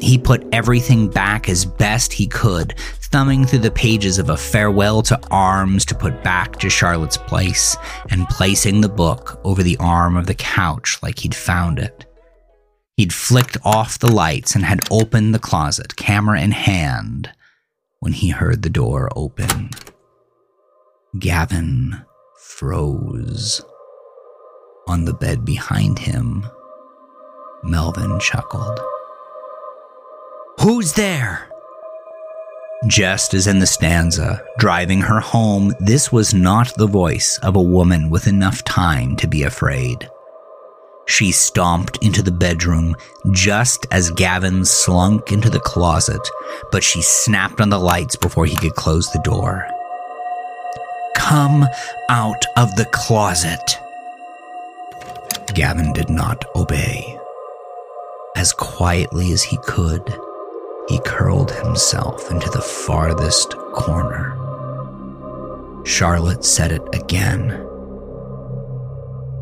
He 0.00 0.18
put 0.18 0.46
everything 0.52 1.08
back 1.08 1.48
as 1.48 1.64
best 1.64 2.12
he 2.12 2.26
could, 2.26 2.78
thumbing 2.78 3.46
through 3.46 3.60
the 3.60 3.70
pages 3.70 4.18
of 4.18 4.30
a 4.30 4.36
farewell 4.36 5.02
to 5.02 5.18
arms 5.30 5.84
to 5.86 5.94
put 5.94 6.22
back 6.22 6.58
to 6.58 6.68
Charlotte's 6.68 7.16
place, 7.16 7.76
and 8.10 8.28
placing 8.28 8.80
the 8.80 8.88
book 8.88 9.40
over 9.44 9.62
the 9.62 9.76
arm 9.78 10.16
of 10.16 10.26
the 10.26 10.34
couch 10.34 10.98
like 11.02 11.20
he'd 11.20 11.34
found 11.34 11.78
it. 11.78 12.04
He'd 12.96 13.12
flicked 13.12 13.58
off 13.64 13.98
the 13.98 14.12
lights 14.12 14.54
and 14.54 14.64
had 14.64 14.80
opened 14.90 15.34
the 15.34 15.38
closet, 15.38 15.96
camera 15.96 16.40
in 16.40 16.50
hand, 16.50 17.30
when 18.00 18.12
he 18.12 18.30
heard 18.30 18.62
the 18.62 18.70
door 18.70 19.10
open. 19.16 19.70
Gavin 21.18 22.04
froze. 22.38 23.62
On 24.88 25.04
the 25.04 25.14
bed 25.14 25.44
behind 25.44 25.98
him, 25.98 26.46
Melvin 27.64 28.20
chuckled. 28.20 28.78
Who's 30.60 30.94
there? 30.94 31.48
Just 32.86 33.34
as 33.34 33.46
in 33.46 33.58
the 33.58 33.66
stanza, 33.66 34.42
driving 34.58 35.00
her 35.00 35.20
home, 35.20 35.74
this 35.80 36.10
was 36.10 36.32
not 36.32 36.74
the 36.76 36.86
voice 36.86 37.38
of 37.42 37.56
a 37.56 37.62
woman 37.62 38.10
with 38.10 38.26
enough 38.26 38.64
time 38.64 39.16
to 39.16 39.26
be 39.26 39.42
afraid. 39.42 40.10
She 41.06 41.30
stomped 41.30 42.02
into 42.04 42.22
the 42.22 42.32
bedroom 42.32 42.96
just 43.32 43.86
as 43.90 44.10
Gavin 44.10 44.64
slunk 44.64 45.30
into 45.30 45.50
the 45.50 45.60
closet, 45.60 46.26
but 46.72 46.82
she 46.82 47.00
snapped 47.00 47.60
on 47.60 47.70
the 47.70 47.78
lights 47.78 48.16
before 48.16 48.46
he 48.46 48.56
could 48.56 48.74
close 48.74 49.10
the 49.10 49.22
door. 49.22 49.66
Come 51.14 51.66
out 52.08 52.44
of 52.56 52.74
the 52.76 52.86
closet. 52.86 53.78
Gavin 55.54 55.92
did 55.92 56.10
not 56.10 56.44
obey. 56.56 57.18
As 58.36 58.52
quietly 58.52 59.32
as 59.32 59.42
he 59.42 59.58
could, 59.58 60.18
he 60.88 61.00
curled 61.00 61.50
himself 61.50 62.30
into 62.30 62.48
the 62.50 62.60
farthest 62.60 63.56
corner. 63.72 64.34
Charlotte 65.84 66.44
said 66.44 66.72
it 66.72 66.82
again. 66.92 67.62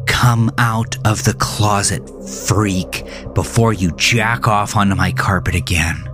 Come 0.06 0.50
out 0.58 0.96
of 1.06 1.24
the 1.24 1.34
closet, 1.34 2.02
freak, 2.46 3.04
before 3.34 3.72
you 3.72 3.92
jack 3.96 4.48
off 4.48 4.76
onto 4.76 4.94
my 4.94 5.12
carpet 5.12 5.54
again. 5.54 6.08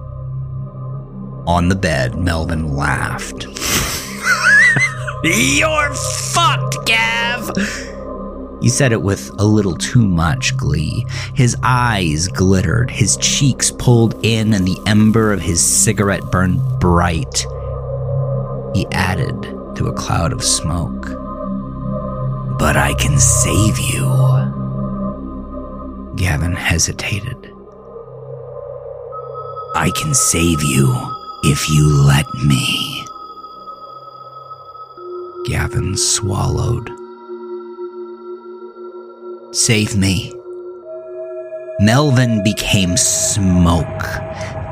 On 1.47 1.69
the 1.69 1.77
bed, 1.77 2.17
Melvin 2.17 2.75
laughed. 2.75 3.45
You're 5.25 5.95
fucked, 5.95 6.87
Gav! 6.87 7.51
He 8.61 8.69
said 8.69 8.93
it 8.93 9.03
with 9.03 9.31
a 9.39 9.45
little 9.45 9.75
too 9.75 10.07
much 10.07 10.57
glee. 10.57 11.07
His 11.35 11.57
eyes 11.63 12.29
glittered, 12.29 12.91
his 12.91 13.17
cheeks 13.17 13.71
pulled 13.71 14.15
in, 14.25 14.53
and 14.53 14.67
the 14.67 14.79
ember 14.87 15.33
of 15.33 15.41
his 15.41 15.63
cigarette 15.63 16.31
burned 16.31 16.61
bright. 16.79 17.47
He 18.75 18.87
added 18.93 19.43
to 19.77 19.87
a 19.87 19.95
cloud 19.95 20.33
of 20.33 20.45
smoke. 20.45 21.09
But 22.59 22.77
I 22.77 22.95
can 22.99 23.19
save 23.19 23.79
you. 23.79 24.05
Gavin 26.17 26.53
hesitated. 26.53 27.51
I 29.75 29.91
can 29.97 30.13
save 30.13 30.63
you 30.63 30.95
if 31.45 31.71
you 31.71 31.89
let 31.89 32.27
me. 32.45 33.07
Gavin 35.47 35.97
swallowed. 35.97 37.00
Save 39.53 39.97
me. 39.97 40.33
Melvin 41.81 42.45
became 42.45 42.97
smoke, 42.97 44.05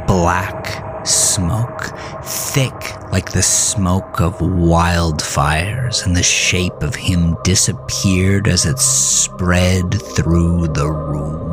black 0.06 1.04
smoke, 1.04 1.92
thick 2.22 2.72
like 3.10 3.32
the 3.32 3.42
smoke 3.42 4.20
of 4.20 4.38
wildfires, 4.38 6.06
and 6.06 6.14
the 6.14 6.22
shape 6.22 6.80
of 6.82 6.94
him 6.94 7.36
disappeared 7.42 8.46
as 8.46 8.66
it 8.66 8.78
spread 8.78 10.00
through 10.14 10.68
the 10.68 10.88
room. 10.88 11.47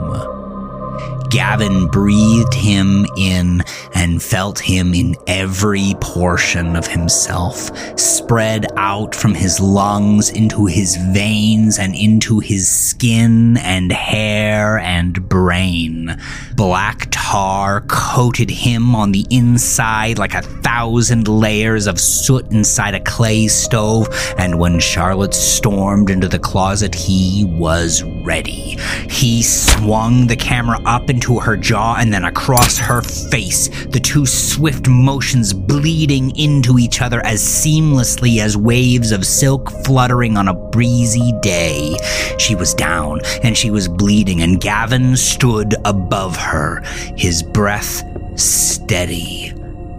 Gavin 1.36 1.88
breathed 1.88 2.54
him 2.54 3.06
in 3.18 3.62
and 3.94 4.24
felt 4.24 4.58
him 4.58 4.94
in 4.94 5.18
every 5.28 5.94
portion 6.00 6.78
of 6.78 6.88
himself, 6.88 7.70
spread 8.00 8.68
out 8.78 9.14
from 9.14 9.34
his 9.34 9.60
lungs 9.60 10.30
into 10.30 10.66
his 10.66 10.96
veins 11.12 11.78
and 11.78 11.94
into 11.94 12.40
his 12.40 12.72
skin 12.72 13.58
and 13.58 13.92
hair 13.92 14.80
and 14.80 15.28
brain. 15.28 16.18
Black 16.56 17.10
tar 17.12 17.82
coated 17.82 18.50
him 18.50 18.96
on 18.96 19.12
the 19.12 19.26
inside 19.30 20.18
like 20.18 20.36
a 20.36 20.42
thousand 20.42 21.28
layers 21.28 21.86
of 21.86 22.00
soot 22.00 22.50
inside 22.50 22.94
a 22.94 23.00
clay 23.02 23.50
stove, 23.50 24.08
and 24.38 24.58
when 24.58 24.80
Charlotte 24.80 25.34
stormed 25.34 26.10
into 26.10 26.30
the 26.30 26.40
closet, 26.40 26.96
he 26.96 27.44
was 27.44 28.04
ready. 28.24 28.78
He 29.10 29.44
swung 29.44 30.28
the 30.28 30.38
camera 30.38 30.80
up 30.86 31.10
into 31.10 31.25
her 31.34 31.58
jaw 31.58 31.96
and 31.98 32.14
then 32.14 32.24
across 32.26 32.78
her 32.78 33.02
face, 33.02 33.68
the 33.88 34.00
two 34.00 34.26
swift 34.26 34.88
motions 34.88 35.54
bleeding 35.54 36.36
into 36.38 36.78
each 36.78 37.02
other 37.02 37.26
as 37.26 37.42
seamlessly 37.42 38.40
as 38.40 38.56
waves 38.56 39.12
of 39.12 39.26
silk 39.26 39.72
fluttering 39.84 40.38
on 40.38 40.48
a 40.48 40.54
breezy 40.54 41.34
day. 41.42 41.98
She 42.38 42.56
was 42.56 42.76
down 42.76 43.22
and 43.44 43.58
she 43.58 43.72
was 43.72 43.88
bleeding, 43.88 44.42
and 44.42 44.62
Gavin 44.62 45.18
stood 45.18 45.74
above 45.84 46.38
her, 46.38 46.82
his 47.18 47.42
breath 47.42 48.04
steady, 48.40 49.52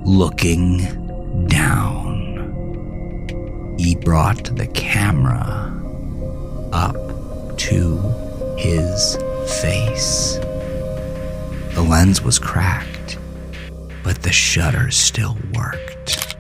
looking 0.05 1.47
down. 1.49 2.07
He 3.79 3.97
brought 3.97 4.57
the 4.57 4.69
camera 4.69 5.73
up 6.73 6.97
to 7.59 7.99
his 8.57 9.17
face. 9.61 10.39
The 11.77 11.83
lens 11.83 12.23
was 12.23 12.39
cracked, 12.39 13.19
but 14.03 14.23
the 14.23 14.33
shutter 14.33 14.91
still 14.91 15.37
worked. 15.53 16.35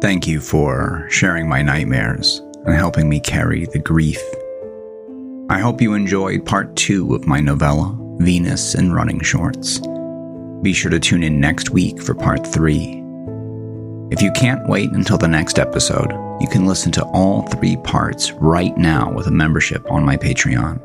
Thank 0.00 0.26
you 0.26 0.40
for 0.40 1.06
sharing 1.10 1.46
my 1.46 1.60
nightmares 1.60 2.40
and 2.64 2.74
helping 2.74 3.10
me 3.10 3.20
carry 3.20 3.66
the 3.66 3.78
grief. 3.78 4.22
I 5.56 5.60
hope 5.60 5.80
you 5.80 5.94
enjoyed 5.94 6.44
part 6.44 6.76
two 6.76 7.14
of 7.14 7.26
my 7.26 7.40
novella, 7.40 7.96
Venus 8.18 8.74
in 8.74 8.92
Running 8.92 9.20
Shorts. 9.20 9.80
Be 10.60 10.74
sure 10.74 10.90
to 10.90 11.00
tune 11.00 11.22
in 11.22 11.40
next 11.40 11.70
week 11.70 12.02
for 12.02 12.14
part 12.14 12.46
three. 12.46 13.02
If 14.10 14.20
you 14.20 14.30
can't 14.32 14.68
wait 14.68 14.92
until 14.92 15.16
the 15.16 15.28
next 15.28 15.58
episode, 15.58 16.12
you 16.42 16.46
can 16.46 16.66
listen 16.66 16.92
to 16.92 17.04
all 17.06 17.40
three 17.46 17.78
parts 17.78 18.32
right 18.32 18.76
now 18.76 19.10
with 19.10 19.28
a 19.28 19.30
membership 19.30 19.90
on 19.90 20.04
my 20.04 20.18
Patreon. 20.18 20.78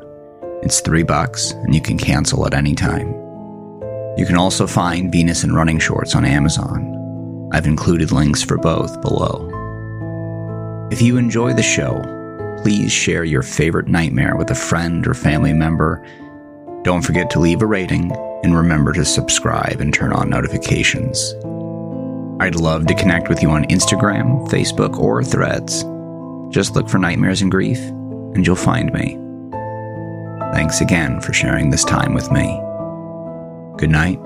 It's 0.64 0.80
three 0.80 1.02
bucks, 1.02 1.50
and 1.50 1.74
you 1.74 1.82
can 1.82 1.98
cancel 1.98 2.46
at 2.46 2.54
any 2.54 2.74
time. 2.74 3.08
You 4.16 4.24
can 4.24 4.38
also 4.38 4.66
find 4.66 5.12
Venus 5.12 5.44
in 5.44 5.54
Running 5.54 5.80
Shorts 5.80 6.14
on 6.14 6.24
Amazon. 6.24 7.50
I've 7.52 7.66
included 7.66 8.10
links 8.10 8.42
for 8.42 8.56
both 8.56 9.02
below. 9.02 9.50
If 10.90 11.02
you 11.02 11.18
enjoy 11.18 11.52
the 11.52 11.62
show, 11.62 12.21
please 12.62 12.92
share 12.92 13.24
your 13.24 13.42
favorite 13.42 13.88
nightmare 13.88 14.36
with 14.36 14.50
a 14.50 14.54
friend 14.54 15.06
or 15.06 15.14
family 15.14 15.52
member. 15.52 16.00
Don't 16.82 17.02
forget 17.02 17.28
to 17.30 17.40
leave 17.40 17.60
a 17.60 17.66
rating 17.66 18.12
and 18.44 18.56
remember 18.56 18.92
to 18.92 19.04
subscribe 19.04 19.80
and 19.80 19.92
turn 19.92 20.12
on 20.12 20.30
notifications. 20.30 21.34
I'd 22.40 22.54
love 22.54 22.86
to 22.86 22.94
connect 22.94 23.28
with 23.28 23.42
you 23.42 23.50
on 23.50 23.64
Instagram, 23.64 24.48
Facebook, 24.48 24.96
or 24.96 25.24
Threads. 25.24 25.84
Just 26.54 26.76
look 26.76 26.88
for 26.88 26.98
Nightmares 26.98 27.42
and 27.42 27.50
Grief 27.50 27.78
and 27.78 28.46
you'll 28.46 28.54
find 28.54 28.92
me. 28.92 29.18
Thanks 30.52 30.80
again 30.80 31.20
for 31.20 31.32
sharing 31.32 31.70
this 31.70 31.84
time 31.84 32.14
with 32.14 32.30
me. 32.30 32.60
Good 33.76 33.90
night 33.90 34.20